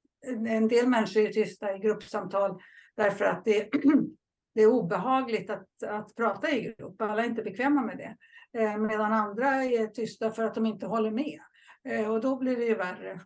En 0.47 0.67
del 0.67 0.87
människor 0.87 1.21
är 1.21 1.31
tysta 1.31 1.75
i 1.75 1.79
gruppsamtal 1.79 2.61
därför 2.97 3.25
att 3.25 3.45
det, 3.45 3.69
det 4.55 4.61
är 4.61 4.67
obehagligt 4.67 5.49
att, 5.49 5.83
att 5.83 6.15
prata 6.15 6.51
i 6.51 6.75
grupp. 6.77 7.01
Alla 7.01 7.23
är 7.23 7.27
inte 7.29 7.43
bekväma 7.43 7.81
med 7.81 7.97
det. 7.97 8.17
Eh, 8.61 8.77
medan 8.77 9.13
andra 9.13 9.47
är 9.63 9.87
tysta 9.87 10.31
för 10.31 10.43
att 10.43 10.55
de 10.55 10.65
inte 10.65 10.85
håller 10.85 11.11
med. 11.11 11.39
Eh, 11.89 12.11
och 12.11 12.21
då 12.21 12.35
blir 12.35 12.57
det 12.57 12.65
ju 12.65 12.75
värre. 12.75 13.21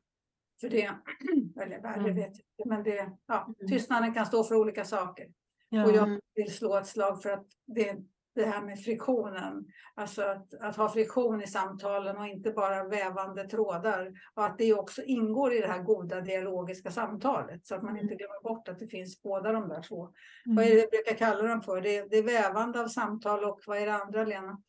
För 0.61 0.69
det, 0.69 0.91
eller 1.61 1.81
värre 1.81 1.99
Mm. 1.99 2.15
vet 2.15 2.31
jag 2.37 2.45
inte, 2.57 2.69
men 2.69 2.83
det, 2.83 3.11
ja, 3.25 3.43
Mm. 3.59 3.71
tystnaden 3.71 4.13
kan 4.13 4.25
stå 4.25 4.43
för 4.43 4.55
olika 4.55 4.85
saker. 4.85 5.27
Ja. 5.69 5.85
Och 5.85 5.91
jag 5.91 6.19
vill 6.35 6.53
slå 6.53 6.77
ett 6.77 6.87
slag 6.87 7.21
för 7.21 7.29
att 7.29 7.45
det, 7.65 7.97
det 8.35 8.45
här 8.45 8.61
med 8.61 8.79
friktionen, 8.83 9.65
alltså 9.93 10.21
att, 10.21 10.53
att 10.53 10.75
ha 10.75 10.89
friktion 10.89 11.41
i 11.41 11.47
samtalen 11.47 12.17
och 12.17 12.27
inte 12.27 12.51
bara 12.51 12.83
vävande 12.87 13.43
trådar. 13.49 14.11
Och 14.33 14.45
att 14.45 14.57
det 14.57 14.73
också 14.73 15.01
ingår 15.03 15.53
i 15.53 15.59
det 15.59 15.67
här 15.67 15.81
goda 15.83 16.21
dialogiska 16.21 16.91
samtalet 16.91 17.65
så 17.67 17.75
att 17.75 17.83
man 17.83 17.97
inte 17.99 18.15
glömmer 18.15 18.43
bort 18.43 18.67
att 18.67 18.79
det 18.79 18.87
finns 18.87 19.21
båda 19.21 19.51
de 19.51 19.69
där 19.69 19.81
två. 19.81 20.03
Mm. 20.45 20.55
Vad 20.55 20.65
är 20.65 20.69
det 20.69 20.75
vi 20.75 20.87
brukar 20.87 21.15
kalla 21.17 21.47
dem 21.47 21.61
för? 21.61 21.81
Det, 21.81 21.97
är- 21.97 22.09
det 22.09 22.17
är 22.17 22.23
vävande 22.23 22.81
av 22.81 22.87
samtal 22.87 23.43
och 23.43 23.59
vad 23.67 23.77
är 23.77 23.85
det 23.85 23.93
andra 23.95 24.23
Lena? 24.25 24.61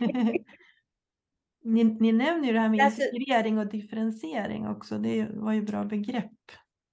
ni, 1.64 1.84
ni 1.84 2.12
nämner 2.12 2.46
ju 2.46 2.52
det 2.52 2.60
här 2.60 2.68
med 2.68 2.80
Alltså- 2.80 3.02
integrering 3.02 3.58
och 3.58 3.66
differentiering 3.66 4.68
också. 4.68 4.98
Det 4.98 5.26
var 5.34 5.52
ju 5.52 5.62
bra 5.62 5.84
begrepp. 5.84 6.30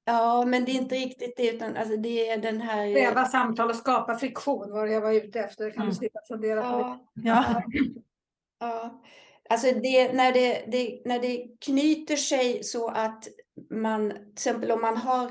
Ja, 0.10 0.46
men 0.46 0.66
det 0.66 0.72
är 0.72 0.76
inte 0.76 0.96
riktigt 0.96 1.38
det, 1.38 1.50
utan 1.50 1.78
alltså 1.78 1.98
det 1.98 2.30
är 2.30 2.38
den 2.38 2.62
här... 2.62 2.94
Väva 2.94 3.26
samtal 3.26 3.70
och 3.70 3.76
skapa 3.76 4.18
friktion 4.18 4.72
var 4.72 4.86
det 4.86 4.92
jag 4.94 5.02
var 5.02 5.12
ute 5.14 5.40
efter. 5.40 5.66
Det 5.66 5.72
kan 5.72 5.82
Mm. 5.82 5.90
du 5.90 5.96
slippa 5.96 6.20
fundera 6.28 6.62
på. 6.62 6.68
Ja, 6.68 7.00
Ja. 7.14 7.64
ja. 8.60 9.02
Alltså 9.50 9.68
det, 9.80 10.14
när, 10.14 10.34
det, 10.34 10.64
det, 10.68 11.02
när 11.06 11.20
det 11.20 11.48
knyter 11.66 12.16
sig 12.16 12.64
så 12.64 12.90
att 12.90 13.28
man, 13.70 14.10
till 14.10 14.32
exempel 14.34 14.72
om 14.72 14.82
man 14.82 14.98
har 14.98 15.26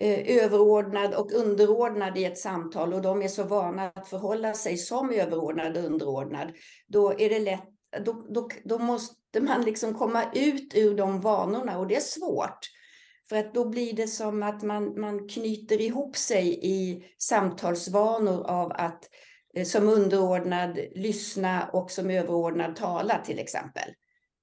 eh, 0.00 0.44
överordnad 0.44 1.14
och 1.14 1.32
underordnad 1.32 2.18
i 2.18 2.24
ett 2.24 2.38
samtal 2.38 2.94
och 2.94 3.02
de 3.02 3.22
är 3.22 3.28
så 3.28 3.42
vana 3.44 3.92
att 3.94 4.08
förhålla 4.08 4.54
sig 4.54 4.76
som 4.76 5.10
överordnad 5.10 5.76
och 5.76 5.84
underordnad, 5.84 6.52
då 6.86 7.12
är 7.20 7.28
det 7.28 7.38
lätt, 7.38 7.68
då, 8.04 8.26
då, 8.28 8.48
då 8.64 8.78
måste 8.78 9.40
man 9.40 9.62
liksom 9.62 9.94
komma 9.94 10.24
ut 10.34 10.72
ur 10.76 10.94
de 10.96 11.20
vanorna 11.20 11.78
och 11.78 11.86
det 11.86 11.96
är 11.96 12.00
svårt. 12.00 12.58
För 13.30 13.36
att 13.36 13.54
då 13.54 13.68
blir 13.68 13.92
det 13.92 14.06
som 14.06 14.42
att 14.42 14.62
man, 14.62 15.00
man 15.00 15.28
knyter 15.28 15.80
ihop 15.80 16.16
sig 16.16 16.58
i 16.62 17.04
samtalsvanor 17.18 18.46
av 18.46 18.72
att 18.72 19.08
eh, 19.54 19.64
som 19.64 19.88
underordnad 19.88 20.78
lyssna 20.94 21.70
och 21.72 21.90
som 21.90 22.10
överordnad 22.10 22.76
tala 22.76 23.18
till 23.24 23.38
exempel. 23.38 23.90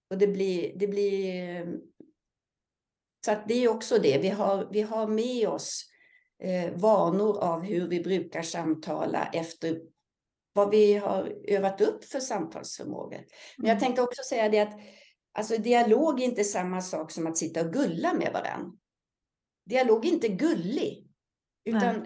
Och 0.10 0.18
det 0.18 0.28
blir, 0.28 0.74
det 0.76 0.88
blir 0.88 1.50
eh, 1.56 1.66
så 3.26 3.32
att 3.32 3.48
det 3.48 3.64
är 3.64 3.68
också 3.68 3.98
det, 3.98 4.18
vi 4.18 4.30
har, 4.30 4.68
vi 4.72 4.82
har 4.82 5.08
med 5.08 5.48
oss 5.48 5.84
eh, 6.44 6.72
vanor 6.74 7.40
av 7.40 7.62
hur 7.62 7.88
vi 7.88 8.00
brukar 8.00 8.42
samtala 8.42 9.30
efter 9.34 9.82
vad 10.54 10.70
vi 10.70 10.94
har 10.94 11.34
övat 11.48 11.82
upp 11.82 12.06
för 12.06 12.20
samtalsförmågor. 12.20 13.26
Men 13.58 13.70
jag 13.70 13.80
tänkte 13.80 14.02
också 14.02 14.24
säga 14.30 14.50
det 14.50 14.60
att 14.60 14.80
alltså, 15.38 15.58
dialog 15.58 16.22
är 16.22 16.26
inte 16.26 16.44
samma 16.44 16.82
sak 16.82 17.12
som 17.12 17.28
att 17.28 17.38
sitta 17.38 17.62
och 17.62 17.74
gulla 17.74 18.14
med 18.14 18.34
varandra. 18.34 18.72
Dialog 19.66 20.06
är 20.06 20.10
inte 20.10 20.28
gullig, 20.28 21.08
utan 21.66 22.06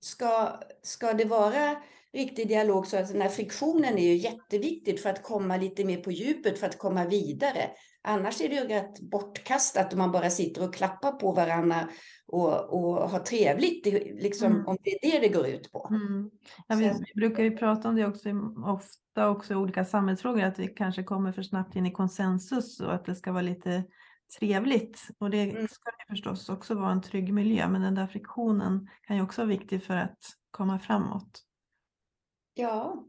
ska, 0.00 0.60
ska 0.82 1.12
det 1.12 1.24
vara 1.24 1.82
riktig 2.12 2.48
dialog 2.48 2.86
så 2.86 2.96
att 2.96 3.08
den 3.08 3.20
här 3.20 3.28
friktionen 3.28 3.98
är 3.98 4.02
ju 4.02 4.16
jätteviktigt 4.16 5.02
för 5.02 5.10
att 5.10 5.22
komma 5.22 5.56
lite 5.56 5.84
mer 5.84 6.02
på 6.02 6.10
djupet, 6.12 6.58
för 6.58 6.66
att 6.66 6.78
komma 6.78 7.04
vidare. 7.04 7.70
Annars 8.04 8.40
är 8.40 8.48
det 8.48 8.54
ju 8.54 8.60
rätt 8.68 9.00
bortkastat 9.00 9.92
om 9.92 9.98
man 9.98 10.12
bara 10.12 10.30
sitter 10.30 10.64
och 10.68 10.74
klappar 10.74 11.12
på 11.12 11.32
varandra 11.32 11.88
och, 12.26 12.72
och 12.74 13.10
har 13.10 13.18
trevligt, 13.18 13.86
liksom, 14.22 14.52
Mm. 14.52 14.66
om 14.66 14.76
det 14.82 14.90
är 14.90 15.10
det 15.10 15.18
det 15.28 15.34
går 15.34 15.46
ut 15.46 15.72
på. 15.72 15.88
Mm. 15.90 16.30
Ja, 16.68 16.76
vi, 16.76 16.90
Så- 16.94 17.04
brukar 17.14 17.42
ju 17.42 17.56
prata 17.56 17.88
om 17.88 17.94
det 17.96 18.06
också, 18.06 18.28
ofta 18.66 19.28
också 19.28 19.52
i 19.52 19.56
olika 19.56 19.84
samhällsfrågor, 19.84 20.42
att 20.42 20.58
vi 20.58 20.68
kanske 20.68 21.02
kommer 21.02 21.32
för 21.32 21.42
snabbt 21.42 21.76
in 21.76 21.86
i 21.86 21.92
konsensus 21.92 22.80
och 22.80 22.94
att 22.94 23.04
det 23.04 23.14
ska 23.14 23.32
vara 23.32 23.42
lite 23.42 23.84
trevligt. 24.38 25.08
Och 25.18 25.30
det 25.30 25.42
Mm. 25.42 25.68
ska 25.68 25.90
det 25.90 26.04
förstås 26.12 26.48
också 26.48 26.74
vara 26.74 26.92
en 26.92 27.02
trygg 27.02 27.32
miljö, 27.34 27.68
men 27.68 27.82
den 27.82 27.94
där 27.94 28.06
friktionen 28.06 28.88
kan 29.02 29.16
ju 29.16 29.22
också 29.22 29.40
vara 29.40 29.48
viktig 29.48 29.84
för 29.84 29.96
att 29.96 30.18
komma 30.50 30.78
framåt. 30.78 31.42
Ja. 32.54 33.04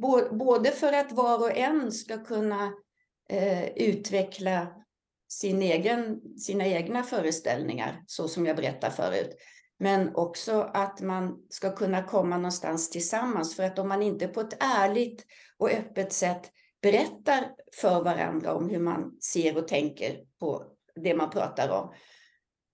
Bå- 0.00 0.36
Både 0.36 0.70
för 0.70 0.92
att 0.92 1.12
var 1.12 1.38
och 1.38 1.56
en 1.56 1.92
ska 1.92 2.24
kunna 2.24 2.72
eh, 3.30 3.68
utveckla 3.76 4.66
sin 5.28 5.62
egen, 5.62 6.20
sina 6.38 6.66
egna 6.66 7.02
föreställningar, 7.02 8.04
så 8.06 8.28
som 8.28 8.46
jag 8.46 8.56
berättade 8.56 8.92
förut. 8.92 9.36
Men 9.78 10.14
också 10.14 10.70
att 10.74 11.00
man 11.00 11.46
ska 11.48 11.76
kunna 11.76 12.02
komma 12.02 12.36
någonstans 12.36 12.90
tillsammans. 12.90 13.56
För 13.56 13.62
att 13.62 13.78
om 13.78 13.88
man 13.88 14.02
inte 14.02 14.28
på 14.28 14.40
ett 14.40 14.62
ärligt 14.62 15.26
och 15.58 15.70
öppet 15.70 16.12
sätt 16.12 16.50
berättar 16.82 17.54
för 17.80 18.04
varandra 18.04 18.54
om 18.54 18.70
hur 18.70 18.78
man 18.78 19.18
ser 19.20 19.56
och 19.56 19.68
tänker 19.68 20.20
på 20.40 20.64
det 20.94 21.14
man 21.14 21.30
pratar 21.30 21.68
om, 21.68 21.94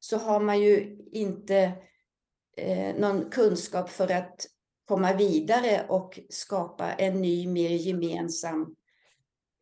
så 0.00 0.18
har 0.18 0.40
man 0.40 0.60
ju 0.60 0.98
inte 1.12 1.72
eh, 2.56 2.94
någon 2.96 3.30
kunskap 3.30 3.90
för 3.90 4.12
att 4.12 4.46
komma 4.88 5.12
vidare 5.12 5.86
och 5.88 6.20
skapa 6.30 6.92
en 6.92 7.22
ny, 7.22 7.48
mer 7.48 7.70
gemensam, 7.70 8.76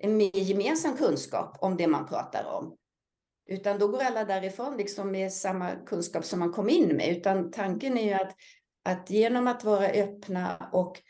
en 0.05 0.17
mer 0.17 0.39
gemensam 0.39 0.97
kunskap 0.97 1.57
om 1.61 1.77
det 1.77 1.87
man 1.87 2.07
pratar 2.07 2.45
om. 2.45 2.77
Utan 3.49 3.79
då 3.79 3.89
går 3.89 4.03
alla 4.03 4.25
därifrån 4.25 4.77
liksom 4.77 5.11
med 5.11 5.33
samma 5.33 5.71
kunskap 5.71 6.25
som 6.25 6.39
man 6.39 6.53
kom 6.53 6.69
in 6.69 6.97
med. 6.97 7.17
Utan 7.17 7.51
tanken 7.51 7.99
är 7.99 8.05
ju 8.05 8.13
att, 8.13 8.35
att 8.85 9.11
genom 9.11 9.47
att 9.47 9.65
vara 9.65 9.87
öppna 9.87 10.71
och 10.73 11.01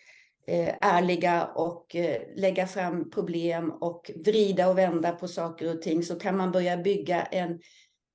eh, 0.47 0.75
ärliga 0.81 1.45
och 1.45 1.97
eh, 1.97 2.23
lägga 2.37 2.67
fram 2.67 3.11
problem 3.11 3.71
och 3.71 4.11
vrida 4.25 4.69
och 4.69 4.79
vända 4.79 5.13
på 5.13 5.29
saker 5.29 5.75
och 5.75 5.83
ting 5.83 6.03
så 6.03 6.19
kan 6.19 6.37
man 6.37 6.53
börja 6.53 6.77
bygga 6.77 7.23
en, 7.23 7.61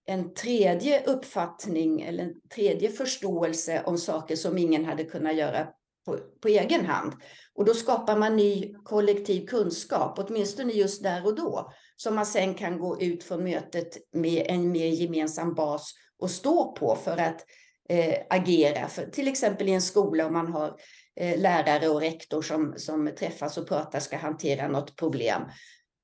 en 0.05 0.33
tredje 0.33 1.03
uppfattning 1.05 2.01
eller 2.01 2.23
en 2.23 2.41
tredje 2.55 2.89
förståelse 2.89 3.83
om 3.85 3.97
saker 3.97 4.35
som 4.35 4.57
ingen 4.57 4.85
hade 4.85 5.03
kunnat 5.03 5.35
göra 5.35 5.67
på, 6.09 6.19
på 6.41 6.47
egen 6.47 6.85
hand. 6.85 7.13
Och 7.55 7.65
då 7.65 7.73
skapar 7.73 8.17
man 8.17 8.35
ny 8.35 8.75
kollektiv 8.83 9.45
kunskap, 9.45 10.19
åtminstone 10.19 10.73
just 10.73 11.03
där 11.03 11.25
och 11.25 11.35
då, 11.35 11.71
som 11.95 12.15
man 12.15 12.25
sen 12.25 12.53
kan 12.53 12.79
gå 12.79 13.01
ut 13.01 13.23
från 13.23 13.43
mötet 13.43 13.97
med 14.13 14.45
en 14.47 14.71
mer 14.71 14.87
gemensam 14.87 15.53
bas 15.53 15.93
och 16.19 16.31
stå 16.31 16.71
på 16.71 16.95
för 16.95 17.17
att 17.17 17.45
eh, 17.89 18.15
agera. 18.29 18.87
För, 18.87 19.05
till 19.05 19.27
exempel 19.27 19.69
i 19.69 19.71
en 19.71 19.81
skola 19.81 20.25
om 20.25 20.33
man 20.33 20.53
har 20.53 20.75
eh, 21.15 21.39
lärare 21.39 21.89
och 21.89 22.01
rektor 22.01 22.41
som, 22.41 22.73
som 22.77 23.11
träffas 23.19 23.57
och 23.57 23.67
pratar 23.67 23.99
ska 23.99 24.17
hantera 24.17 24.67
något 24.67 24.95
problem. 24.95 25.41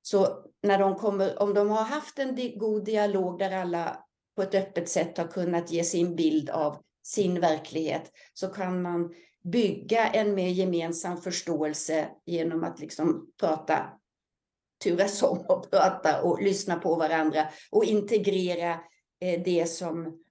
Så 0.02 0.28
när 0.62 0.78
de 0.78 0.94
kommer, 0.94 1.42
om 1.42 1.54
de 1.54 1.70
har 1.70 1.84
haft 1.84 2.18
en 2.18 2.34
di 2.34 2.56
god 2.56 2.84
dialog 2.84 3.38
där 3.38 3.56
alla 3.56 3.98
på 4.36 4.42
ett 4.42 4.54
öppet 4.54 4.88
sätt 4.88 5.18
har 5.18 5.26
kunnat 5.26 5.70
ge 5.70 5.84
sin 5.84 6.16
bild 6.16 6.50
av 6.50 6.76
sin 7.02 7.40
verklighet 7.40 8.12
så 8.34 8.48
kan 8.48 8.82
man 8.82 9.14
bygga 9.52 10.08
en 10.08 10.34
mer 10.34 10.48
gemensam 10.48 11.16
förståelse 11.16 12.08
genom 12.24 12.64
att 12.64 12.80
liksom 12.80 13.30
prata, 13.40 13.92
turas 14.84 15.22
om 15.22 15.38
och 15.38 15.70
prata 15.70 16.22
och 16.22 16.42
lyssna 16.42 16.76
på 16.76 16.94
varandra 16.94 17.48
och 17.70 17.84
integrera 17.84 18.70
eh, 19.20 19.42
det 19.44 19.66
som 19.66 20.22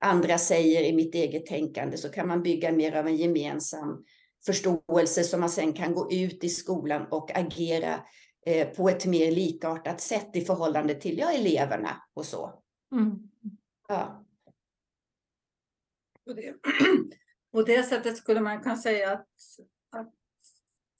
andra 0.00 0.38
säger 0.38 0.82
i 0.82 0.92
mitt 0.92 1.14
eget 1.14 1.46
tänkande 1.46 1.96
så 1.96 2.08
kan 2.08 2.28
man 2.28 2.42
bygga 2.42 2.72
mer 2.72 2.96
av 2.96 3.06
en 3.06 3.16
gemensam 3.16 4.04
förståelse 4.46 5.24
som 5.24 5.40
man 5.40 5.50
sen 5.50 5.72
kan 5.72 5.94
gå 5.94 6.12
ut 6.12 6.44
i 6.44 6.48
skolan 6.48 7.06
och 7.10 7.38
agera 7.38 8.00
eh, 8.46 8.68
på 8.68 8.88
ett 8.88 9.06
mer 9.06 9.30
likartat 9.30 10.00
sätt 10.00 10.36
i 10.36 10.40
förhållande 10.40 10.94
till 10.94 11.18
ja, 11.18 11.32
eleverna 11.32 12.02
och 12.14 12.26
så. 12.26 12.62
Mm. 12.92 13.18
Ja. 13.88 14.26
Och 16.26 16.36
det, 16.36 16.54
på 17.52 17.62
det 17.62 17.82
sättet 17.82 18.16
skulle 18.16 18.40
man 18.40 18.62
kunna 18.62 18.76
säga 18.76 19.12
att, 19.12 19.26
att, 19.90 20.12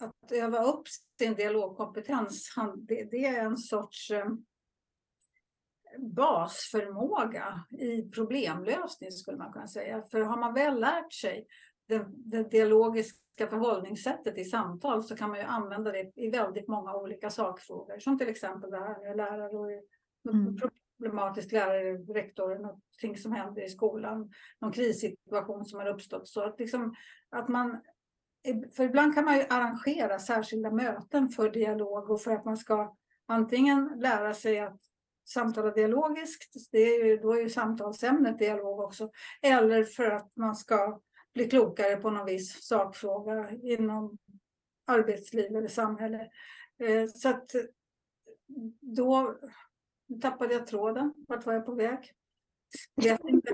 att 0.00 0.32
öva 0.32 0.64
upp 0.64 0.82
sin 1.18 1.34
dialogkompetens, 1.34 2.54
det, 2.76 3.04
det 3.10 3.26
är 3.26 3.44
en 3.44 3.56
sorts 3.56 4.10
eh, 4.10 4.26
basförmåga 5.98 7.64
i 7.70 8.02
problemlösning 8.02 9.12
skulle 9.12 9.38
man 9.38 9.52
kunna 9.52 9.68
säga. 9.68 10.02
För 10.02 10.20
har 10.20 10.36
man 10.36 10.54
väl 10.54 10.80
lärt 10.80 11.12
sig 11.12 11.46
det, 11.86 12.06
det 12.08 12.50
dialogiska 12.50 13.46
förhållningssättet 13.48 14.38
i 14.38 14.44
samtal 14.44 15.02
så 15.02 15.16
kan 15.16 15.30
man 15.30 15.38
ju 15.38 15.44
använda 15.44 15.92
det 15.92 16.12
i 16.16 16.30
väldigt 16.30 16.68
många 16.68 16.94
olika 16.94 17.30
sakfrågor. 17.30 17.98
Som 17.98 18.18
till 18.18 18.28
exempel 18.28 18.70
det 18.70 18.78
här 18.78 19.00
med 19.00 19.16
lärare 19.16 19.56
och 19.56 19.70
mm 20.32 20.58
problematisk 21.00 21.52
lärare, 21.52 21.92
rektor, 21.92 22.58
någonting 22.58 23.16
som 23.16 23.32
händer 23.32 23.62
i 23.62 23.68
skolan, 23.68 24.32
någon 24.60 24.72
krissituation 24.72 25.64
som 25.64 25.78
har 25.78 25.86
uppstått. 25.86 26.28
Så 26.28 26.42
att, 26.42 26.60
liksom, 26.60 26.94
att 27.30 27.48
man, 27.48 27.80
för 28.76 28.84
ibland 28.84 29.14
kan 29.14 29.24
man 29.24 29.36
ju 29.36 29.44
arrangera 29.50 30.18
särskilda 30.18 30.70
möten 30.70 31.28
för 31.28 31.50
dialog 31.50 32.10
och 32.10 32.22
för 32.22 32.30
att 32.30 32.44
man 32.44 32.56
ska 32.56 32.96
antingen 33.26 33.92
lära 33.96 34.34
sig 34.34 34.60
att 34.60 34.80
samtala 35.28 35.70
dialogiskt, 35.70 36.54
det 36.72 36.78
är 36.78 37.04
ju, 37.04 37.16
då 37.16 37.32
är 37.32 37.40
ju 37.40 37.50
samtalsämnet 37.50 38.38
dialog 38.38 38.80
också, 38.80 39.10
eller 39.42 39.84
för 39.84 40.10
att 40.10 40.36
man 40.36 40.56
ska 40.56 41.00
bli 41.34 41.48
klokare 41.48 41.96
på 41.96 42.10
någon 42.10 42.26
viss 42.26 42.66
sakfråga 42.66 43.50
inom 43.50 44.18
arbetsliv 44.86 45.56
eller 45.56 45.68
samhälle. 45.68 46.30
Eh, 46.78 47.06
så 47.06 47.28
att 47.28 47.50
då 48.80 49.38
nu 50.10 50.18
tappade 50.18 50.54
jag 50.54 50.66
tråden. 50.66 51.14
Vart 51.28 51.46
var 51.46 51.52
jag 51.52 51.66
på 51.66 51.74
väg? 51.74 51.98
Vet 53.02 53.20
inte. 53.28 53.52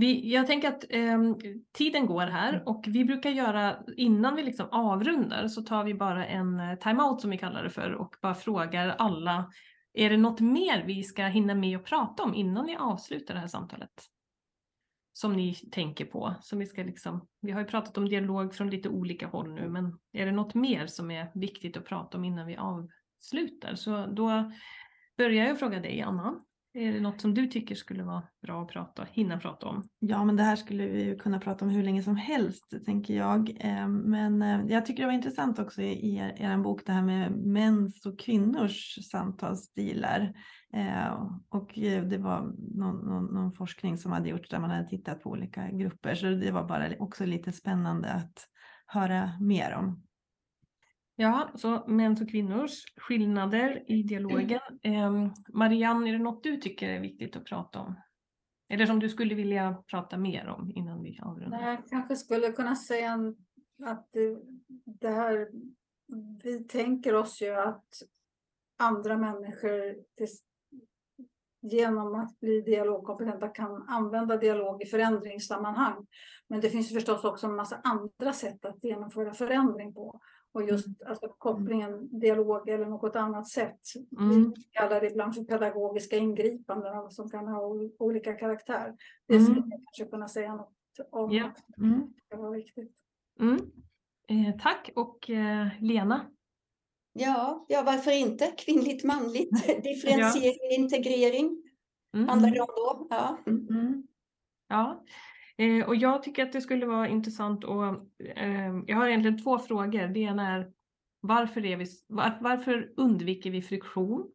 Vi, 0.00 0.32
jag 0.32 0.46
tänker 0.46 0.68
att 0.68 0.84
eh, 0.90 1.18
tiden 1.72 2.06
går 2.06 2.26
här 2.26 2.52
mm. 2.52 2.66
och 2.66 2.84
vi 2.88 3.04
brukar 3.04 3.30
göra, 3.30 3.76
innan 3.96 4.36
vi 4.36 4.42
liksom 4.42 4.68
avrundar 4.70 5.48
så 5.48 5.62
tar 5.62 5.84
vi 5.84 5.94
bara 5.94 6.26
en 6.26 6.60
eh, 6.60 6.78
timeout 6.78 7.20
som 7.20 7.30
vi 7.30 7.38
kallar 7.38 7.62
det 7.62 7.70
för 7.70 7.92
och 7.92 8.16
bara 8.22 8.34
frågar 8.34 8.88
alla, 8.88 9.50
är 9.92 10.10
det 10.10 10.16
något 10.16 10.40
mer 10.40 10.84
vi 10.86 11.02
ska 11.02 11.24
hinna 11.24 11.54
med 11.54 11.78
att 11.78 11.84
prata 11.84 12.22
om 12.22 12.34
innan 12.34 12.66
vi 12.66 12.76
avslutar 12.76 13.34
det 13.34 13.40
här 13.40 13.48
samtalet? 13.48 13.90
Som 15.12 15.32
ni 15.32 15.54
tänker 15.54 16.04
på, 16.04 16.34
som 16.40 16.58
vi 16.58 16.66
ska 16.66 16.82
liksom, 16.82 17.28
vi 17.40 17.52
har 17.52 17.60
ju 17.60 17.66
pratat 17.66 17.98
om 17.98 18.08
dialog 18.08 18.54
från 18.54 18.70
lite 18.70 18.88
olika 18.88 19.26
håll 19.26 19.54
nu, 19.54 19.68
men 19.68 19.98
är 20.12 20.26
det 20.26 20.32
något 20.32 20.54
mer 20.54 20.86
som 20.86 21.10
är 21.10 21.30
viktigt 21.34 21.76
att 21.76 21.84
prata 21.84 22.18
om 22.18 22.24
innan 22.24 22.46
vi 22.46 22.56
avslutar? 22.56 23.74
Så 23.74 24.06
då 24.06 24.52
börjar 25.16 25.46
jag 25.46 25.58
fråga 25.58 25.80
dig, 25.80 26.00
Anna. 26.00 26.44
Är 26.78 26.92
det 26.92 27.00
något 27.00 27.20
som 27.20 27.34
du 27.34 27.46
tycker 27.46 27.74
skulle 27.74 28.02
vara 28.02 28.22
bra 28.42 28.62
att 28.62 28.68
prata, 28.68 29.06
hinna 29.12 29.38
prata 29.38 29.66
om? 29.66 29.88
Ja, 29.98 30.24
men 30.24 30.36
det 30.36 30.42
här 30.42 30.56
skulle 30.56 30.86
vi 30.86 31.16
kunna 31.18 31.40
prata 31.40 31.64
om 31.64 31.70
hur 31.70 31.82
länge 31.82 32.02
som 32.02 32.16
helst, 32.16 32.74
tänker 32.84 33.14
jag. 33.14 33.56
Ehm, 33.60 33.96
men 33.96 34.42
eh, 34.42 34.60
jag 34.68 34.86
tycker 34.86 35.02
det 35.02 35.06
var 35.06 35.14
intressant 35.14 35.58
också 35.58 35.82
i 35.82 36.16
er, 36.16 36.34
er 36.36 36.58
bok 36.58 36.86
det 36.86 36.92
här 36.92 37.02
med 37.02 37.32
mäns 37.32 38.06
och 38.06 38.18
kvinnors 38.18 38.98
samtalsstilar. 39.10 40.32
Ehm, 40.72 41.16
och 41.48 41.78
eh, 41.78 42.04
det 42.04 42.18
var 42.18 42.54
någon, 42.76 42.96
någon, 42.96 43.24
någon 43.24 43.52
forskning 43.52 43.98
som 43.98 44.12
hade 44.12 44.28
gjorts 44.28 44.48
där 44.48 44.58
man 44.58 44.70
hade 44.70 44.88
tittat 44.88 45.22
på 45.22 45.30
olika 45.30 45.70
grupper, 45.70 46.14
så 46.14 46.26
det 46.26 46.50
var 46.50 46.64
bara 46.64 46.88
också 46.98 47.26
lite 47.26 47.52
spännande 47.52 48.12
att 48.12 48.48
höra 48.86 49.30
mer 49.40 49.74
om. 49.74 50.07
Ja, 51.20 51.50
så 51.54 51.84
mäns 51.86 52.20
och 52.20 52.30
kvinnors 52.30 52.84
skillnader 52.96 53.84
i 53.86 54.02
dialogen. 54.02 54.60
Eh, 54.82 55.30
Marianne, 55.48 56.08
är 56.08 56.12
det 56.12 56.18
något 56.18 56.42
du 56.42 56.56
tycker 56.56 56.88
är 56.88 57.00
viktigt 57.00 57.36
att 57.36 57.44
prata 57.44 57.80
om? 57.80 57.94
Eller 58.68 58.86
som 58.86 59.00
du 59.00 59.08
skulle 59.08 59.34
vilja 59.34 59.82
prata 59.86 60.16
mer 60.16 60.48
om 60.48 60.70
innan 60.74 61.02
vi 61.02 61.20
avrundar? 61.22 61.70
Jag 61.70 61.88
kanske 61.88 62.16
skulle 62.16 62.52
kunna 62.52 62.76
säga 62.76 63.34
att 63.84 64.08
det, 64.12 64.38
det 64.84 65.08
här, 65.08 65.48
vi 66.42 66.64
tänker 66.64 67.14
oss 67.14 67.42
ju 67.42 67.54
att 67.54 67.88
andra 68.78 69.16
människor 69.16 69.94
genom 71.62 72.14
att 72.14 72.40
bli 72.40 72.60
dialogkompetenta 72.60 73.48
kan 73.48 73.88
använda 73.88 74.36
dialog 74.36 74.82
i 74.82 74.86
förändringssammanhang. 74.86 76.06
Men 76.48 76.60
det 76.60 76.70
finns 76.70 76.92
förstås 76.92 77.24
också 77.24 77.46
en 77.46 77.56
massa 77.56 77.80
andra 77.84 78.32
sätt 78.32 78.64
att 78.64 78.84
genomföra 78.84 79.34
förändring 79.34 79.94
på. 79.94 80.20
Och 80.58 80.68
just 80.68 80.86
alltså, 81.06 81.28
kopplingen, 81.38 82.18
dialog 82.20 82.68
eller 82.68 82.86
något 82.86 83.16
annat 83.16 83.48
sätt. 83.48 83.80
Mm. 84.18 84.50
Vi 84.56 84.62
kallar 84.70 85.00
det 85.00 85.10
ibland 85.10 85.34
för 85.34 85.44
pedagogiska 85.44 86.16
ingripanden 86.16 87.10
som 87.10 87.30
kan 87.30 87.48
ha 87.48 87.62
ol- 87.62 87.92
olika 87.98 88.32
karaktär. 88.32 88.96
Det 89.28 89.34
Mm. 89.34 89.44
skulle 89.46 89.60
jag 89.60 89.80
kanske 89.84 90.04
kunna 90.04 90.28
säga 90.28 90.54
något 90.54 90.72
om. 91.10 91.30
Ja. 91.32 91.50
Mm. 91.78 92.02
Det 92.30 92.36
var 92.36 92.50
viktigt. 92.50 92.96
Mm. 93.40 93.56
Eh, 94.28 94.56
tack 94.62 94.90
och 94.96 95.30
eh, 95.30 95.66
Lena. 95.80 96.30
Ja, 97.12 97.64
ja, 97.68 97.82
varför 97.86 98.10
inte? 98.10 98.46
Kvinnligt, 98.46 99.04
manligt, 99.04 99.50
differentiering, 99.82 100.82
integrering 100.82 101.62
Mm. 102.14 102.28
handlar 102.28 102.50
det 102.50 102.60
om 102.60 102.66
då. 102.76 103.06
Ja. 103.10 103.38
Mm. 103.46 104.06
Ja, 104.68 105.04
eh, 105.58 105.86
och 105.86 105.96
jag 105.96 106.22
tycker 106.22 106.42
att 106.42 106.52
det 106.52 106.60
skulle 106.60 106.86
vara 106.86 107.08
intressant 107.08 107.64
och 107.64 107.84
eh, 108.36 108.80
jag 108.86 108.96
har 108.96 109.08
egentligen 109.08 109.42
två 109.42 109.58
frågor. 109.58 110.08
Det 110.08 110.20
ena 110.20 110.54
är 110.54 110.72
varför, 111.20 111.64
är 111.64 111.76
vi, 111.76 111.86
var, 112.08 112.38
varför 112.40 112.92
undviker 112.96 113.50
vi 113.50 113.62
friktion? 113.62 114.30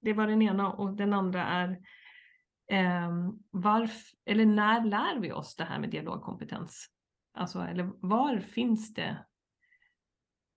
Det 0.00 0.12
var 0.12 0.26
den 0.26 0.42
ena 0.42 0.72
och 0.72 0.92
den 0.92 1.12
andra 1.12 1.44
är 1.44 1.70
eh, 2.70 3.10
varf, 3.50 4.10
eller 4.24 4.46
när 4.46 4.84
lär 4.84 5.18
vi 5.20 5.32
oss 5.32 5.56
det 5.56 5.64
här 5.64 5.78
med 5.78 5.90
dialogkompetens? 5.90 6.88
Alltså, 7.34 7.60
eller 7.60 7.90
var 8.00 8.38
finns 8.38 8.94
det? 8.94 9.24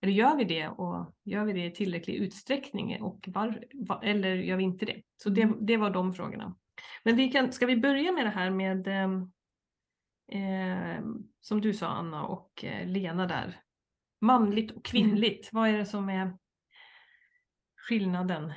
Eller 0.02 0.12
gör 0.12 0.36
vi 0.36 0.44
det 0.44 0.68
och 0.68 1.14
gör 1.24 1.44
vi 1.44 1.52
det 1.52 1.66
i 1.66 1.70
tillräcklig 1.70 2.14
utsträckning 2.14 3.02
och 3.02 3.28
var, 3.28 3.64
va, 3.72 4.00
eller 4.02 4.34
gör 4.34 4.56
vi 4.56 4.64
inte 4.64 4.86
det? 4.86 5.02
Så 5.16 5.30
det, 5.30 5.52
det 5.60 5.76
var 5.76 5.90
de 5.90 6.14
frågorna. 6.14 6.56
Men 7.04 7.16
vi 7.16 7.28
kan, 7.28 7.52
ska 7.52 7.66
vi 7.66 7.76
börja 7.76 8.12
med 8.12 8.26
det 8.26 8.30
här 8.30 8.50
med, 8.50 8.88
eh, 10.32 10.96
eh, 10.96 11.02
som 11.40 11.60
du 11.60 11.74
sa 11.74 11.86
Anna 11.86 12.26
och 12.26 12.64
eh, 12.64 12.86
Lena 12.86 13.26
där, 13.26 13.60
manligt 14.20 14.70
och 14.70 14.84
kvinnligt. 14.84 15.48
Vad 15.52 15.68
är 15.68 15.78
det 15.78 15.86
som 15.86 16.08
är 16.08 16.36
skillnaden? 17.88 18.52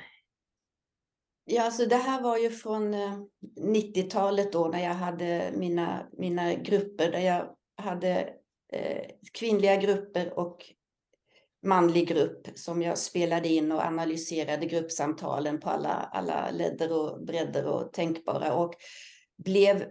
Ja, 1.44 1.64
alltså 1.64 1.86
det 1.86 1.96
här 1.96 2.22
var 2.22 2.38
ju 2.38 2.50
från 2.50 2.94
eh, 2.94 3.18
90-talet 3.60 4.52
då 4.52 4.68
när 4.68 4.84
jag 4.84 4.94
hade 4.94 5.52
mina, 5.54 6.06
mina 6.12 6.54
grupper 6.54 7.12
där 7.12 7.20
jag 7.20 7.56
hade 7.76 8.34
eh, 8.72 9.06
kvinnliga 9.32 9.76
grupper 9.76 10.38
och 10.38 10.64
manlig 11.62 12.08
grupp 12.08 12.48
som 12.54 12.82
jag 12.82 12.98
spelade 12.98 13.48
in 13.48 13.72
och 13.72 13.82
analyserade 13.82 14.66
gruppsamtalen 14.66 15.60
på 15.60 15.70
alla, 15.70 16.10
alla 16.12 16.50
ledder 16.50 16.92
och 16.92 17.24
bredder 17.24 17.66
och 17.66 17.92
tänkbara 17.92 18.54
och 18.54 18.74
blev 19.44 19.84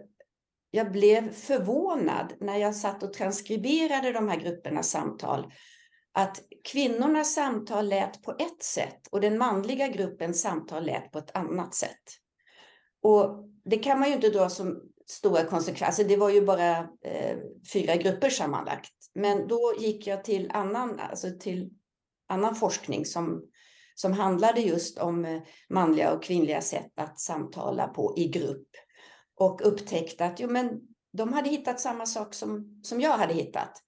jag 0.76 0.92
blev 0.92 1.32
förvånad 1.32 2.32
när 2.40 2.56
jag 2.56 2.76
satt 2.76 3.02
och 3.02 3.12
transkriberade 3.12 4.12
de 4.12 4.28
här 4.28 4.36
gruppernas 4.36 4.90
samtal 4.90 5.52
att 6.12 6.42
kvinnornas 6.64 7.34
samtal 7.34 7.88
lät 7.88 8.22
på 8.22 8.30
ett 8.30 8.62
sätt 8.62 9.06
och 9.10 9.20
den 9.20 9.38
manliga 9.38 9.88
gruppens 9.88 10.40
samtal 10.40 10.86
lät 10.86 11.12
på 11.12 11.18
ett 11.18 11.36
annat 11.36 11.74
sätt. 11.74 12.02
Och 13.02 13.44
det 13.64 13.78
kan 13.78 13.98
man 14.00 14.08
ju 14.08 14.14
inte 14.14 14.30
dra 14.30 14.48
som 14.48 14.82
stora 15.06 15.44
konsekvenser. 15.44 15.86
Alltså, 15.86 16.02
det 16.04 16.16
var 16.16 16.30
ju 16.30 16.46
bara 16.46 16.78
eh, 16.78 17.38
fyra 17.72 17.96
grupper 17.96 18.30
sammanlagt. 18.30 18.92
Men 19.14 19.48
då 19.48 19.74
gick 19.78 20.06
jag 20.06 20.24
till 20.24 20.50
annan, 20.54 21.00
alltså 21.00 21.28
till 21.40 21.70
annan 22.28 22.54
forskning 22.54 23.04
som, 23.04 23.42
som 23.94 24.12
handlade 24.12 24.60
just 24.60 24.98
om 24.98 25.24
eh, 25.24 25.42
manliga 25.70 26.12
och 26.12 26.22
kvinnliga 26.22 26.60
sätt 26.60 26.92
att 26.96 27.20
samtala 27.20 27.88
på 27.88 28.14
i 28.16 28.28
grupp. 28.28 28.68
Och 29.36 29.66
upptäckte 29.66 30.24
att 30.24 30.40
jo, 30.40 30.48
men 30.50 30.80
de 31.12 31.32
hade 31.32 31.48
hittat 31.50 31.80
samma 31.80 32.06
sak 32.06 32.34
som, 32.34 32.80
som 32.82 33.00
jag 33.00 33.18
hade 33.18 33.34
hittat. 33.34 33.82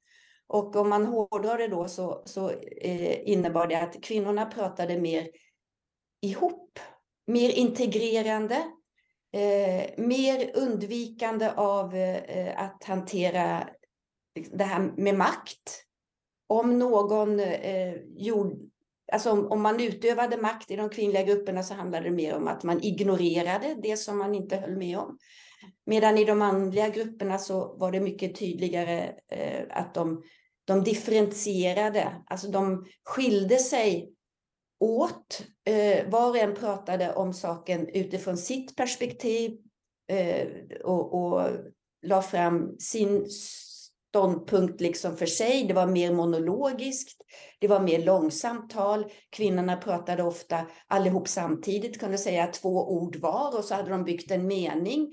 Och 0.47 0.77
om 0.77 0.89
man 0.89 1.07
hårdrar 1.07 1.59
det 1.59 1.69
då 1.69 1.89
så, 1.89 2.23
så 2.27 2.51
eh, 2.81 3.29
innebar 3.29 3.67
det 3.67 3.81
att 3.81 4.03
kvinnorna 4.03 4.47
pratade 4.47 4.99
mer 4.99 5.29
ihop, 6.21 6.79
mer 7.27 7.51
integrerande, 7.51 8.55
eh, 9.33 9.91
mer 9.97 10.51
undvikande 10.55 11.51
av 11.57 11.95
eh, 11.95 12.61
att 12.63 12.85
hantera 12.85 13.69
det 14.53 14.65
här 14.65 14.93
med 14.97 15.15
makt. 15.15 15.85
Om 16.47 16.79
någon 16.79 17.41
eh, 17.41 17.95
gjorde, 18.17 18.57
alltså 19.13 19.31
om, 19.31 19.47
om 19.47 19.63
man 19.63 19.81
utövade 19.81 20.37
makt 20.37 20.71
i 20.71 20.77
de 20.77 20.89
kvinnliga 20.89 21.23
grupperna 21.23 21.63
så 21.63 21.75
handlade 21.75 22.05
det 22.05 22.11
mer 22.11 22.37
om 22.37 22.49
att 22.49 22.63
man 22.63 22.83
ignorerade 22.83 23.77
det 23.83 23.97
som 23.97 24.19
man 24.19 24.35
inte 24.35 24.57
höll 24.57 24.77
med 24.77 24.99
om. 24.99 25.19
Medan 25.87 26.19
i 26.19 26.25
de 26.25 26.39
manliga 26.39 26.89
grupperna 26.89 27.39
så 27.39 27.77
var 27.77 27.93
det 27.93 28.01
mycket 28.01 28.39
tydligare 28.39 29.15
eh, 29.31 29.65
att 29.71 29.95
de, 29.95 30.23
de 30.65 30.85
differentierade, 30.85 32.23
alltså 32.27 32.49
de 32.51 32.87
skilde 33.05 33.59
sig 33.59 34.13
åt. 34.81 35.47
Eh, 35.65 36.11
var 36.11 36.31
och 36.31 36.37
en 36.37 36.55
pratade 36.55 37.15
om 37.15 37.33
saken 37.35 37.89
utifrån 37.89 38.37
sitt 38.37 38.77
perspektiv 38.77 39.59
eh, 40.09 40.49
och, 40.85 41.15
och 41.15 41.51
la 42.03 42.23
fram 42.23 42.79
sin 42.79 43.27
ståndpunkt 44.09 44.81
liksom 44.81 45.17
för 45.17 45.27
sig. 45.27 45.65
Det 45.65 45.75
var 45.75 45.87
mer 45.87 46.13
monologiskt, 46.13 47.23
det 47.59 47.69
var 47.69 47.81
mer 47.81 48.05
långsamt 48.05 48.71
tal. 48.71 49.11
Kvinnorna 49.31 49.77
pratade 49.77 50.23
ofta 50.23 50.67
allihop 50.87 51.29
samtidigt, 51.29 52.01
kunde 52.01 52.19
säga 52.19 52.47
två 52.47 52.93
ord 52.93 53.17
var 53.17 53.59
och 53.59 53.65
så 53.65 53.75
hade 53.75 53.91
de 53.91 54.05
byggt 54.05 54.31
en 54.31 54.47
mening. 54.47 55.09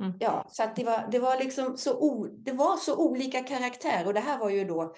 Mm. 0.00 0.12
Ja, 0.20 0.46
så 0.48 0.62
det 0.76 0.84
var, 0.84 1.08
det 1.12 1.18
var 1.18 1.38
liksom 1.38 1.76
så, 1.76 1.98
o, 1.98 2.26
det 2.26 2.52
var 2.52 2.76
så 2.76 2.96
olika 2.96 3.40
karaktär 3.40 4.06
och 4.06 4.14
det 4.14 4.20
här 4.20 4.38
var 4.38 4.50
ju 4.50 4.64
då 4.64 4.94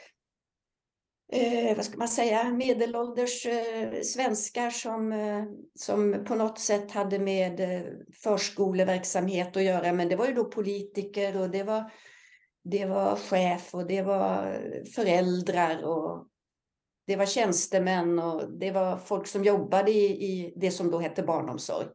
eh, 1.32 1.76
vad 1.76 1.84
ska 1.84 1.98
man 1.98 2.08
säga, 2.08 2.44
medelålders 2.44 3.46
eh, 3.46 4.00
svenskar 4.00 4.70
som, 4.70 5.12
eh, 5.12 5.44
som 5.74 6.24
på 6.24 6.34
något 6.34 6.58
sätt 6.58 6.90
hade 6.90 7.18
med 7.18 7.60
eh, 7.60 7.82
förskoleverksamhet 8.22 9.56
att 9.56 9.62
göra. 9.62 9.92
Men 9.92 10.08
det 10.08 10.16
var 10.16 10.26
ju 10.26 10.34
då 10.34 10.44
politiker 10.44 11.40
och 11.40 11.50
det 11.50 11.62
var, 11.62 11.90
det 12.64 12.86
var 12.86 13.16
chef 13.16 13.74
och 13.74 13.86
det 13.86 14.02
var 14.02 14.60
föräldrar 14.94 15.84
och 15.84 16.26
det 17.06 17.16
var 17.16 17.26
tjänstemän 17.26 18.18
och 18.18 18.58
det 18.58 18.70
var 18.70 18.96
folk 18.96 19.26
som 19.26 19.44
jobbade 19.44 19.90
i, 19.90 20.24
i 20.24 20.54
det 20.56 20.70
som 20.70 20.90
då 20.90 20.98
hette 20.98 21.22
barnomsorg. 21.22 21.86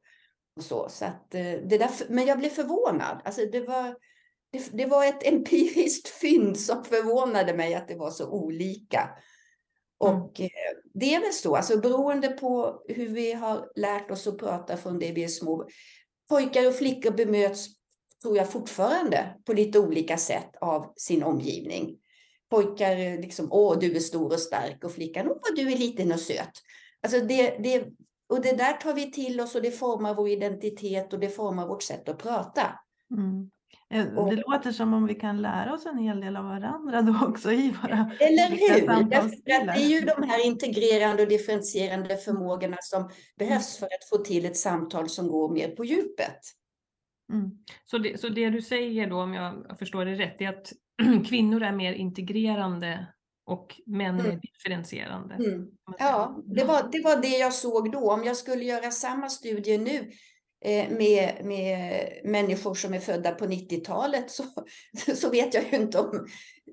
Och 0.55 0.63
så. 0.63 0.89
Så 0.89 1.05
att, 1.05 1.35
eh, 1.35 1.41
det 1.43 1.77
där, 1.77 1.89
men 2.09 2.25
jag 2.25 2.39
blev 2.39 2.49
förvånad. 2.49 3.21
Alltså 3.25 3.41
det, 3.51 3.59
var, 3.59 3.95
det, 4.51 4.69
det 4.71 4.85
var 4.85 5.05
ett 5.05 5.27
empiriskt 5.27 6.07
fynd 6.07 6.59
som 6.59 6.83
förvånade 6.83 7.53
mig 7.53 7.75
att 7.75 7.87
det 7.87 7.95
var 7.95 8.11
så 8.11 8.29
olika. 8.29 9.09
Och 9.97 10.41
eh, 10.41 10.49
det 10.93 11.15
är 11.15 11.19
väl 11.19 11.33
så, 11.33 11.55
alltså 11.55 11.77
beroende 11.77 12.27
på 12.27 12.83
hur 12.87 13.07
vi 13.07 13.33
har 13.33 13.71
lärt 13.75 14.11
oss 14.11 14.27
att 14.27 14.37
prata 14.37 14.77
från 14.77 14.99
det 14.99 15.11
vi 15.11 15.23
är 15.23 15.27
små. 15.27 15.67
Pojkar 16.29 16.67
och 16.67 16.75
flickor 16.75 17.11
bemöts, 17.11 17.67
tror 18.21 18.37
jag 18.37 18.51
fortfarande, 18.51 19.35
på 19.45 19.53
lite 19.53 19.79
olika 19.79 20.17
sätt 20.17 20.55
av 20.61 20.93
sin 20.95 21.23
omgivning. 21.23 21.97
Pojkar 22.49 23.21
liksom, 23.21 23.47
åh 23.51 23.79
du 23.79 23.95
är 23.95 23.99
stor 23.99 24.33
och 24.33 24.39
stark 24.39 24.83
och 24.83 24.91
flickan, 24.91 25.27
åh 25.29 25.55
du 25.55 25.71
är 25.71 25.77
liten 25.77 26.11
och 26.11 26.19
söt. 26.19 26.51
Alltså 27.03 27.19
det, 27.19 27.57
det, 27.63 27.85
och 28.29 28.41
det 28.41 28.57
där 28.57 28.73
tar 28.73 28.93
vi 28.93 29.11
till 29.11 29.41
oss 29.41 29.55
och 29.55 29.61
det 29.61 29.71
formar 29.71 30.15
vår 30.15 30.29
identitet 30.29 31.13
och 31.13 31.19
det 31.19 31.29
formar 31.29 31.67
vårt 31.67 31.83
sätt 31.83 32.09
att 32.09 32.17
prata. 32.17 32.79
Mm. 33.11 33.49
Eh, 33.89 34.25
Det 34.25 34.43
låter 34.47 34.71
som 34.71 34.93
om 34.93 35.07
vi 35.07 35.15
kan 35.15 35.41
lära 35.41 35.73
oss 35.73 35.85
en 35.85 35.97
hel 35.97 36.21
del 36.21 36.35
av 36.35 36.43
varandra 36.43 37.01
då 37.01 37.27
också 37.27 37.51
i 37.51 37.73
våra 37.81 38.11
Eller 38.19 38.49
hur? 38.49 38.87
Därför 39.09 39.37
det 39.45 39.83
är 39.83 39.89
ju 39.89 40.01
de 40.01 40.23
här 40.23 40.45
integrerande 40.45 41.23
och 41.23 41.29
differentierande 41.29 42.17
förmågorna 42.17 42.77
som 42.81 43.09
behövs 43.39 43.77
för 43.77 43.85
att 43.85 44.09
få 44.09 44.17
till 44.17 44.45
ett 44.45 44.57
samtal 44.57 45.09
som 45.09 45.27
går 45.27 45.49
mer 45.49 45.69
på 45.69 45.85
djupet. 45.85 46.39
Mm. 47.33 47.51
Så 47.85 47.97
det, 47.97 48.21
så 48.21 48.29
det 48.29 48.49
du 48.49 48.61
säger 48.61 49.07
då, 49.07 49.21
om 49.21 49.33
jag 49.33 49.79
förstår 49.79 50.05
det 50.05 50.15
rätt, 50.15 50.41
är 50.41 50.49
att 50.49 50.73
kvinnor 51.29 51.63
är 51.63 51.71
mer 51.71 51.93
integrerande 51.93 53.07
och 53.45 53.81
män 53.85 54.19
är 54.19 54.25
Mm. 54.25 54.39
differentierande. 54.39 55.35
Mm. 55.35 55.67
Ja, 55.99 56.43
det 56.45 56.63
var, 56.63 56.89
det 56.91 57.01
var 57.03 57.21
det 57.21 57.37
jag 57.37 57.53
såg 57.53 57.91
då. 57.91 58.11
Om 58.11 58.23
jag 58.23 58.37
skulle 58.37 58.63
göra 58.63 58.91
samma 58.91 59.29
studie 59.29 59.77
nu 59.77 60.11
eh, 60.65 60.89
med, 60.89 61.45
med 61.45 62.09
människor 62.23 62.73
som 62.75 62.93
är 62.93 62.99
födda 62.99 63.31
på 63.31 63.45
90-talet 63.45 64.31
så, 64.31 64.43
så 65.15 65.29
vet 65.29 65.53
jag 65.53 65.63
ju 65.71 65.77
inte 65.77 65.99
om... 65.99 66.27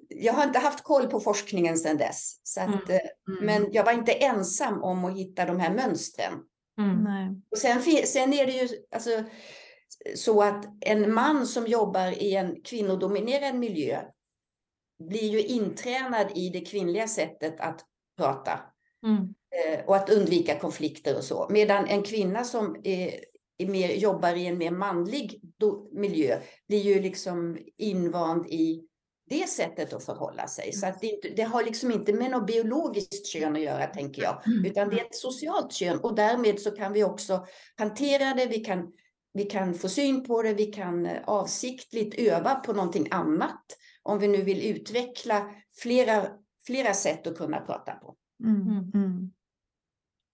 Jag 0.08 0.32
har 0.32 0.44
inte 0.44 0.58
haft 0.58 0.84
koll 0.84 1.06
på 1.06 1.20
forskningen 1.20 1.76
sedan 1.78 1.96
dess. 1.96 2.40
Så 2.42 2.60
att, 2.60 2.66
Mm. 2.68 2.80
eh, 2.88 3.00
Mm. 3.28 3.46
Men 3.46 3.72
jag 3.72 3.84
var 3.84 3.92
inte 3.92 4.12
ensam 4.12 4.82
om 4.82 5.04
att 5.04 5.16
hitta 5.16 5.44
de 5.44 5.60
här 5.60 5.74
mönstren. 5.74 6.32
Mm. 6.78 7.42
Och 7.50 7.58
sen, 7.58 7.82
sen 8.06 8.32
är 8.32 8.46
det 8.46 8.52
ju 8.52 8.68
alltså, 8.94 9.10
så 10.14 10.42
att 10.42 10.64
en 10.80 11.14
man 11.14 11.46
som 11.46 11.66
jobbar 11.66 12.22
i 12.22 12.34
en 12.34 12.62
kvinnodominerad 12.62 13.54
miljö 13.54 14.02
blir 14.98 15.30
ju 15.30 15.42
intränad 15.42 16.26
i 16.34 16.48
det 16.48 16.60
kvinnliga 16.60 17.08
sättet 17.08 17.60
att 17.60 17.80
prata 18.18 18.60
Mm. 19.06 19.34
eh, 19.50 19.84
och 19.84 19.96
att 19.96 20.10
undvika 20.10 20.58
konflikter 20.58 21.16
och 21.16 21.24
så. 21.24 21.46
Medan 21.50 21.86
en 21.86 22.02
kvinna 22.02 22.44
som 22.44 22.76
är, 22.84 23.20
är 23.58 23.66
mer, 23.66 23.88
jobbar 23.88 24.34
i 24.36 24.46
en 24.46 24.58
mer 24.58 24.70
manlig 24.70 25.40
do, 25.58 25.88
miljö 25.92 26.38
blir 26.68 26.80
ju 26.80 27.00
liksom 27.00 27.58
invand 27.78 28.46
i 28.46 28.88
det 29.30 29.48
sättet 29.48 29.92
att 29.92 30.04
förhålla 30.04 30.46
sig. 30.46 30.72
Så 30.72 30.86
att 30.86 31.00
det, 31.00 31.20
det 31.36 31.42
har 31.42 31.64
liksom 31.64 31.92
inte 31.92 32.12
med 32.12 32.30
något 32.30 32.46
biologiskt 32.46 33.26
kön 33.26 33.56
att 33.56 33.62
göra, 33.62 33.86
tänker 33.86 34.22
jag, 34.22 34.42
utan 34.66 34.88
det 34.88 35.00
är 35.00 35.04
ett 35.04 35.14
socialt 35.14 35.72
kön 35.72 36.00
och 36.00 36.14
därmed 36.14 36.60
så 36.60 36.70
kan 36.70 36.92
vi 36.92 37.04
också 37.04 37.46
hantera 37.76 38.34
det, 38.34 38.46
vi 38.46 38.58
kan, 38.58 38.92
vi 39.34 39.44
kan 39.44 39.74
få 39.74 39.88
syn 39.88 40.24
på 40.24 40.42
det, 40.42 40.54
vi 40.54 40.66
kan 40.66 41.06
eh, 41.06 41.22
avsiktligt 41.24 42.14
öva 42.14 42.54
på 42.54 42.72
någonting 42.72 43.08
annat 43.10 43.64
om 44.02 44.18
vi 44.18 44.28
nu 44.28 44.42
vill 44.42 44.76
utveckla 44.76 45.50
flera, 45.82 46.26
flera 46.66 46.94
sätt 46.94 47.26
att 47.26 47.36
kunna 47.36 47.60
prata 47.60 47.92
på. 47.92 48.16
Mm. 48.44 48.62
Mm. 48.62 48.90
Mm. 48.94 49.32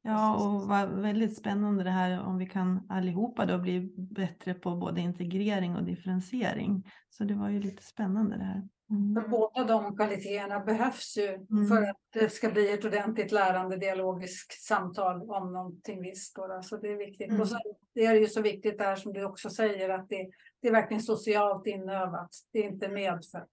Ja, 0.03 0.37
och 0.37 0.69
vad 0.69 0.89
väldigt 0.89 1.37
spännande 1.37 1.85
det 1.85 1.91
här 1.91 2.21
om 2.21 2.39
vi 2.39 2.47
kan 2.47 2.87
allihopa 2.89 3.47
då 3.47 3.59
bli 3.59 3.93
bättre 3.97 4.55
på 4.55 4.77
både 4.77 5.01
integrering 5.01 5.77
och 5.77 5.85
differentiering. 5.85 6.91
Så 7.11 7.25
det 7.25 7.35
var 7.35 7.49
ju 7.49 7.61
lite 7.61 7.83
spännande 7.83 8.37
det 8.37 8.45
här. 8.45 8.69
Mm. 8.91 9.15
För 9.23 9.29
båda 9.31 9.65
de 9.65 9.97
kvaliteterna 9.97 10.61
behövs 10.61 11.17
ju 11.19 11.29
Mm. 11.29 11.67
för 11.69 11.83
att 11.83 11.97
det 12.13 12.29
ska 12.33 12.51
bli 12.51 12.73
ett 12.73 12.85
ordentligt 12.85 13.33
lärande 13.33 13.77
dialogiskt 13.77 14.63
samtal 14.63 15.31
om 15.31 15.53
någonting 15.53 16.03
visst. 16.03 16.37
Då, 16.37 16.61
så 16.63 16.77
det 16.77 16.89
är 16.89 16.97
viktigt. 16.97 17.29
Mm. 17.29 17.41
Och 17.41 17.49
så 17.49 17.59
det 17.95 18.07
är 18.07 18.15
ju 18.15 18.27
så 18.27 18.43
viktigt 18.43 18.79
där 18.79 18.97
som 18.97 19.13
du 19.13 19.25
också 19.25 19.51
säger 19.51 19.89
att 19.89 20.09
det, 20.09 20.31
det 20.63 20.69
är 20.69 20.73
verkligen 20.73 21.03
socialt 21.03 21.67
inövat. 21.67 22.31
Det 22.53 22.59
är 22.59 22.65
inte 22.65 22.89
medfött. 22.89 23.49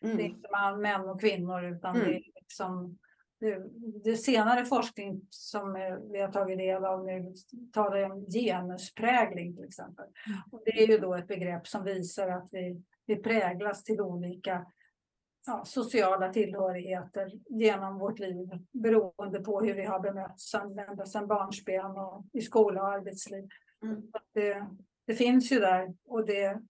Det 0.00 0.06
är 0.08 0.12
Mm. 0.12 0.26
inte 0.26 0.48
man, 0.52 0.80
män 0.80 1.08
och 1.08 1.20
kvinnor 1.20 1.64
utan 1.64 1.96
Mm. 1.96 2.08
det 2.08 2.14
är 2.16 2.22
liksom 2.34 2.98
det, 3.40 3.62
det 4.04 4.16
senare 4.16 4.64
forskning 4.64 5.20
som 5.30 5.76
eh, 5.76 5.94
vi 6.12 6.20
har 6.20 6.32
tagit 6.32 6.58
del 6.58 6.84
av 6.84 7.04
nu 7.04 7.32
talar 7.72 8.10
om 8.10 8.26
genusprägling 8.26 9.56
till 9.56 9.64
exempel. 9.64 10.04
Mm. 10.26 10.38
Och 10.52 10.62
det 10.64 10.82
är 10.82 10.86
ju 10.86 10.98
då 10.98 11.14
ett 11.14 11.26
begrepp 11.28 11.66
som 11.66 11.84
visar 11.84 12.28
att 12.28 12.48
vi, 12.52 12.82
vi 13.06 13.16
präglas 13.16 13.84
till 13.84 14.00
olika 14.00 14.66
ja, 15.48 15.64
sociala 15.64 16.32
tillhörigheter 16.32 17.32
genom 17.48 17.98
vårt 17.98 18.18
liv 18.18 18.48
beroende 18.72 19.40
på 19.40 19.60
hur 19.60 19.74
vi 19.74 19.84
har 19.84 20.00
bemötts 20.00 20.54
ända 20.54 21.06
sedan 21.06 21.26
barnsben 21.26 21.90
och 21.90 22.24
i 22.32 22.40
skola 22.40 22.82
och 22.82 22.88
arbetsliv. 22.88 23.48
Mm. 23.82 24.02
Det, 24.34 24.66
det 25.06 25.14
finns 25.14 25.52
ju 25.52 25.58
där 25.58 25.94
och 26.04 26.26
det, 26.26 26.60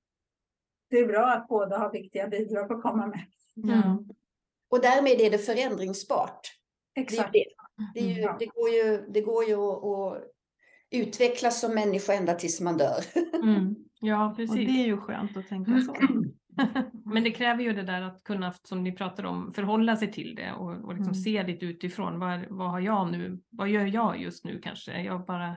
det 0.90 0.98
är 0.98 1.06
bra 1.06 1.26
att 1.26 1.48
båda 1.48 1.78
har 1.78 1.92
viktiga 1.92 2.28
bidrag 2.28 2.72
att 2.72 2.82
komma 2.82 3.06
med. 3.06 3.20
Ja. 3.54 3.98
Och 4.70 4.80
därmed 4.80 5.20
är 5.20 5.30
det 5.30 5.38
förändringsbart. 5.38 6.40
Exakt. 6.94 7.32
det. 7.32 7.44
Det, 7.94 8.00
är 8.00 8.14
ju, 8.14 8.20
Ja. 8.20 8.36
det, 8.38 8.46
går 8.46 8.68
ju, 8.68 9.06
det 9.08 9.20
går 9.20 9.44
ju 9.44 9.54
att, 9.54 9.84
att 9.84 10.22
utvecklas 10.90 11.60
som 11.60 11.74
människa 11.74 12.12
ända 12.12 12.34
tills 12.34 12.60
man 12.60 12.76
dör. 12.76 13.04
Mm. 13.42 13.74
Ja, 14.00 14.30
Och 14.30 14.36
precis. 14.36 14.56
det 14.56 14.82
är 14.82 14.86
ju 14.86 14.96
skönt 14.96 15.36
att 15.36 15.48
tänka 15.48 15.80
så. 15.80 15.94
Men 17.04 17.24
det 17.24 17.30
kräver 17.30 17.62
ju 17.64 17.72
det 17.72 17.82
där 17.82 18.02
att 18.02 18.24
kunna, 18.24 18.52
som 18.62 18.82
ni 18.84 18.92
pratar 18.92 19.24
om, 19.26 19.52
förhålla 19.52 19.96
sig 19.96 20.12
till 20.12 20.34
det 20.34 20.52
och, 20.52 20.70
och 20.70 20.94
liksom 20.94 21.12
Mm. 21.12 21.14
se 21.14 21.42
lite 21.42 21.66
utifrån. 21.66 22.18
Vad, 22.18 22.40
vad 22.50 22.70
har 22.70 22.80
jag 22.80 23.12
nu? 23.12 23.40
Vad 23.50 23.68
gör 23.68 23.86
jag 23.86 24.20
just 24.20 24.44
nu 24.44 24.58
kanske? 24.58 25.02
Jag 25.02 25.26
bara 25.26 25.56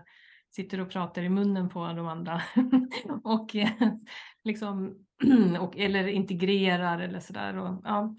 sitter 0.56 0.80
och 0.80 0.90
pratar 0.90 1.22
i 1.22 1.30
munnen 1.30 1.70
på 1.70 1.80
de 1.88 2.08
andra. 2.08 2.42
och 3.24 3.56
eh, 3.56 3.70
liksom, 4.44 4.96
och, 5.60 5.78
eller 5.78 6.08
integrerar 6.08 7.00
eller 7.00 7.20
sådär. 7.20 7.58
Och, 7.58 7.82
ja. 7.84 8.16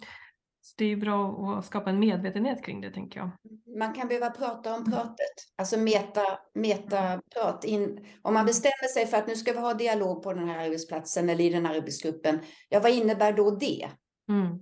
Så 0.64 0.74
det 0.78 0.84
är 0.84 0.88
ju 0.88 0.96
bra 0.96 1.48
att 1.58 1.64
skapa 1.64 1.90
en 1.90 1.98
medvetenhet 1.98 2.64
kring 2.64 2.80
det 2.80 2.90
tänker 2.90 3.20
jag. 3.20 3.30
Man 3.78 3.92
kan 3.92 4.08
behöva 4.08 4.30
prata 4.30 4.76
om 4.76 4.84
pratet, 4.84 5.34
alltså 5.56 5.78
meta, 5.78 6.20
meta 6.54 7.20
prat. 7.34 7.64
In, 7.64 8.06
om 8.22 8.34
man 8.34 8.46
bestämmer 8.46 8.94
sig 8.94 9.06
för 9.06 9.16
att 9.16 9.26
nu 9.26 9.34
ska 9.34 9.52
vi 9.52 9.58
ha 9.58 9.74
dialog 9.74 10.22
på 10.22 10.32
den 10.32 10.48
här 10.48 10.64
arbetsplatsen 10.66 11.28
eller 11.28 11.44
i 11.44 11.50
den 11.50 11.66
här 11.66 11.76
arbetsgruppen, 11.76 12.40
ja 12.68 12.80
vad 12.80 12.92
innebär 12.92 13.32
då 13.32 13.50
det? 13.50 13.88
Mm. 14.28 14.58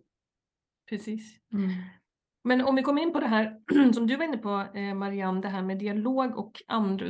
Precis. 0.88 1.38
Mm. 1.52 1.70
Men 2.44 2.60
om 2.60 2.76
vi 2.76 2.82
kommer 2.82 3.02
in 3.02 3.12
på 3.12 3.20
det 3.20 3.26
här 3.26 3.56
som 3.92 4.06
du 4.06 4.16
var 4.16 4.24
inne 4.24 4.38
på 4.38 4.66
eh, 4.74 4.94
Marianne, 4.94 5.40
det 5.40 5.48
här 5.48 5.62
med 5.62 5.78
dialog 5.78 6.38
och 6.38 6.52
andra. 6.66 7.06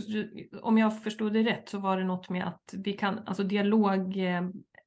Om 0.63 0.79
jag 0.79 1.03
förstod 1.03 1.33
det 1.33 1.43
rätt 1.43 1.69
så 1.69 1.79
var 1.79 1.97
det 1.97 2.05
något 2.05 2.29
med 2.29 2.49
att 2.49 2.75
vi 2.85 2.93
kan, 2.93 3.19
alltså 3.27 3.43
dialog, 3.43 4.17
eh, 4.17 4.43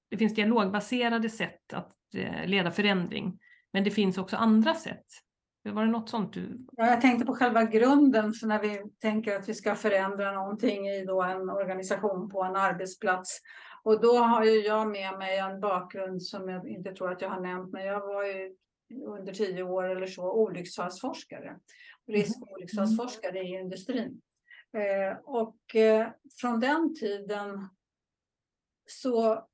det 0.09 0.17
finns 0.17 0.35
dialogbaserade 0.35 1.29
sätt 1.29 1.73
att 1.73 1.93
eh, 2.15 2.45
leda 2.45 2.71
förändring. 2.71 3.39
Men 3.73 3.83
det 3.83 3.91
finns 3.91 4.17
också 4.17 4.35
andra 4.35 4.73
sätt. 4.73 5.05
Var 5.63 5.85
det 5.85 5.91
något 5.91 6.09
sånt 6.09 6.33
du... 6.33 6.65
Ja, 6.71 6.87
jag 6.87 7.01
tänkte 7.01 7.25
på 7.25 7.35
själva 7.35 7.63
grunden 7.63 8.33
för 8.33 8.47
när 8.47 8.59
vi 8.59 8.83
tänker 9.01 9.35
att 9.35 9.49
vi 9.49 9.53
ska 9.53 9.75
förändra 9.75 10.31
någonting 10.31 10.87
i 10.87 11.05
då 11.05 11.21
en 11.21 11.49
organisation 11.49 12.29
på 12.29 12.43
en 12.43 12.55
arbetsplats. 12.55 13.39
Och 13.83 14.01
då 14.01 14.17
har 14.17 14.45
ju 14.45 14.51
jag 14.51 14.87
med 14.87 15.17
mig 15.17 15.37
en 15.37 15.59
bakgrund 15.59 16.23
som 16.23 16.49
jag 16.49 16.67
inte 16.67 16.91
tror 16.91 17.11
att 17.11 17.21
jag 17.21 17.29
har 17.29 17.41
nämnt, 17.41 17.71
men 17.73 17.85
jag 17.85 17.99
var 17.99 18.23
ju 18.23 18.55
under 19.05 19.33
tio 19.33 19.63
år 19.63 19.83
eller 19.83 20.07
så 20.07 20.31
olycksfallsforskare. 20.31 21.59
Risk 22.07 22.41
och 22.41 22.51
olycksfallsforskare 22.51 23.39
i 23.39 23.53
industrin. 23.53 24.21
Eh, 24.77 25.17
och 25.23 25.75
eh, 25.75 26.07
från 26.41 26.59
den 26.59 26.95
tiden 26.95 27.69
så 28.85 29.47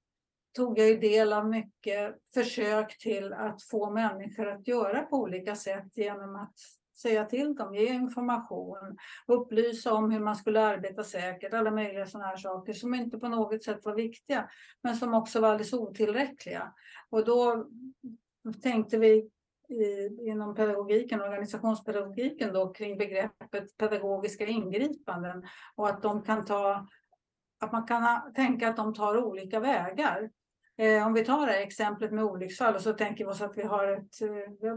tog 0.54 0.80
jag 0.80 0.88
ju 0.88 0.98
del 0.98 1.34
av 1.34 1.50
mycket 1.50 2.16
försök 2.34 2.98
till 2.98 3.34
att 3.34 3.64
få 3.64 3.90
människor 3.90 4.48
att 4.48 4.68
göra 4.68 5.02
på 5.02 5.18
olika 5.18 5.56
sätt 5.56 5.98
genom 5.98 6.36
att 6.36 6.54
säga 7.02 7.26
till 7.26 7.56
dem, 7.56 7.76
ge 7.76 7.94
information, 7.94 8.98
upplysa 9.28 9.94
om 9.94 10.12
hur 10.12 10.20
man 10.20 10.36
skulle 10.36 10.62
arbeta 10.62 11.04
säkert, 11.04 11.54
alla 11.54 11.72
möjliga 11.72 12.06
sådana 12.06 12.28
här 12.28 12.38
saker 12.38 12.74
som 12.74 12.94
inte 12.94 13.18
på 13.20 13.28
något 13.28 13.64
sätt 13.64 13.86
var 13.86 13.96
viktiga, 13.96 14.50
men 14.84 14.96
som 14.96 15.14
också 15.14 15.42
var 15.42 15.50
alldeles 15.50 15.74
otillräckliga. 15.74 16.74
Och 17.10 17.26
då 17.26 17.68
tänkte 18.62 18.98
vi 18.98 19.30
i, 19.70 20.10
inom 20.22 20.56
pedagogiken, 20.56 21.22
organisationspedagogiken 21.22 22.54
då, 22.54 22.74
kring 22.74 22.98
begreppet 22.98 23.78
pedagogiska 23.78 24.46
ingripanden 24.46 25.44
och 25.76 25.90
att 25.90 26.02
de 26.02 26.24
kan 26.24 26.46
ta 26.46 26.88
att 27.60 27.72
man 27.72 27.88
kan 27.88 28.34
tänka 28.34 28.70
att 28.70 28.78
de 28.78 28.94
tar 28.94 29.18
olika 29.18 29.60
vägar. 29.60 30.30
Eh, 30.80 31.08
om 31.08 31.14
vi 31.14 31.26
tar 31.26 31.46
det 31.46 31.52
här 31.52 31.62
exemplet 31.62 32.12
med 32.12 32.24
olycksfall 32.24 32.76
och 32.76 32.82
så 32.82 32.94
tänker 32.94 33.26
vi 33.26 33.32
oss 33.32 33.42
att 33.42 33.58
vi 33.58 33.64
har 33.64 33.88
ett, 33.88 34.22
eh, 34.22 34.76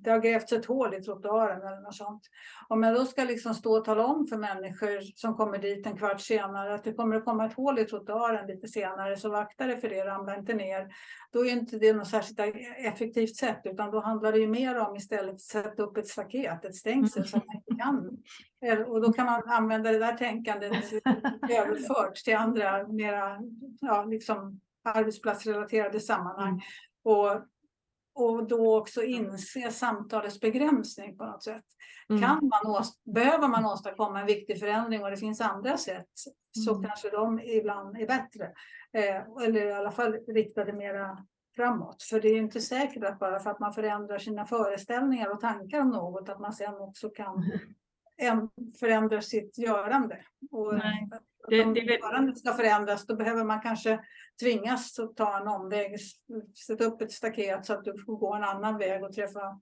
det 0.00 0.10
har 0.10 0.18
grävts 0.18 0.52
ett 0.52 0.66
hål 0.66 0.94
i 0.94 1.02
trottoaren 1.02 1.62
eller 1.62 1.80
något 1.80 1.94
sånt. 1.94 2.22
Om 2.68 2.82
jag 2.82 2.94
då 2.94 3.04
ska 3.04 3.24
liksom 3.24 3.54
stå 3.54 3.78
och 3.78 3.84
tala 3.84 4.06
om 4.06 4.26
för 4.26 4.36
människor 4.36 5.00
som 5.16 5.34
kommer 5.34 5.58
dit 5.58 5.86
en 5.86 5.96
kvart 5.96 6.20
senare 6.20 6.74
att 6.74 6.84
det 6.84 6.92
kommer 6.92 7.16
att 7.16 7.24
komma 7.24 7.46
ett 7.46 7.54
hål 7.54 7.78
i 7.78 7.84
trottoaren 7.84 8.46
lite 8.46 8.68
senare 8.68 9.16
så 9.16 9.30
vakta 9.30 9.66
dig 9.66 9.80
för 9.80 9.88
det, 9.88 10.04
ramla 10.04 10.36
inte 10.36 10.54
ner. 10.54 10.88
Då 11.32 11.46
är 11.46 11.50
inte 11.50 11.78
det 11.78 11.92
något 11.92 12.08
särskilt 12.08 12.40
effektivt 12.78 13.36
sätt 13.36 13.60
utan 13.64 13.90
då 13.90 14.00
handlar 14.00 14.32
det 14.32 14.38
ju 14.38 14.48
mer 14.48 14.78
om 14.78 14.96
istället 14.96 15.34
att 15.34 15.40
sätta 15.40 15.82
upp 15.82 15.96
ett 15.96 16.08
staket, 16.08 16.64
ett 16.64 16.76
stängsel 16.76 17.22
att 17.22 17.46
man 17.46 17.56
inte 17.56 17.82
kan. 17.82 18.18
Och 18.86 19.00
då 19.00 19.12
kan 19.12 19.26
man 19.26 19.42
använda 19.46 19.92
det 19.92 19.98
där 19.98 20.16
tänkandet 20.16 20.72
överfört 21.50 22.14
till 22.14 22.36
andra 22.36 22.88
mera 22.88 23.38
ja, 23.80 24.04
liksom 24.04 24.60
arbetsplatsrelaterade 24.84 26.00
sammanhang. 26.00 26.62
Och, 27.04 27.30
och 28.14 28.48
då 28.48 28.78
också 28.78 29.02
inse 29.02 29.70
samtalets 29.70 30.40
begränsning 30.40 31.16
på 31.18 31.24
något 31.26 31.42
sätt. 31.42 31.64
Mm. 32.10 32.22
Kan 32.22 32.48
man 32.48 32.84
behöver 33.14 33.48
man 33.48 33.64
åstadkomma 33.64 34.20
en 34.20 34.26
viktig 34.26 34.60
förändring 34.60 35.02
och 35.02 35.10
det 35.10 35.16
finns 35.16 35.40
andra 35.40 35.76
sätt 35.76 36.06
så 36.52 36.70
Mm. 36.74 36.86
kanske 36.88 37.10
de 37.10 37.40
ibland 37.40 37.96
är 37.96 38.06
bättre. 38.06 38.44
Eh, 38.92 39.44
eller 39.46 39.66
i 39.66 39.72
alla 39.72 39.90
fall 39.90 40.12
riktade 40.12 40.72
mera 40.72 41.18
framåt. 41.56 42.02
För 42.02 42.20
det 42.20 42.28
är 42.28 42.32
ju 42.32 42.38
inte 42.38 42.60
säkert 42.60 43.04
att 43.04 43.18
bara 43.18 43.40
för 43.40 43.50
att 43.50 43.60
man 43.60 43.72
förändrar 43.72 44.18
sina 44.18 44.46
föreställningar 44.46 45.28
och 45.34 45.40
tankar 45.40 45.80
om 45.80 45.88
något 45.90 46.28
att 46.28 46.40
man 46.40 46.52
sen 46.52 46.74
också 46.74 47.10
kan 47.10 47.44
en, 48.16 48.48
förändra 48.80 49.22
sitt 49.22 49.58
görande. 49.58 50.18
Och 50.50 50.74
Nej, 50.74 51.08
att 51.12 51.22
det- 51.48 51.64
om 51.64 51.74
det 51.74 51.80
väl- 51.80 51.98
görandet 52.00 52.38
ska 52.38 52.52
förändras 52.54 53.06
då 53.06 53.16
behöver 53.16 53.44
man 53.44 53.60
kanske 53.62 54.00
tvingas 54.40 54.98
att 54.98 55.16
ta 55.16 55.40
en 55.40 55.48
omväg, 55.48 55.96
sätta 56.66 56.84
upp 56.84 57.02
ett 57.02 57.12
staket 57.12 57.66
så 57.66 57.72
att 57.72 57.84
du 57.84 57.98
får 58.06 58.16
gå 58.16 58.34
en 58.34 58.44
annan 58.44 58.78
väg 58.78 59.04
och 59.04 59.12
träffa 59.12 59.60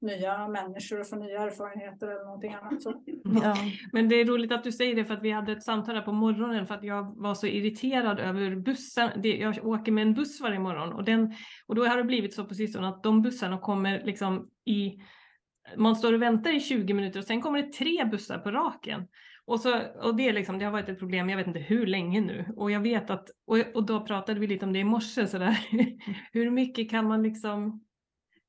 nya 0.00 0.48
människor 0.48 1.00
och 1.00 1.06
få 1.06 1.16
nya 1.16 1.42
erfarenheter 1.42 2.06
eller 2.06 2.24
någonting 2.24 2.54
annat. 2.54 2.82
Så. 2.82 3.02
Ja. 3.42 3.56
Men 3.92 4.08
det 4.08 4.16
är 4.16 4.24
roligt 4.24 4.52
att 4.52 4.64
du 4.64 4.72
säger 4.72 4.94
det 4.94 5.04
för 5.04 5.14
att 5.14 5.22
vi 5.22 5.30
hade 5.30 5.52
ett 5.52 5.62
samtal 5.62 5.94
här 5.94 6.02
på 6.02 6.12
morgonen 6.12 6.66
för 6.66 6.74
att 6.74 6.84
jag 6.84 7.14
var 7.16 7.34
så 7.34 7.46
irriterad 7.46 8.20
över 8.20 8.56
bussen. 8.56 9.10
Jag 9.22 9.66
åker 9.66 9.92
med 9.92 10.02
en 10.02 10.14
buss 10.14 10.40
varje 10.40 10.58
morgon 10.58 10.92
och, 10.92 11.04
den, 11.04 11.34
och 11.66 11.74
då 11.74 11.84
har 11.84 11.96
det 11.96 12.04
blivit 12.04 12.34
så 12.34 12.44
på 12.44 12.54
sistone 12.54 12.88
att 12.88 13.02
de 13.02 13.22
bussarna 13.22 13.58
kommer 13.58 14.04
liksom 14.04 14.50
i 14.64 15.00
man 15.76 15.96
står 15.96 16.12
och 16.12 16.22
väntar 16.22 16.56
i 16.56 16.60
20 16.60 16.94
minuter 16.94 17.18
och 17.18 17.24
sen 17.24 17.42
kommer 17.42 17.62
det 17.62 17.72
tre 17.72 18.04
bussar 18.04 18.38
på 18.38 18.50
raken. 18.50 19.06
Och, 19.46 19.60
så, 19.60 19.80
och 20.02 20.16
det, 20.16 20.28
är 20.28 20.32
liksom, 20.32 20.58
det 20.58 20.64
har 20.64 20.72
varit 20.72 20.88
ett 20.88 20.98
problem, 20.98 21.30
jag 21.30 21.36
vet 21.36 21.46
inte 21.46 21.60
hur 21.60 21.86
länge 21.86 22.20
nu. 22.20 22.46
Och 22.56 22.70
jag 22.70 22.80
vet 22.80 23.10
att, 23.10 23.30
och, 23.46 23.58
och 23.74 23.86
då 23.86 24.00
pratade 24.06 24.40
vi 24.40 24.46
lite 24.46 24.66
om 24.66 24.72
det 24.72 24.78
i 24.78 24.84
morse, 24.84 25.26
så 25.26 25.38
där. 25.38 25.58
hur 26.32 26.50
mycket 26.50 26.90
kan 26.90 27.08
man 27.08 27.22
liksom 27.22 27.84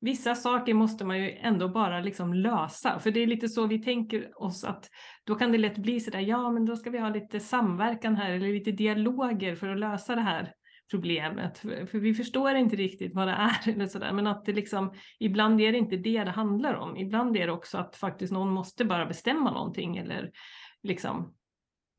Vissa 0.00 0.34
saker 0.34 0.74
måste 0.74 1.04
man 1.04 1.18
ju 1.18 1.30
ändå 1.30 1.68
bara 1.68 2.00
liksom 2.00 2.34
lösa, 2.34 2.98
för 2.98 3.10
det 3.10 3.20
är 3.20 3.26
lite 3.26 3.48
så 3.48 3.66
vi 3.66 3.82
tänker 3.82 4.42
oss 4.42 4.64
att 4.64 4.90
då 5.24 5.34
kan 5.34 5.52
det 5.52 5.58
lätt 5.58 5.78
bli 5.78 6.00
så 6.00 6.10
där, 6.10 6.20
ja 6.20 6.50
men 6.50 6.66
då 6.66 6.76
ska 6.76 6.90
vi 6.90 6.98
ha 6.98 7.08
lite 7.08 7.40
samverkan 7.40 8.16
här 8.16 8.30
eller 8.30 8.48
lite 8.48 8.72
dialoger 8.72 9.54
för 9.54 9.68
att 9.68 9.78
lösa 9.78 10.14
det 10.14 10.20
här. 10.20 10.52
problemet. 10.90 11.58
För 11.58 11.98
vi 11.98 12.14
förstår 12.14 12.54
inte 12.54 12.76
riktigt 12.76 13.14
vad 13.14 13.28
det 13.28 13.32
är 13.32 13.68
eller 13.74 13.86
sådär. 13.86 14.12
Men 14.12 14.26
att 14.26 14.44
det 14.44 14.52
liksom, 14.52 14.92
ibland 15.18 15.60
är 15.60 15.72
det 15.72 15.78
inte 15.78 15.96
det 15.96 16.24
det 16.24 16.30
handlar 16.30 16.74
om. 16.74 16.96
Ibland 16.96 17.36
är 17.36 17.46
det 17.46 17.52
också 17.52 17.78
att 17.78 17.96
faktiskt 17.96 18.32
någon 18.32 18.50
måste 18.50 18.84
bara 18.84 19.06
bestämma 19.06 19.50
någonting 19.50 19.96
eller 19.96 20.30
liksom. 20.86 21.34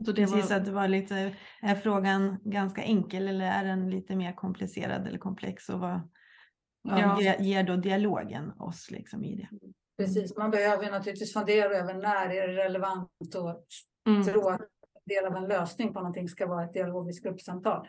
Så 0.06 0.12
det 0.12 0.22
Precis, 0.22 0.50
var... 0.50 0.58
att 0.58 0.66
det 0.66 0.72
var 0.72 0.88
lite, 0.88 1.36
är 1.62 1.76
frågan 1.76 2.38
ganska 2.44 2.84
enkel 2.84 3.28
eller 3.28 3.46
är 3.46 3.66
den 3.66 3.90
lite 3.90 4.16
mer 4.16 4.34
komplicerad 4.34 5.08
eller 5.08 5.18
komplex 5.18 5.70
och 5.70 5.80
vad, 5.80 6.00
vad 6.82 7.00
ja. 7.00 7.36
ger 7.40 7.64
då 7.64 7.76
dialogen 7.76 8.52
oss 8.52 8.92
liksom 8.92 9.24
i 9.24 9.36
det? 9.36 9.50
Precis, 9.98 10.38
man 10.38 10.52
behöver 10.52 10.92
naturligtvis 10.92 11.34
fundera 11.34 11.78
över 11.78 11.94
när 11.94 12.30
är 12.30 12.48
det 12.48 12.66
relevant 12.66 13.36
och 13.36 13.66
mm. 14.08 14.24
tro 14.24 14.50
att 14.50 14.62
del 15.08 15.26
av 15.26 15.36
en 15.36 15.48
lösning 15.48 15.94
på 15.94 16.00
någonting 16.00 16.30
ska 16.30 16.48
vara 16.48 16.66
ett 16.66 16.74
dialogiskt 16.74 17.24
gruppsamtal. 17.24 17.88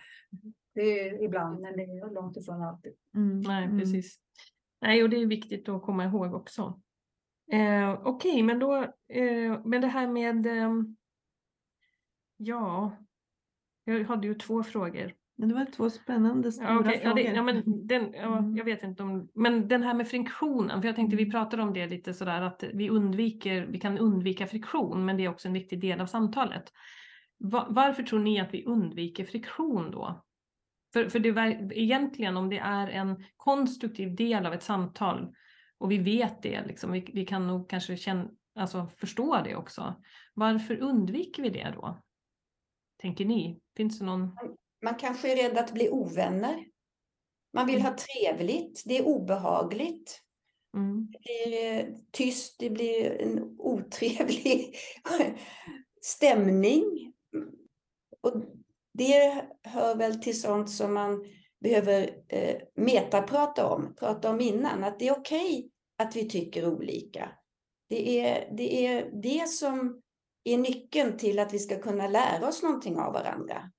Det 0.74 0.80
är 0.80 1.22
ibland, 1.24 1.60
men 1.60 1.76
det 1.76 1.82
är 1.82 2.14
långt 2.14 2.36
ifrån 2.36 2.62
alltid. 2.62 2.92
Mm. 3.14 3.40
Nej, 3.40 3.64
mm. 3.64 3.78
precis. 3.78 4.18
Nej, 4.80 5.02
och 5.02 5.10
det 5.10 5.16
är 5.16 5.26
viktigt 5.26 5.68
att 5.68 5.82
komma 5.82 6.04
ihåg 6.04 6.34
också. 6.34 6.80
Eh, 7.52 7.92
Okej, 7.92 8.30
okay, 8.30 8.42
men 8.42 8.58
då, 8.58 8.76
eh, 9.08 9.60
men 9.64 9.80
det 9.80 9.86
här 9.86 10.08
med, 10.08 10.46
eh, 10.46 10.72
ja, 12.36 12.96
jag 13.84 14.04
hade 14.04 14.26
ju 14.26 14.34
två 14.34 14.62
frågor. 14.62 15.14
Men 15.36 15.48
det 15.48 15.54
var 15.54 15.64
två 15.64 15.90
spännande 15.90 16.52
stora 16.52 16.68
ja, 16.68 16.80
okay. 16.80 16.98
frågor. 16.98 17.20
Ja, 17.20 17.30
det, 17.30 17.36
ja, 17.36 17.42
men 17.42 17.86
den, 17.86 18.12
ja, 18.12 18.38
mm. 18.38 18.56
jag 18.56 18.64
vet 18.64 18.82
inte 18.82 19.02
om, 19.02 19.28
men 19.34 19.68
den 19.68 19.82
här 19.82 19.94
med 19.94 20.08
friktionen, 20.08 20.82
för 20.82 20.88
jag 20.88 20.96
tänkte 20.96 21.16
vi 21.16 21.22
mm. 21.22 21.32
pratade 21.32 21.62
om 21.62 21.72
det 21.72 21.86
lite 21.86 22.14
sådär 22.14 22.42
att 22.42 22.64
vi 22.74 22.90
undviker, 22.90 23.66
vi 23.66 23.80
kan 23.80 23.98
undvika 23.98 24.46
friktion, 24.46 25.04
men 25.04 25.16
det 25.16 25.24
är 25.24 25.28
också 25.28 25.48
en 25.48 25.54
viktig 25.54 25.80
del 25.80 26.00
av 26.00 26.06
samtalet. 26.06 26.72
varför 27.68 28.02
tror 28.02 28.18
ni 28.18 28.40
att 28.40 28.54
vi 28.54 28.64
undviker 28.64 29.24
friktion 29.24 29.90
då? 29.90 30.24
För, 30.92 31.08
för 31.08 31.18
det, 31.18 31.30
egentligen 31.74 32.36
om 32.36 32.48
det 32.48 32.58
är 32.58 32.88
en 32.88 33.24
konstruktiv 33.36 34.16
del 34.16 34.46
av 34.46 34.54
ett 34.54 34.62
samtal 34.62 35.34
och 35.78 35.90
vi 35.90 35.98
vet 35.98 36.42
det, 36.42 36.66
liksom, 36.66 36.92
vi, 36.92 37.10
vi 37.14 37.26
kan 37.26 37.46
nog 37.46 37.70
kanske 37.70 37.96
känna, 37.96 38.30
alltså 38.54 38.90
förstå 38.96 39.42
det 39.44 39.56
också. 39.56 40.02
Varför 40.34 40.76
undviker 40.78 41.42
vi 41.42 41.50
det 41.50 41.72
då? 41.74 42.02
Tänker 43.00 43.24
ni? 43.24 43.60
Finns 43.76 43.98
det 43.98 44.04
någon? 44.04 44.36
Man 44.82 44.94
kanske 44.94 45.32
är 45.32 45.48
rädd 45.48 45.58
att 45.58 45.74
bli 45.74 45.88
ovänner. 45.90 46.64
Man 47.52 47.66
vill 47.66 47.82
ha 47.82 47.88
mm. 47.88 47.98
trevligt, 47.98 48.82
det 48.86 48.98
är 48.98 49.06
obehagligt. 49.06 50.22
Mm. 50.76 51.08
Det 51.10 51.18
blir 51.20 51.78
eh, 51.78 51.94
tyst, 52.10 52.56
det 52.58 52.70
blir 52.70 53.22
en 53.22 53.56
otrevlig 53.58 54.76
stämning. 56.02 57.12
Och 58.20 58.32
det 58.92 59.44
hör 59.62 59.96
väl 59.96 60.22
till 60.22 60.40
sånt 60.40 60.70
som 60.70 60.94
man 60.94 61.24
behöver 61.60 62.10
eh, 62.28 62.56
metaprata 62.74 63.66
om, 63.66 63.94
prata 63.94 64.30
om 64.30 64.40
innan, 64.40 64.84
att 64.84 64.98
det 64.98 65.08
är 65.08 65.12
okej 65.12 65.58
okay 65.58 65.70
att 65.98 66.16
vi 66.16 66.28
tycker 66.28 66.66
olika. 66.66 67.30
Det 67.88 68.20
är, 68.20 68.54
det 68.56 68.86
är 68.86 69.10
det 69.22 69.48
som 69.48 70.02
är 70.44 70.58
nyckeln 70.58 71.18
till 71.18 71.38
att 71.38 71.54
vi 71.54 71.58
ska 71.58 71.80
kunna 71.80 72.08
lära 72.08 72.48
oss 72.48 72.62
någonting 72.62 72.98
av 72.98 73.12
varandra. 73.12 73.70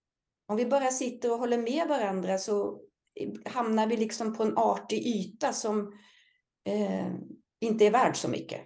Om 0.48 0.56
vi 0.56 0.66
bara 0.66 0.88
sitter 0.88 1.32
och 1.32 1.40
håller 1.40 1.58
med 1.58 1.88
varandra 1.88 2.38
så 2.38 2.82
eh, 3.16 3.52
hamnar 3.52 3.88
vi 3.88 3.98
liksom 3.98 4.36
på 4.36 4.44
en 4.44 4.58
artig 4.58 5.08
yta 5.08 5.54
som 5.54 5.94
eh, 6.66 7.08
inte 7.60 7.86
är 7.86 7.92
värd 7.92 8.16
så 8.16 8.30
mycket. 8.30 8.62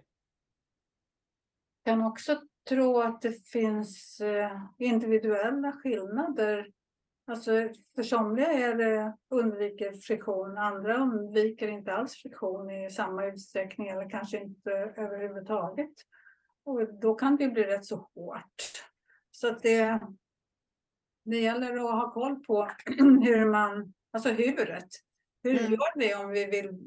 Jag 1.84 1.94
kan 1.94 2.06
också 2.06 2.42
tro 2.70 3.02
att 3.02 3.22
det 3.22 3.48
finns 3.48 4.22
eh, 4.22 4.62
individuella 4.80 5.72
skillnader. 5.72 6.72
Alltså 7.26 7.52
för 7.96 8.04
somliga 8.04 8.52
är 8.52 8.76
det 8.76 9.18
undviker 9.30 9.94
friktion, 9.94 10.58
andra 10.58 10.98
undviker 10.98 11.68
inte 11.68 11.94
alls 11.94 12.16
friktion 12.16 12.72
i 12.72 12.90
samma 12.90 13.26
utsträckning 13.26 13.88
eller 13.88 14.10
kanske 14.10 14.38
inte 14.38 14.72
överhuvudtaget. 14.98 15.94
Och 16.64 17.00
då 17.00 17.16
kan 17.16 17.36
det 17.36 17.48
bli 17.48 17.64
rätt 17.64 17.86
så 17.86 18.10
hårt. 18.16 18.84
Så 19.32 19.48
att 19.48 19.62
det, 19.62 20.00
det 21.26 21.40
gäller 21.40 21.76
att 21.76 21.92
ha 21.92 22.12
koll 22.12 22.36
på 22.36 22.68
hur 23.24 23.46
man, 23.46 23.94
alltså 24.12 24.30
huret. 24.30 24.90
Hur 25.44 25.60
mm. 25.60 25.72
gör 25.72 26.00
vi 26.00 26.16
om 26.16 26.30
vi 26.30 26.46
vill 26.46 26.80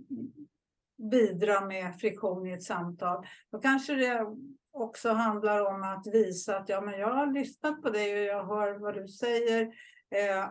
bidra 1.10 1.66
med 1.66 2.00
friktion 2.00 2.46
i 2.46 2.52
ett 2.52 2.62
samtal? 2.62 3.26
Då 3.50 3.58
kanske 3.58 3.94
det 3.94 4.26
också 4.72 5.10
handlar 5.10 5.64
om 5.64 5.82
att 5.82 6.06
visa 6.06 6.56
att 6.56 6.68
ja, 6.68 6.80
men 6.80 7.00
jag 7.00 7.14
har 7.14 7.26
lyssnat 7.26 7.82
på 7.82 7.90
dig 7.90 8.14
och 8.14 8.24
jag 8.24 8.46
hör 8.46 8.78
vad 8.78 8.94
du 8.94 9.08
säger. 9.08 9.72
Eh, 10.10 10.48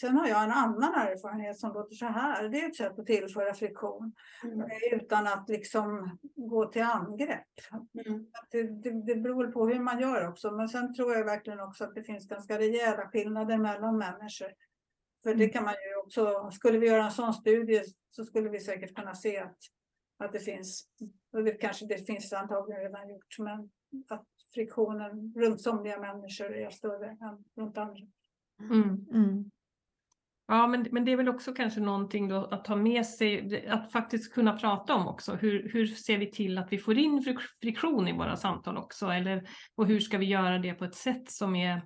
sen 0.00 0.16
har 0.16 0.28
jag 0.28 0.44
en 0.44 0.50
annan 0.50 0.94
erfarenhet 0.94 1.58
som 1.58 1.72
låter 1.72 1.94
så 1.94 2.06
här. 2.06 2.48
Det 2.48 2.60
är 2.60 2.68
ett 2.68 2.76
sätt 2.76 2.98
att 2.98 3.06
tillföra 3.06 3.54
friktion 3.54 4.14
mm. 4.44 4.60
Eh, 4.60 4.94
utan 4.94 5.26
att 5.26 5.48
liksom 5.48 6.18
gå 6.36 6.66
till 6.66 6.82
angrepp. 6.82 7.46
Mm. 8.06 8.26
Det, 8.50 8.62
det, 8.62 8.90
det 8.90 9.14
beror 9.14 9.52
på 9.52 9.68
hur 9.68 9.80
man 9.80 10.00
gör 10.00 10.28
också. 10.28 10.50
Men 10.50 10.68
sen 10.68 10.94
tror 10.94 11.14
jag 11.14 11.24
verkligen 11.24 11.60
också 11.60 11.84
att 11.84 11.94
det 11.94 12.02
finns 12.02 12.28
ganska 12.28 12.58
rejäla 12.58 13.08
skillnader 13.08 13.58
mellan 13.58 13.98
människor. 13.98 14.52
För 15.22 15.34
det 15.34 15.44
mm. 15.44 15.50
kan 15.50 15.64
man 15.64 15.72
ju 15.72 16.00
också, 16.04 16.50
skulle 16.50 16.78
vi 16.78 16.86
göra 16.86 17.04
en 17.04 17.10
sån 17.10 17.34
studie 17.34 17.82
så 18.10 18.24
skulle 18.24 18.48
vi 18.48 18.60
säkert 18.60 18.94
kunna 18.94 19.14
se 19.14 19.38
att, 19.38 19.58
att 20.18 20.32
det 20.32 20.40
finns 20.40 20.86
och 21.32 21.44
det 21.44 21.52
kanske 21.52 21.86
det 21.86 22.06
finns 22.06 22.32
antagligen 22.32 22.82
redan 22.82 23.08
gjort, 23.08 23.38
men 23.38 23.70
att 24.08 24.26
friktionen 24.54 25.32
runt 25.36 25.60
somliga 25.60 26.00
människor 26.00 26.54
är 26.54 26.70
större 26.70 27.06
än 27.06 27.44
runt 27.56 27.78
andra. 27.78 28.06
Mm. 28.70 29.06
Mm. 29.12 29.50
Ja, 30.46 30.66
men, 30.66 30.86
men 30.90 31.04
det 31.04 31.12
är 31.12 31.16
väl 31.16 31.28
också 31.28 31.52
kanske 31.52 31.80
någonting 31.80 32.28
då 32.28 32.44
att 32.44 32.64
ta 32.64 32.76
med 32.76 33.06
sig, 33.06 33.66
att 33.68 33.92
faktiskt 33.92 34.34
kunna 34.34 34.58
prata 34.58 34.94
om 34.94 35.06
också. 35.06 35.34
Hur, 35.34 35.68
hur 35.72 35.86
ser 35.86 36.18
vi 36.18 36.30
till 36.30 36.58
att 36.58 36.72
vi 36.72 36.78
får 36.78 36.98
in 36.98 37.22
friktion 37.62 38.08
i 38.08 38.12
våra 38.12 38.36
samtal 38.36 38.76
också? 38.76 39.06
Eller, 39.06 39.48
och 39.74 39.86
hur 39.86 40.00
ska 40.00 40.18
vi 40.18 40.26
göra 40.26 40.58
det 40.58 40.74
på 40.74 40.84
ett 40.84 40.94
sätt 40.94 41.30
som, 41.30 41.56
är, 41.56 41.82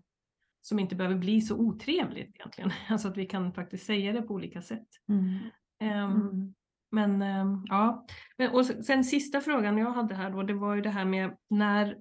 som 0.63 0.79
inte 0.79 0.97
behöver 0.97 1.17
bli 1.17 1.41
så 1.41 1.57
otrevligt 1.57 2.37
egentligen? 2.37 2.71
Alltså 2.89 3.09
att 3.09 3.17
vi 3.17 3.27
kan 3.27 3.53
faktiskt 3.53 3.87
säga 3.87 4.13
det 4.13 4.23
på 4.23 4.35
olika 4.35 4.63
sätt. 4.63 4.89
Mm. 5.09 6.05
Um, 6.05 6.55
men 6.91 7.23
ehm, 7.23 7.65
ja, 7.67 8.07
och 8.53 8.67
sen 8.67 9.05
sista 9.05 9.41
frågan 9.41 9.79
jag 9.79 9.93
hade 9.93 10.15
här 10.15 10.31
då, 10.31 10.43
det 10.43 10.55
var 10.55 10.75
ju 10.75 10.81
det 10.81 10.91
här 10.91 11.05
med 11.05 11.37
när, 11.51 11.97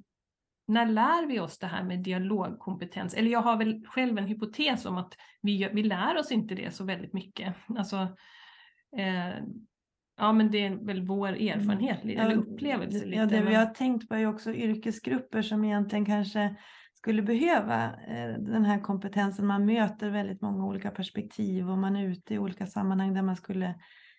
när 0.68 0.86
lär 0.86 1.28
vi 1.28 1.40
oss 1.40 1.60
det 1.60 1.68
här 1.68 1.84
med 1.84 2.00
dialogkompetens? 2.00 3.14
Eller 3.14 3.32
jag 3.32 3.42
har 3.42 3.58
väl 3.58 3.86
själv 3.86 4.18
en 4.18 4.28
hypotes 4.28 4.86
om 4.86 4.98
att 4.98 5.14
vi, 5.42 5.70
vi 5.74 5.84
lär 5.84 6.18
oss 6.18 6.32
inte 6.32 6.56
det 6.56 6.74
så 6.74 6.84
väldigt 6.84 7.14
mycket. 7.14 7.56
Alltså, 7.78 7.98
eh, 8.98 9.44
ja 10.18 10.34
men 10.34 10.52
det 10.52 10.66
är 10.66 10.86
väl 10.86 11.06
vår 11.06 11.28
mm. 11.28 11.60
erfarenhet 11.60 12.04
mm. 12.04 12.20
eller 12.20 12.36
upplevelse. 12.36 13.06
Lite, 13.06 13.18
ja, 13.18 13.26
det 13.26 13.42
vi 13.42 13.56
har 13.56 13.66
tänkt 13.66 14.10
på 14.10 14.16
är 14.16 14.26
också 14.26 14.54
yrkesgrupper 14.54 15.42
som 15.42 15.66
egentligen 15.66 16.06
kanske 16.06 16.56
skulle 16.94 17.22
behöva 17.22 17.84
eh, 17.86 18.34
den 18.40 18.66
här 18.66 18.80
kompetensen. 18.80 19.46
Man 19.46 19.66
möter 19.66 20.10
väldigt 20.10 20.42
många 20.42 20.66
olika 20.66 20.92
perspektiv 20.92 21.70
och 21.70 21.78
man 21.78 21.96
är 21.96 22.08
ute 22.08 22.34
i 22.34 22.40
olika 22.40 22.66
sammanhang 22.66 23.14
där 23.14 23.22
man 23.22 23.36
skulle 23.36 23.76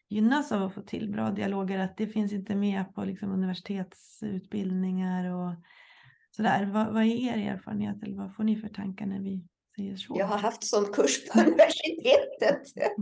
gynnas 0.09 0.53
av 0.53 0.63
att 0.63 0.75
få 0.75 0.83
till 0.83 1.11
bra 1.11 1.31
dialoger, 1.31 1.79
att 1.79 1.97
det 1.97 2.07
finns 2.07 2.33
inte 2.33 2.55
med 2.55 2.95
på 2.95 3.05
liksom 3.05 3.33
universitetsutbildningar 3.33 5.35
och 5.35 5.55
sådär. 6.39 6.65
Vad, 6.65 6.93
vad 6.93 7.03
är 7.03 7.07
er 7.07 7.53
erfarenhet 7.53 8.03
eller 8.03 8.17
vad 8.17 8.35
får 8.35 8.45
ni 8.45 8.57
för 8.57 8.69
tankar 8.69 9.07
när 9.07 9.21
vi 9.21 9.45
säger 9.77 9.97
så? 9.97 10.17
Jag 10.19 10.27
har 10.27 10.39
haft 10.39 10.65
sån 10.65 10.85
kurs 10.85 11.29
på 11.29 11.41
universitetet. 11.41 12.63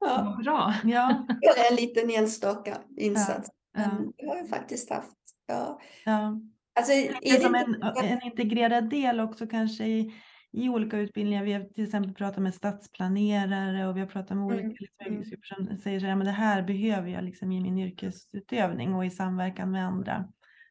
ja. 0.00 0.38
Bra. 0.44 0.74
Ja. 0.84 1.26
En 1.70 1.76
liten 1.76 2.10
enstaka 2.10 2.78
insats. 2.96 3.48
Ja. 3.72 3.80
Ja. 3.82 4.12
Det 4.16 4.26
har 4.26 4.36
jag 4.36 4.48
faktiskt 4.48 4.90
haft. 4.90 5.16
Ja. 5.46 5.80
Ja. 6.04 6.40
Alltså, 6.74 6.92
det 6.92 7.30
är 7.30 7.40
som 7.40 7.54
en, 7.54 7.82
en 8.04 8.22
integrerad 8.22 8.90
del 8.90 9.20
också 9.20 9.46
kanske 9.46 9.84
i 9.84 10.14
i 10.54 10.68
olika 10.68 10.98
utbildningar. 10.98 11.44
Vi 11.44 11.52
har 11.52 11.60
till 11.64 11.84
exempel 11.84 12.14
pratat 12.14 12.42
med 12.42 12.54
stadsplanerare 12.54 13.86
och 13.86 13.96
vi 13.96 14.00
har 14.00 14.06
pratat 14.06 14.36
med 14.36 14.46
olika 14.46 14.60
mm. 14.60 15.20
liksom, 15.20 15.56
mm. 15.56 15.66
som 15.68 15.78
säger 15.78 16.00
så 16.00 16.06
här, 16.06 16.16
men 16.16 16.26
det 16.26 16.32
här 16.32 16.62
behöver 16.62 17.08
jag 17.08 17.24
liksom 17.24 17.52
i 17.52 17.60
min 17.60 17.78
yrkesutövning 17.78 18.94
och 18.94 19.06
i 19.06 19.10
samverkan 19.10 19.70
med 19.70 19.86
andra. 19.86 20.28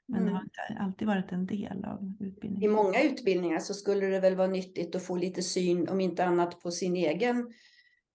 Men 0.07 0.21
mm. 0.21 0.33
det 0.33 0.37
har 0.37 0.43
inte 0.43 0.83
alltid 0.83 1.07
varit 1.07 1.31
en 1.31 1.45
del 1.45 1.85
av 1.85 2.13
utbildningen. 2.19 2.71
I 2.71 2.73
många 2.73 3.01
utbildningar 3.01 3.59
så 3.59 3.73
skulle 3.73 4.05
det 4.05 4.19
väl 4.19 4.35
vara 4.35 4.47
nyttigt 4.47 4.95
att 4.95 5.03
få 5.03 5.15
lite 5.15 5.43
syn, 5.43 5.89
om 5.89 6.01
inte 6.01 6.25
annat 6.25 6.61
på 6.61 6.71
sin 6.71 6.95
egen, 6.95 7.53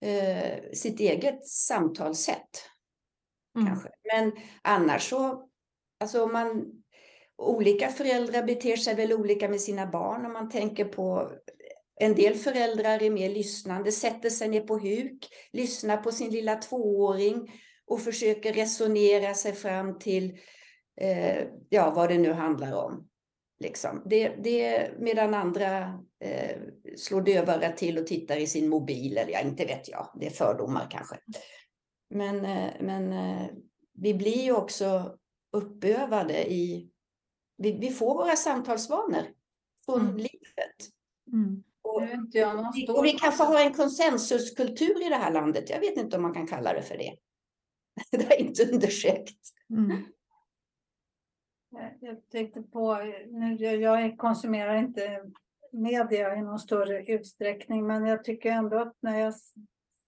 eh, 0.01 0.73
sitt 0.73 1.01
eget 1.01 1.47
samtalssätt. 1.47 2.71
Mm. 3.57 3.69
Kanske. 3.69 3.89
Men 4.15 4.33
annars 4.63 5.03
så, 5.09 5.49
alltså 6.01 6.27
man 6.27 6.65
olika 7.39 7.89
föräldrar 7.89 8.43
beter 8.43 8.77
sig 8.77 8.95
väl 8.95 9.13
olika 9.13 9.49
med 9.49 9.61
sina 9.61 9.87
barn 9.87 10.27
om 10.27 10.33
man 10.33 10.51
tänker 10.51 10.85
på 10.85 11.33
en 12.01 12.15
del 12.15 12.35
föräldrar 12.35 13.03
är 13.03 13.11
mer 13.11 13.31
lyssnande, 13.31 13.93
sätter 13.93 14.31
sig 14.31 14.49
ner 14.49 14.61
på 14.61 14.79
huk, 14.79 15.29
lyssnar 15.53 15.97
på 15.97 16.13
sin 16.13 16.31
lilla 16.31 16.57
tvååring 16.57 17.53
och 17.87 18.01
försöker 18.01 18.53
resonera 18.53 19.35
sig 19.35 19.53
fram 19.53 19.99
till 19.99 20.39
eh, 21.01 21.47
ja, 21.69 21.93
vad 21.97 22.09
det 22.09 22.19
nu 22.19 22.33
handlar 22.33 22.73
om. 22.73 23.09
Liksom. 23.61 24.03
Det, 24.05 24.29
det, 24.29 24.91
medan 24.99 25.35
andra 25.35 26.01
eh, 26.25 26.57
slår 26.97 27.21
dövörat 27.21 27.77
till 27.77 27.99
och 27.99 28.07
tittar 28.07 28.37
i 28.37 28.47
sin 28.47 28.69
mobil, 28.69 29.19
eller 29.19 29.33
ja, 29.33 29.41
inte 29.41 29.65
vet 29.65 29.89
jag, 29.89 30.09
det 30.21 30.27
är 30.27 30.31
fördomar 30.31 30.89
kanske. 30.91 31.17
Men, 32.11 32.45
eh, 32.45 32.71
men 32.81 33.13
eh, 33.13 33.47
vi 33.95 34.15
blir 34.15 34.43
ju 34.43 34.53
också 34.53 35.17
uppövade 35.53 36.53
i, 36.53 36.91
vi, 37.57 37.73
vi 37.73 37.91
får 37.91 38.15
våra 38.15 38.37
samtalsvanor 38.37 39.23
från 39.87 40.01
Mm. 40.01 40.17
livet. 40.17 40.77
Mm. 41.33 41.63
Och, 41.83 42.97
och 42.97 43.05
vi 43.05 43.13
kanske 43.13 43.45
har 43.45 43.61
en 43.61 43.75
konsensuskultur 43.75 45.07
i 45.07 45.09
det 45.09 45.17
här 45.17 45.33
landet. 45.33 45.71
Jag 45.71 45.81
vet 45.81 45.97
inte 45.97 46.17
om 46.17 46.23
man 46.23 46.35
kan 46.35 46.47
kalla 46.47 46.73
det 46.73 46.83
för 46.83 46.99
det. 46.99 47.17
Det 48.11 48.35
är 48.35 48.41
inte 48.41 48.73
undersökt. 48.73 49.39
Mm. 49.71 50.05
Eh, 51.77 51.89
jag 52.01 52.29
tänkte 52.31 52.63
på, 52.63 52.95
nu, 53.31 53.55
jag, 53.55 54.19
konsumerar 54.19 54.75
inte 54.75 55.23
media 55.73 56.37
i 56.37 56.43
någon 56.43 56.59
större 56.59 57.05
utsträckning, 57.05 57.87
men 57.87 58.07
jag 58.07 58.25
tycker 58.25 58.51
ändå 58.51 58.79
att 58.79 58.97
när 59.01 59.19
jag, 59.19 59.35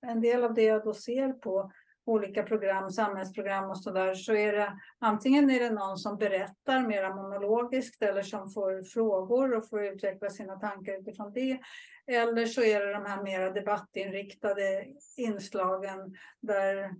en 0.06 0.20
del 0.20 0.44
av 0.44 0.54
det 0.54 0.62
jag 0.62 0.84
då 0.84 0.94
ser 0.94 1.32
på 1.32 1.72
olika 2.04 2.42
program, 2.42 2.90
samhällsprogram 2.90 3.70
och 3.70 3.78
sådär, 3.78 4.14
så 4.14 4.34
är 4.34 4.52
det 4.52 4.78
antingen 4.98 5.50
är 5.50 5.61
det 5.61 5.70
någon 5.70 5.98
som 5.98 6.16
berättar 6.16 6.86
mera 6.86 7.14
monologiskt 7.14 8.02
eller 8.02 8.22
som 8.22 8.50
får 8.50 8.82
frågor 8.82 9.56
och 9.56 9.68
får 9.68 9.84
utveckla 9.84 10.30
sina 10.30 10.56
tankar 10.56 11.00
utifrån 11.00 11.32
det. 11.32 11.61
Eller 12.06 12.46
så 12.46 12.62
är 12.62 12.80
det 12.80 12.92
de 12.92 13.06
här 13.06 13.22
mera 13.22 13.50
debattinriktade 13.50 14.86
inslagen 15.16 16.14
där 16.40 16.90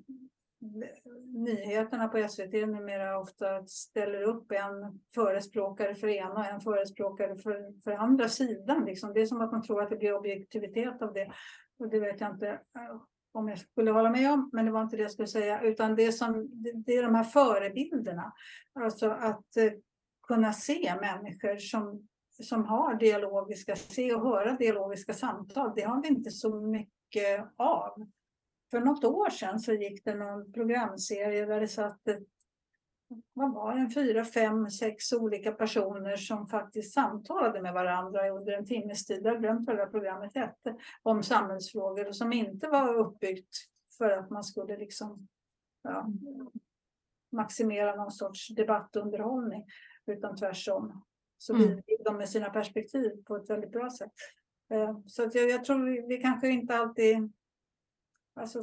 nyheterna 1.27 2.09
på 2.09 2.29
SVT 2.29 2.53
numera 2.53 3.19
ofta 3.19 3.67
ställer 3.67 4.23
upp 4.23 4.53
en 4.53 5.01
förespråkare 5.15 5.95
för 5.95 6.09
ena 6.09 6.35
och 6.35 6.47
en 6.47 6.61
förespråkare 6.61 7.39
för, 7.39 7.81
för 7.85 7.93
andra 7.93 8.29
sidan. 8.29 8.85
Liksom. 8.85 9.13
Det 9.13 9.21
är 9.21 9.27
som 9.27 9.41
att 9.41 9.53
man 9.53 9.63
tror 9.63 9.83
att 9.83 9.91
det 9.91 9.97
blir 9.97 10.15
objektivitet 10.15 11.03
av 11.03 11.13
det. 11.13 11.33
Och 11.79 11.89
det 11.89 12.01
vet 12.01 12.21
jag 12.21 12.31
inte 12.31 12.49
eh, 12.49 13.01
om 13.33 13.49
jag 13.49 13.59
skulle 13.59 13.91
hålla 13.91 14.11
med 14.11 14.33
om, 14.33 14.51
men 14.53 14.65
det 14.65 14.71
var 14.71 14.83
inte 14.83 14.97
det 14.97 15.03
jag 15.03 15.13
skulle 15.13 15.29
säga. 15.29 15.63
Utan 15.63 15.97
det, 15.97 16.13
som, 16.13 16.49
det, 16.63 16.73
det 16.73 16.97
är 16.97 17.03
de 17.03 17.15
här 17.15 17.25
förebilderna. 17.25 18.33
Alltså 18.73 19.11
att 19.11 19.57
eh, 19.57 19.73
kunna 20.29 20.53
se 20.53 20.95
människor 21.01 21.57
som, 21.57 22.09
som 22.43 22.65
har 22.65 22.95
dialogiska, 22.95 23.77
se 23.77 24.15
och 24.15 24.23
höra 24.23 24.53
dialogiska 24.53 25.15
samtal. 25.15 25.73
Det 25.77 25.83
har 25.83 26.03
vi 26.03 26.09
inte 26.09 26.31
så 26.31 26.61
mycket 26.61 27.47
av 27.57 28.07
för 28.71 28.81
något 28.81 29.05
år 29.05 29.31
sedan 29.31 29.61
så 29.61 29.73
gick 29.73 30.05
det 30.05 30.15
någon 30.15 30.53
programserie 30.53 31.47
där 31.47 31.61
det 31.61 31.69
satt 31.69 32.09
ett, 32.09 32.23
vad 33.33 33.55
var 33.55 33.75
det, 33.75 33.91
fyra, 33.95 34.25
fem, 34.25 34.71
sex 34.71 35.13
olika 35.13 35.53
personer 35.53 36.17
som 36.17 36.47
faktiskt 36.49 36.95
samtalade 36.95 37.63
med 37.63 37.75
varandra 37.75 38.29
under 38.31 38.53
en 38.53 38.67
timmes 38.67 39.07
tid. 39.07 39.21
Jag 39.27 39.33
har 39.33 39.39
glömt 39.39 39.67
vad 39.67 39.77
det 39.77 39.83
där 39.85 39.91
programmet 39.91 40.35
hette. 40.35 40.77
Om 41.03 41.23
samhällsfrågor 41.23 42.09
och 42.09 42.17
som 42.17 42.33
inte 42.33 42.69
var 42.69 42.95
uppbyggt 42.95 43.57
för 43.99 44.11
att 44.11 44.31
man 44.31 44.45
skulle 44.45 44.77
liksom 44.77 45.29
ja, 45.83 46.07
maximera 47.33 47.95
någon 47.95 48.11
sorts 48.13 48.49
debattunderhållning 48.49 49.67
utan 50.07 50.37
tvärtom. 50.37 51.05
Så 51.39 51.55
Mm. 51.55 51.67
bidrog 51.69 52.05
de 52.05 52.17
med 52.17 52.29
sina 52.29 52.51
perspektiv 52.51 53.25
på 53.25 53.37
ett 53.37 53.51
väldigt 53.51 53.73
bra 53.73 53.91
sätt. 53.91 54.13
Eh, 54.71 54.99
Så 55.07 55.31
jag, 55.33 55.51
jag 55.51 55.65
tror 55.65 55.85
vi, 55.85 56.07
vi 56.09 56.17
kanske 56.23 56.49
inte 56.49 56.77
alltid 56.77 57.33
Alltså, 58.35 58.63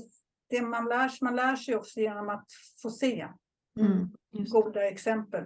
det 0.50 0.62
man 0.62 0.86
lär, 0.86 1.08
sig- 1.10 1.20
man 1.26 1.36
lär 1.36 1.56
sig 1.56 1.76
också 1.76 2.00
genom 2.00 2.30
att 2.30 2.46
få 2.82 2.90
se 2.90 3.28
Mm. 3.80 4.10
Goda 4.32 4.88
exempel. 4.88 5.44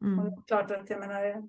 Och 0.00 0.06
Mm. 0.06 0.24
det 0.24 0.30
är 0.30 0.42
klart 0.46 0.70
att 0.70 0.90
jag 0.90 1.00
menar, 1.00 1.48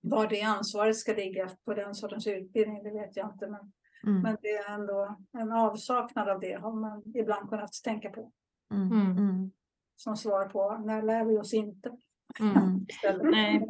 var 0.00 0.26
det 0.26 0.42
ansvaret 0.42 0.96
ska 0.96 1.12
ligga 1.12 1.48
på 1.64 1.74
den 1.74 1.94
sortens 1.94 2.26
utbildning, 2.26 2.82
det 2.82 2.90
vet 2.90 3.16
jag 3.16 3.30
inte. 3.32 3.46
Men, 3.46 3.72
Mm. 4.06 4.22
men 4.22 4.36
det 4.42 4.48
är 4.48 4.74
ändå 4.74 5.16
en 5.32 5.52
avsaknad 5.52 6.28
av 6.28 6.40
det 6.40 6.52
har 6.54 6.72
man 6.72 7.02
ibland 7.14 7.48
kunnat 7.50 7.72
tänka 7.84 8.10
på. 8.10 8.32
Mm. 8.74 8.92
Mm. 8.92 9.18
Mm. 9.18 9.50
Som 9.96 10.16
svar 10.16 10.48
på 10.48 10.78
när 10.78 11.02
lär 11.02 11.24
vi 11.24 11.38
oss 11.38 11.54
inte? 11.54 11.96
Mm. 12.40 12.86
Nej. 13.22 13.66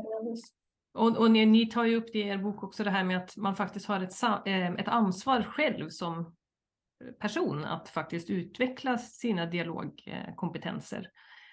Och, 0.93 1.17
och 1.19 1.31
ni, 1.31 1.47
ni 1.47 1.67
tar 1.67 1.85
ju 1.85 1.97
upp 1.97 2.07
det 2.13 2.19
i 2.19 2.29
er 2.29 2.39
bok 2.39 2.63
också 2.63 2.85
det 2.85 2.91
här 2.91 3.05
med 3.05 3.17
att 3.17 3.37
man 3.37 3.57
faktiskt 3.57 3.87
har 3.87 4.01
ett, 4.01 4.23
eh, 4.47 4.73
ett 4.75 4.89
ansvar 4.89 5.43
själv 5.43 5.89
som 5.89 6.37
person 7.21 7.65
att 7.65 7.89
faktiskt 7.89 8.31
utveckla 8.31 8.99
sina 8.99 9.47
dialogkompetenser. 9.47 11.11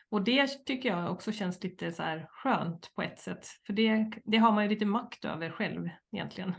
Och 0.09 0.23
det 0.23 0.65
tycker 0.65 0.89
jag 0.89 1.11
också 1.11 1.31
känns 1.31 1.63
lite 1.63 1.91
så 1.91 2.03
här 2.03 2.27
skönt 2.29 2.95
på 2.95 3.01
ett 3.01 3.19
sätt. 3.19 3.47
För 3.65 3.73
det, 3.73 4.11
det 4.25 4.37
har 4.37 4.51
man 4.51 4.63
ju 4.63 4.69
lite 4.69 4.85
makt 4.85 5.25
över 5.25 5.49
själv 5.49 5.89
egentligen. 6.11 6.53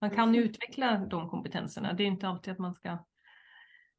Man 0.00 0.10
kan 0.10 0.34
ju 0.34 0.42
utveckla 0.42 0.98
de 0.98 1.30
kompetenserna. 1.30 1.92
Det 1.92 2.02
är 2.02 2.06
inte 2.06 2.28
alltid 2.28 2.52
att 2.52 2.58
man 2.58 2.74
ska 2.74 2.98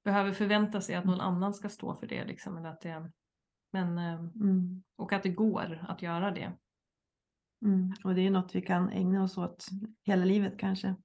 behöver 0.04 0.32
förvänta 0.32 0.82
sig 0.82 0.96
att 0.96 1.06
någon 1.06 1.22
annan 1.22 1.54
ska 1.54 1.70
stå 1.70 1.96
för 1.96 2.08
det. 2.08 2.26
Liksom, 2.26 2.58
eller 2.58 2.70
att 2.70 2.82
det 2.82 3.12
men, 3.72 3.98
eh, 3.98 4.14
Mm. 4.14 4.84
och 4.96 5.14
att 5.14 5.24
det 5.24 5.30
går 5.30 5.86
att 5.88 6.02
göra 6.02 6.32
det. 6.32 6.54
Mm. 7.62 7.94
Och 8.04 8.16
det 8.16 8.22
är 8.22 8.32
något 8.32 8.56
vi 8.56 8.62
kan 8.62 8.90
ägna 8.90 9.24
oss 9.24 9.38
åt 9.38 9.66
hela 10.04 10.26
livet 10.26 10.60
kanske. 10.60 10.96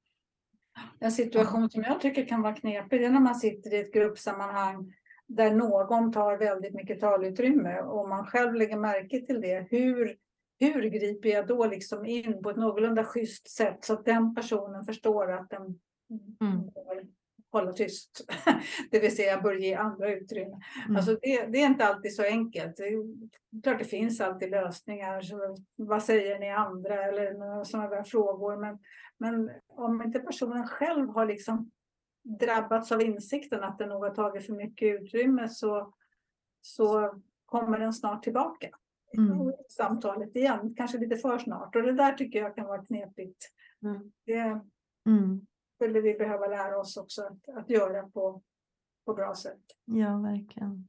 En 1.01 1.13
situation 1.13 1.71
som 1.71 1.83
jag 1.83 2.01
tycker 2.01 2.25
kan 2.25 2.43
vara 2.43 2.55
knepig 2.55 3.01
det 3.01 3.07
är 3.07 3.11
när 3.11 3.21
man 3.21 3.35
sitter 3.35 3.75
i 3.75 3.81
ett 3.81 3.93
gruppsammanhang 3.93 4.93
där 5.27 5.51
någon 5.51 6.13
tar 6.13 6.37
väldigt 6.37 6.75
mycket 6.75 7.01
talutrymme 7.01 7.81
och 7.81 8.09
man 8.09 8.27
själv 8.27 8.55
lägger 8.55 8.77
märke 8.77 9.27
till 9.27 9.41
det. 9.41 9.67
Hur, 9.71 10.17
hur 10.59 10.83
griper 10.83 11.29
jag 11.29 11.47
då 11.47 11.67
liksom 11.67 12.07
in 12.07 12.43
på 12.43 12.51
ett 12.51 12.57
någorlunda 12.57 13.05
schysst 13.05 13.51
sätt 13.51 13.85
så 13.85 13.93
att 13.93 14.05
den 14.05 14.35
personen 14.35 14.85
förstår 14.85 15.33
att 15.33 15.51
den 15.51 15.79
Mm 16.41 16.71
hålla 17.53 17.73
tyst. 17.73 18.21
Det 18.91 19.01
vill 19.01 19.17
säga 19.17 19.41
bör 19.41 19.55
ge 19.55 19.75
andra 19.75 20.13
utrymme. 20.15 20.61
Mm. 20.85 20.97
Alltså 20.97 21.19
det, 21.23 21.47
det 21.47 21.59
är 21.59 21.67
inte 21.67 21.87
alltid 21.87 22.15
så 22.15 22.23
enkelt. 22.23 22.77
Det 22.77 22.83
är 22.83 23.63
klart 23.63 23.79
det 23.79 23.85
finns 23.85 24.21
alltid 24.21 24.51
lösningar. 24.51 25.23
Så 25.23 25.57
vad 25.77 26.03
säger 26.03 26.39
ni 26.39 26.51
andra? 26.51 27.05
Eller 27.05 27.65
sådana 27.65 27.89
där 27.89 28.05
frågor. 28.05 28.57
Men, 28.57 28.79
men 29.19 29.51
om 29.69 30.03
inte 30.03 30.19
personen 30.19 30.67
själv 30.67 31.09
har 31.09 31.27
liksom 31.27 31.71
drabbats 32.41 32.93
av 32.93 33.03
insikten 33.03 33.65
att 33.65 33.79
den 33.79 33.89
nog 33.89 34.05
har 34.05 34.15
tagit 34.15 34.47
för 34.47 34.53
mycket 34.53 35.01
utrymme 35.01 35.49
så, 35.49 35.95
så 36.61 37.15
kommer 37.47 37.79
den 37.79 37.93
snart 37.93 38.23
tillbaka. 38.23 38.69
Mm. 39.19 39.53
Samtalet 39.69 40.37
igen, 40.37 40.75
kanske 40.77 40.99
lite 40.99 41.17
för 41.17 41.39
snart. 41.39 41.77
Och 41.77 41.83
det 41.83 41.93
där 41.93 42.13
tycker 42.13 42.39
jag 42.39 42.55
kan 42.55 42.67
vara 42.67 42.85
knepigt. 42.85 43.39
Mm. 43.83 44.13
Det 44.27 44.61
Mm 45.07 45.47
skulle 45.83 46.01
vi 46.01 46.15
behöva 46.15 46.47
lära 46.47 46.79
oss 46.79 46.97
också 46.97 47.23
att, 47.23 47.57
att 47.57 47.71
göra 47.71 48.03
på, 48.03 48.43
på 49.07 49.15
bra 49.15 49.35
sätt. 49.35 49.63
Ja, 49.85 50.19
verkligen. 50.19 50.89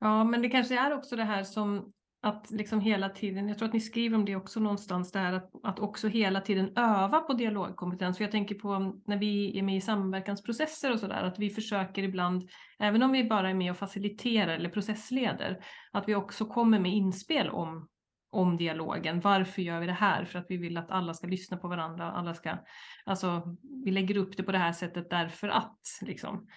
Ja, 0.00 0.24
men 0.24 0.42
det 0.42 0.48
kanske 0.48 0.78
är 0.78 0.92
också 0.92 1.16
det 1.16 1.24
här 1.24 1.42
som 1.42 1.92
att 2.22 2.50
liksom 2.50 2.80
hela 2.80 3.08
tiden, 3.08 3.48
jag 3.48 3.58
tror 3.58 3.68
att 3.68 3.74
ni 3.74 3.80
skriver 3.80 4.16
om 4.16 4.24
det 4.24 4.36
också 4.36 4.60
någonstans, 4.60 5.12
det 5.12 5.18
här 5.18 5.32
att, 5.32 5.50
att 5.62 5.78
också 5.78 6.08
hela 6.08 6.40
tiden 6.40 6.72
öva 6.76 7.20
på 7.20 7.32
dialogkompetens. 7.32 8.16
För 8.16 8.24
jag 8.24 8.30
tänker 8.30 8.54
på 8.54 9.00
när 9.06 9.16
vi 9.16 9.58
är 9.58 9.62
med 9.62 9.76
i 9.76 9.80
samverkansprocesser 9.80 10.92
och 10.92 11.00
sådär, 11.00 11.22
att 11.22 11.38
vi 11.38 11.50
försöker 11.50 12.02
ibland, 12.02 12.48
även 12.78 13.02
om 13.02 13.12
vi 13.12 13.24
bara 13.24 13.50
är 13.50 13.54
med 13.54 13.70
och 13.70 13.78
faciliterar 13.78 14.54
eller 14.54 14.70
processleder, 14.70 15.64
att 15.92 16.08
vi 16.08 16.14
också 16.14 16.44
kommer 16.44 16.78
med 16.78 16.92
inspel 16.92 17.48
om, 17.48 17.88
om 18.36 18.56
dialogen. 18.56 19.20
Varför 19.20 19.62
gör 19.62 19.80
vi 19.80 19.86
det 19.86 19.92
här? 19.92 20.24
För 20.24 20.38
att 20.38 20.46
vi 20.48 20.56
vill 20.56 20.76
att 20.76 20.90
alla 20.90 21.14
ska 21.14 21.26
lyssna 21.26 21.56
på 21.56 21.68
varandra, 21.68 22.12
alla 22.12 22.34
ska, 22.34 22.58
alltså 23.04 23.56
vi 23.84 23.90
lägger 23.90 24.16
upp 24.16 24.36
det 24.36 24.42
på 24.42 24.52
det 24.52 24.58
här 24.58 24.72
sättet 24.72 25.10
därför 25.10 25.48
att, 25.48 25.80
liksom. 26.00 26.48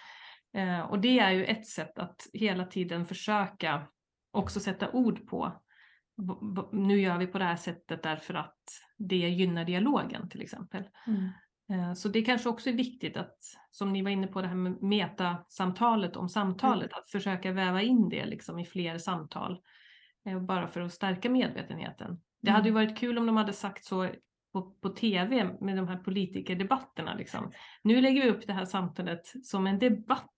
Eh, 0.54 0.80
och 0.80 1.00
det 1.00 1.18
är 1.18 1.30
ju 1.30 1.44
ett 1.44 1.66
sätt 1.66 1.98
att 1.98 2.26
hela 2.32 2.64
tiden 2.64 3.06
försöka 3.06 3.86
också 4.32 4.60
sätta 4.60 4.90
ord 4.90 5.28
på 5.28 5.60
nu 6.72 7.00
gör 7.00 7.18
vi 7.18 7.26
på 7.26 7.38
det 7.38 7.44
här 7.44 7.56
sättet 7.56 8.02
därför 8.02 8.34
att 8.34 8.58
det 8.96 9.16
gynnar 9.16 9.64
dialogen 9.64 10.28
till 10.28 10.42
exempel. 10.42 10.84
Mm. 11.06 11.28
Eh, 11.72 11.94
Så 11.94 12.08
det 12.08 12.22
kanske 12.22 12.48
också 12.48 12.70
är 12.70 12.74
viktigt 12.74 13.16
att, 13.16 13.38
som 13.70 13.92
ni 13.92 14.02
var 14.02 14.10
inne 14.10 14.26
på 14.26 14.42
det 14.42 14.48
här 14.48 14.54
med 14.54 14.82
metasamtalet 14.82 16.16
om 16.16 16.28
samtalet, 16.28 16.92
att 16.92 17.10
försöka 17.10 17.52
väva 17.52 17.82
in 17.82 18.08
det 18.08 18.26
liksom 18.26 18.58
i 18.58 18.64
fler 18.64 18.98
samtal. 18.98 19.60
Eh, 20.26 20.40
Bara 20.40 20.68
för 20.68 20.80
att 20.80 20.92
stärka 20.92 21.30
medvetenheten. 21.30 22.20
Det 22.42 22.50
hade 22.50 22.68
ju 22.68 22.74
varit 22.74 22.98
kul 22.98 23.18
om 23.18 23.26
de 23.26 23.36
hade 23.36 23.52
sagt 23.52 23.84
så 23.84 24.08
på, 24.52 24.62
på 24.62 24.88
tv 24.88 25.50
med 25.60 25.76
de 25.76 25.88
här 25.88 25.96
politikerdebatterna. 25.96 27.14
Liksom. 27.14 27.52
Nu 27.82 28.00
lägger 28.00 28.22
vi 28.22 28.30
upp 28.30 28.46
det 28.46 28.52
här 28.52 28.64
samtalet 28.64 29.32
som 29.42 29.66
en 29.66 29.78
debatt 29.78 30.34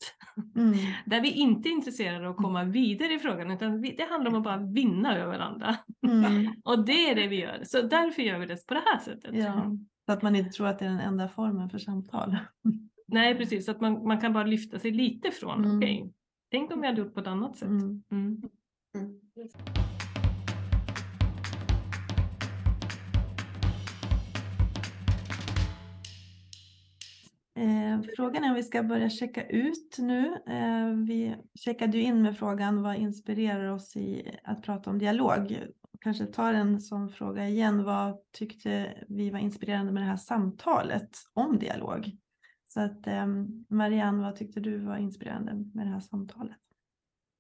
Mm. 0.57 0.73
där 1.07 1.21
vi 1.21 1.31
inte 1.31 1.69
är 1.69 1.71
intresserade 1.71 2.27
av 2.27 2.31
att 2.31 2.43
komma 2.43 2.65
vidare 2.65 3.13
i 3.15 3.19
frågan 3.19 3.51
utan 3.51 3.81
vi, 3.81 3.95
det 3.97 4.05
handlar 4.11 4.31
om 4.31 4.37
att 4.37 4.45
bara 4.45 4.57
vinna 4.57 5.19
över 5.19 5.39
varandra. 5.39 5.77
Mm. 6.07 6.53
Och 6.65 6.85
det 6.85 7.11
är 7.11 7.15
det 7.15 7.27
vi 7.27 7.41
gör. 7.41 7.61
Så 7.65 7.83
därför 7.83 8.23
gör 8.23 8.39
vi 8.39 8.47
det 8.47 8.67
på 8.67 8.75
det 8.75 8.83
här 8.87 8.99
sättet. 8.99 9.31
Ja, 9.35 9.77
så 10.07 10.13
att 10.13 10.23
man 10.23 10.37
inte 10.37 10.51
tror 10.51 10.67
att 10.67 10.79
det 10.79 10.85
är 10.85 10.89
den 10.91 11.01
enda 11.01 11.29
formen 11.29 11.71
för 11.71 11.79
samtal. 11.79 12.37
Nej 13.09 13.37
precis, 13.37 13.65
så 13.65 13.71
att 13.71 13.81
man, 13.81 14.07
man 14.07 14.21
kan 14.21 14.33
bara 14.33 14.45
lyfta 14.45 14.79
sig 14.79 14.91
lite 14.91 15.31
från, 15.31 15.65
Mm. 15.65 15.77
okej, 15.79 16.13
tänk 16.51 16.73
om 16.73 16.81
vi 16.81 16.87
hade 16.87 17.01
gjort 17.01 17.15
på 17.15 17.21
ett 17.21 17.27
annat 17.27 17.57
sätt. 17.57 17.69
Mm. 17.69 18.43
Eh, 19.35 19.45
frågan 28.17 28.45
är 28.45 28.49
om 28.49 28.55
vi 28.55 28.63
ska 28.63 28.83
börja 28.83 29.11
checka 29.11 29.47
ut 29.47 29.97
nu. 29.99 30.27
Eh, 30.47 30.89
vi 31.07 31.37
checkade 31.55 31.99
ju 31.99 32.05
in 32.05 32.23
med 32.23 32.39
frågan 32.39 32.83
vad 32.83 32.97
inspirerar 32.97 33.69
oss 33.69 33.97
i 33.97 34.39
att 34.45 34.63
prata 34.63 34.91
om 34.91 34.99
dialog? 34.99 35.59
Kanske 36.01 36.27
tar 36.27 36.55
en 36.55 36.81
sån 36.81 37.09
fråga 37.09 37.49
igen. 37.49 37.85
Vad 37.85 38.31
tyckte 38.33 39.05
vi 39.09 39.31
var 39.31 39.39
inspirerande 39.39 39.93
med 39.93 40.03
det 40.03 40.07
här 40.07 40.17
samtalet 40.17 41.11
om 41.33 41.59
dialog? 41.59 42.17
Så 42.69 42.81
att 42.81 43.07
eh, 43.07 43.27
Marianne, 43.69 44.23
vad 44.23 44.37
tyckte 44.37 44.61
du 44.61 44.79
var 44.79 44.97
inspirerande 44.97 45.55
med 45.75 45.87
det 45.87 45.93
här 45.93 46.01
samtalet? 46.01 46.72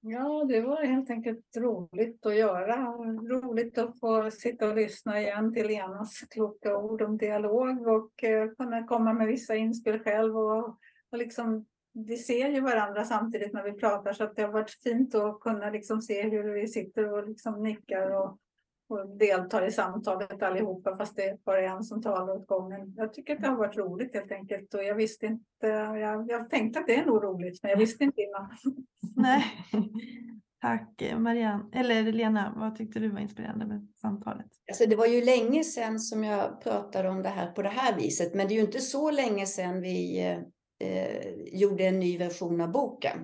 Ja, 0.04 0.44
det 0.48 0.60
var 0.60 0.84
helt 0.84 1.10
enkelt 1.10 1.56
roligt 1.56 2.26
att 2.26 2.36
göra. 2.36 2.76
Roligt 3.28 3.78
att 3.78 4.00
få 4.00 4.30
sitta 4.30 4.68
och 4.68 4.76
lyssna 4.76 5.20
igen 5.20 5.54
till 5.54 5.66
Lenas 5.66 6.20
kloka 6.20 6.76
ord 6.76 7.02
om 7.02 7.16
dialog 7.16 7.86
och 7.86 8.24
eh, 8.24 8.50
kunna 8.50 8.86
komma 8.86 9.12
med 9.12 9.26
vissa 9.26 9.56
inspel 9.56 9.98
själv. 9.98 10.36
Och, 10.36 10.68
och 11.10 11.18
liksom, 11.18 11.66
vi 11.92 12.16
ser 12.16 12.48
ju 12.48 12.60
varandra 12.60 13.04
samtidigt 13.04 13.52
när 13.52 13.62
vi 13.62 13.72
pratar 13.72 14.12
så 14.12 14.24
att 14.24 14.36
det 14.36 14.42
har 14.42 14.52
varit 14.52 14.70
fint 14.70 15.14
att 15.14 15.40
kunna 15.40 15.70
liksom 15.70 16.02
se 16.02 16.22
hur 16.22 16.52
vi 16.54 16.68
sitter 16.68 17.12
och 17.12 17.28
liksom 17.28 17.62
nickar 17.62 18.10
och, 18.10 18.38
och 18.92 19.16
deltar 19.16 19.66
i 19.66 19.70
samtalet 19.70 20.42
allihopa 20.42 20.96
fast 20.96 21.16
det 21.16 21.24
är 21.24 21.38
bara 21.44 21.60
en 21.60 21.84
som 21.84 22.02
talar 22.02 22.34
åt 22.34 22.46
gången. 22.46 22.94
Jag 22.96 23.12
tycker 23.12 23.34
att 23.34 23.42
det 23.42 23.48
har 23.48 23.56
varit 23.56 23.76
roligt 23.76 24.14
helt 24.14 24.32
enkelt 24.32 24.74
och 24.74 24.84
jag 24.84 24.94
visste 24.94 25.26
inte, 25.26 25.66
jag, 25.66 26.30
jag 26.30 26.50
tänkte 26.50 26.80
att 26.80 26.86
det 26.86 26.94
är 26.94 27.06
nog 27.06 27.24
roligt 27.24 27.62
men 27.62 27.70
jag 27.70 27.78
visste 27.78 28.04
inte 28.04 28.22
innan. 28.22 28.48
Nej. 29.16 29.44
Tack 30.60 31.02
Marianne, 31.16 31.64
eller 31.72 32.12
Lena, 32.12 32.54
vad 32.56 32.76
tyckte 32.76 33.00
du 33.00 33.08
var 33.08 33.20
inspirerande 33.20 33.66
med 33.66 33.88
samtalet? 34.00 34.46
Alltså 34.70 34.86
det 34.86 34.96
var 34.96 35.06
ju 35.06 35.24
länge 35.24 35.64
sedan 35.64 36.00
som 36.00 36.24
jag 36.24 36.60
pratade 36.62 37.08
om 37.08 37.22
det 37.22 37.28
här 37.28 37.50
på 37.52 37.62
det 37.62 37.68
här 37.68 37.96
viset, 37.96 38.34
men 38.34 38.48
det 38.48 38.54
är 38.54 38.56
ju 38.56 38.62
inte 38.62 38.80
så 38.80 39.10
länge 39.10 39.46
sedan 39.46 39.80
vi 39.80 40.20
eh, 40.80 41.58
gjorde 41.60 41.84
en 41.84 42.00
ny 42.00 42.18
version 42.18 42.60
av 42.60 42.72
boken. 42.72 43.18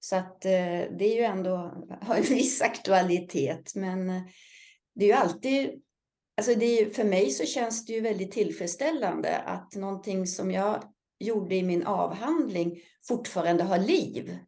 Så 0.00 0.16
att 0.16 0.44
eh, 0.44 0.50
det 0.98 1.04
är 1.04 1.14
ju 1.14 1.22
ändå, 1.22 1.56
har 2.00 2.16
en 2.16 2.22
viss 2.22 2.62
aktualitet, 2.62 3.72
men 3.74 4.10
eh, 4.10 4.22
det 4.98 5.04
är 5.04 5.08
ju 5.08 5.12
alltid, 5.12 5.82
alltså 6.36 6.54
det 6.54 6.80
är, 6.80 6.90
för 6.90 7.04
mig 7.04 7.30
så 7.30 7.44
känns 7.44 7.86
det 7.86 7.92
ju 7.92 8.00
väldigt 8.00 8.32
tillfredsställande 8.32 9.38
att 9.38 9.74
någonting 9.74 10.26
som 10.26 10.50
jag 10.50 10.82
gjorde 11.18 11.54
i 11.54 11.62
min 11.62 11.86
avhandling 11.86 12.80
fortfarande 13.08 13.64
har 13.64 13.78
liv. 13.78 14.38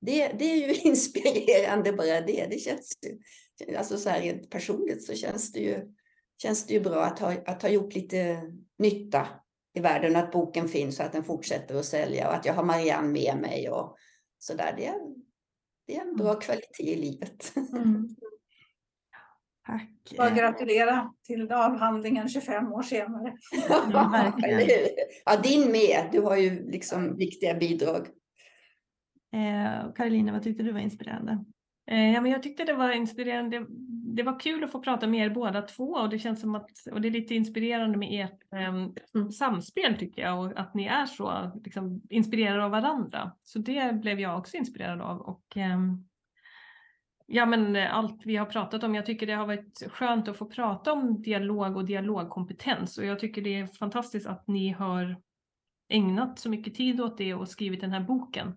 Det, 0.00 0.28
det 0.28 0.44
är 0.44 0.68
ju 0.68 0.74
inspirerande 0.88 1.92
bara 1.92 2.20
det. 2.20 2.46
Det 2.50 2.58
känns 2.58 2.98
ju, 3.66 3.76
alltså 3.76 3.98
så 3.98 4.08
här 4.08 4.20
rent 4.20 4.50
personligt 4.50 5.04
så 5.04 5.14
känns 5.14 5.52
det 5.52 5.60
ju, 5.60 5.94
känns 6.42 6.66
det 6.66 6.74
ju 6.74 6.80
bra 6.80 7.04
att 7.04 7.18
ha, 7.18 7.32
att 7.46 7.62
ha 7.62 7.68
gjort 7.68 7.94
lite 7.94 8.42
nytta 8.78 9.28
i 9.74 9.80
världen, 9.80 10.16
att 10.16 10.32
boken 10.32 10.68
finns 10.68 11.00
och 11.00 11.06
att 11.06 11.12
den 11.12 11.24
fortsätter 11.24 11.74
att 11.74 11.84
sälja 11.84 12.28
och 12.28 12.34
att 12.34 12.46
jag 12.46 12.54
har 12.54 12.64
Marianne 12.64 13.08
med 13.08 13.36
mig 13.40 13.70
och 13.70 13.96
så 14.38 14.54
där. 14.54 14.74
Det, 14.76 14.94
det 15.86 15.96
är 15.96 16.00
en 16.00 16.16
bra 16.16 16.34
kvalitet 16.34 16.92
i 16.92 16.96
livet. 16.96 17.52
Mm. 17.56 18.08
Tack. 19.66 20.14
Bara 20.16 20.30
gratulera 20.30 21.12
till 21.26 21.52
avhandlingen 21.52 22.28
25 22.28 22.72
år 22.72 22.82
senare. 22.82 23.34
Ja, 23.68 24.32
ja, 25.24 25.36
din 25.42 25.72
med. 25.72 26.08
Du 26.12 26.20
har 26.20 26.36
ju 26.36 26.70
liksom 26.70 27.16
viktiga 27.16 27.54
bidrag. 27.54 28.06
Eh, 29.32 29.92
Karolina, 29.94 30.32
vad 30.32 30.42
tyckte 30.42 30.62
du 30.62 30.72
var 30.72 30.80
inspirerande? 30.80 31.44
Eh, 31.90 32.12
ja, 32.12 32.20
men 32.20 32.30
jag 32.30 32.42
tyckte 32.42 32.64
det 32.64 32.74
var 32.74 32.92
inspirerande. 32.92 33.66
Det 34.16 34.22
var 34.22 34.40
kul 34.40 34.64
att 34.64 34.72
få 34.72 34.80
prata 34.80 35.06
med 35.06 35.26
er 35.26 35.30
båda 35.30 35.62
två 35.62 35.84
och 35.84 36.08
det 36.08 36.18
känns 36.18 36.40
som 36.40 36.54
att, 36.54 36.70
och 36.92 37.00
det 37.00 37.08
är 37.08 37.12
lite 37.12 37.34
inspirerande 37.34 37.98
med 37.98 38.24
ert 38.24 38.52
eh, 38.52 39.28
samspel 39.28 39.98
tycker 39.98 40.22
jag 40.22 40.44
och 40.44 40.60
att 40.60 40.74
ni 40.74 40.84
är 40.84 41.06
så 41.06 41.52
liksom, 41.64 42.02
inspirerade 42.10 42.64
av 42.64 42.70
varandra. 42.70 43.32
Så 43.42 43.58
det 43.58 43.94
blev 43.94 44.20
jag 44.20 44.38
också 44.38 44.56
inspirerad 44.56 45.00
av 45.00 45.20
och 45.20 45.56
eh, 45.56 45.78
ja, 47.32 47.46
men 47.46 47.76
eh, 47.76 47.94
allt 47.94 48.26
vi 48.26 48.36
har 48.36 48.46
pratat 48.46 48.84
om. 48.84 48.94
Jag 48.94 49.06
tycker 49.06 49.26
det 49.26 49.32
har 49.32 49.46
varit 49.46 49.82
skönt 49.90 50.28
att 50.28 50.36
få 50.36 50.46
prata 50.46 50.92
om 50.92 51.22
dialog 51.22 51.76
och 51.76 51.84
dialogkompetens 51.84 52.98
och 52.98 53.04
jag 53.04 53.18
tycker 53.18 53.42
det 53.42 53.54
är 53.54 53.66
fantastiskt 53.66 54.26
att 54.26 54.48
ni 54.48 54.70
har 54.70 55.16
ägnat 55.88 56.38
så 56.38 56.50
mycket 56.50 56.74
tid 56.74 57.00
åt 57.00 57.18
det 57.18 57.34
och 57.34 57.48
skrivit 57.48 57.80
den 57.80 57.92
här 57.92 58.00
boken. 58.00 58.56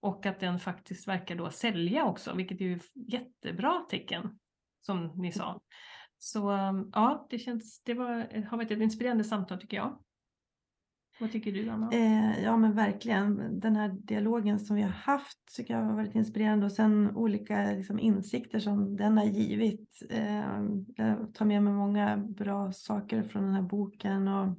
Och 0.00 0.26
att 0.26 0.40
den 0.40 0.58
faktiskt 0.58 1.08
verkar 1.08 1.34
då 1.34 1.50
sälja 1.50 2.04
också, 2.04 2.34
vilket 2.34 2.60
är 2.60 2.64
ju 2.64 2.80
jättebra 2.94 3.86
tecken, 3.90 4.38
som 4.80 5.12
ni 5.16 5.32
sa. 5.32 5.60
Så 6.18 6.38
ja, 6.92 7.26
det, 7.30 7.38
känns, 7.38 7.82
det 7.84 7.94
var, 7.94 8.44
har 8.50 8.56
varit 8.56 8.70
ett 8.70 8.80
inspirerande 8.80 9.24
samtal 9.24 9.60
tycker 9.60 9.76
jag. 9.76 9.98
Vad 11.20 11.32
tycker 11.32 11.52
du 11.52 11.68
Anna? 11.68 11.90
Eh, 11.92 12.44
ja 12.44 12.56
men 12.56 12.72
verkligen, 12.72 13.60
den 13.60 13.76
här 13.76 13.88
dialogen 13.88 14.60
som 14.60 14.76
vi 14.76 14.82
har 14.82 14.90
haft 14.90 15.56
tycker 15.56 15.74
jag 15.74 15.84
har 15.84 15.94
varit 15.94 16.14
inspirerande 16.14 16.66
och 16.66 16.72
sen 16.72 17.16
olika 17.16 17.72
liksom, 17.72 17.98
insikter 17.98 18.58
som 18.58 18.96
den 18.96 19.18
har 19.18 19.24
givit. 19.24 20.02
Eh, 20.10 20.62
jag 20.96 21.34
tar 21.34 21.44
med 21.44 21.62
mig 21.62 21.72
många 21.72 22.16
bra 22.16 22.72
saker 22.72 23.22
från 23.22 23.42
den 23.42 23.54
här 23.54 23.62
boken 23.62 24.28
och 24.28 24.56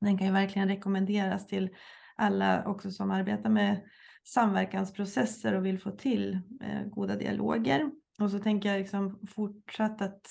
den 0.00 0.18
kan 0.18 0.26
ju 0.26 0.32
verkligen 0.32 0.68
rekommenderas 0.68 1.46
till 1.46 1.70
alla 2.16 2.64
också 2.66 2.90
som 2.90 3.10
arbetar 3.10 3.50
med 3.50 3.80
samverkansprocesser 4.24 5.54
och 5.54 5.66
vill 5.66 5.78
få 5.78 5.90
till 5.90 6.40
eh, 6.60 6.84
goda 6.86 7.16
dialoger. 7.16 7.90
Och 8.18 8.30
så 8.30 8.38
tänker 8.38 8.68
jag 8.68 8.78
liksom 8.78 9.18
fortsatt 9.28 10.02
att 10.02 10.26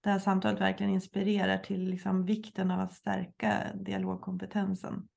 det 0.00 0.10
här 0.10 0.18
samtalet 0.18 0.60
verkligen 0.60 0.92
inspirerar 0.92 1.58
till 1.58 1.90
liksom 1.90 2.24
vikten 2.24 2.70
av 2.70 2.80
att 2.80 2.94
stärka 2.94 3.72
dialogkompetensen. 3.74 5.08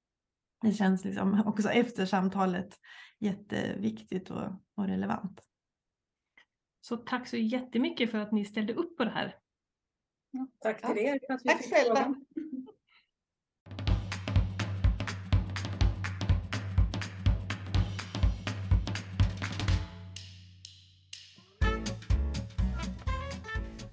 Det 0.62 0.74
känns 0.74 1.06
liksom 1.06 1.44
också 1.46 1.70
efter 1.70 2.06
samtalet 2.06 2.80
jätteviktigt 3.20 4.30
och, 4.30 4.44
och 4.76 4.88
relevant. 4.88 5.42
Så 6.82 6.98
tack 6.98 7.28
så 7.28 7.38
jättemycket 7.38 8.12
för 8.12 8.18
att 8.18 8.32
ni 8.32 8.46
ställde 8.46 8.74
upp 8.74 8.98
på 8.98 9.04
det 9.04 9.12
här. 9.12 9.36
tack 10.60 10.82
till 10.82 11.06
er. 11.06 11.20
tack 11.28 11.64
själva. 11.70 12.16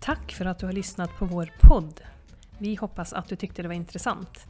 Tack 0.01 0.33
för 0.33 0.45
att 0.45 0.59
du 0.59 0.67
har 0.67 0.73
lyssnat 0.73 1.19
på 1.19 1.25
vår 1.25 1.53
podd. 1.61 2.01
Vi 2.59 2.75
hoppas 2.75 3.13
att 3.13 3.29
du 3.29 3.37
tyckte 3.37 3.63
det 3.63 3.69
var 3.69 3.75
intressant. 3.75 4.47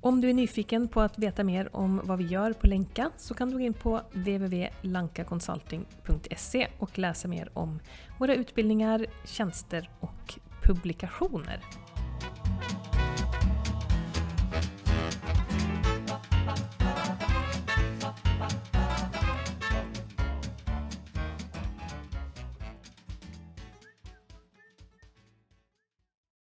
Om 0.00 0.20
du 0.20 0.30
är 0.30 0.34
nyfiken 0.34 0.88
på 0.88 1.00
att 1.00 1.18
veta 1.18 1.44
mer 1.44 1.76
om 1.76 2.00
vad 2.04 2.18
vi 2.18 2.24
gör 2.24 2.52
på 2.52 2.66
Länka 2.66 3.10
så 3.16 3.34
kan 3.34 3.50
du 3.50 3.56
gå 3.56 3.60
in 3.60 3.74
på 3.74 4.00
www.lankaconsulting.se 4.12 6.68
och 6.78 6.98
läsa 6.98 7.28
mer 7.28 7.50
om 7.52 7.80
våra 8.18 8.34
utbildningar, 8.34 9.06
tjänster 9.24 9.90
och 10.00 10.38
publikationer. 10.62 11.60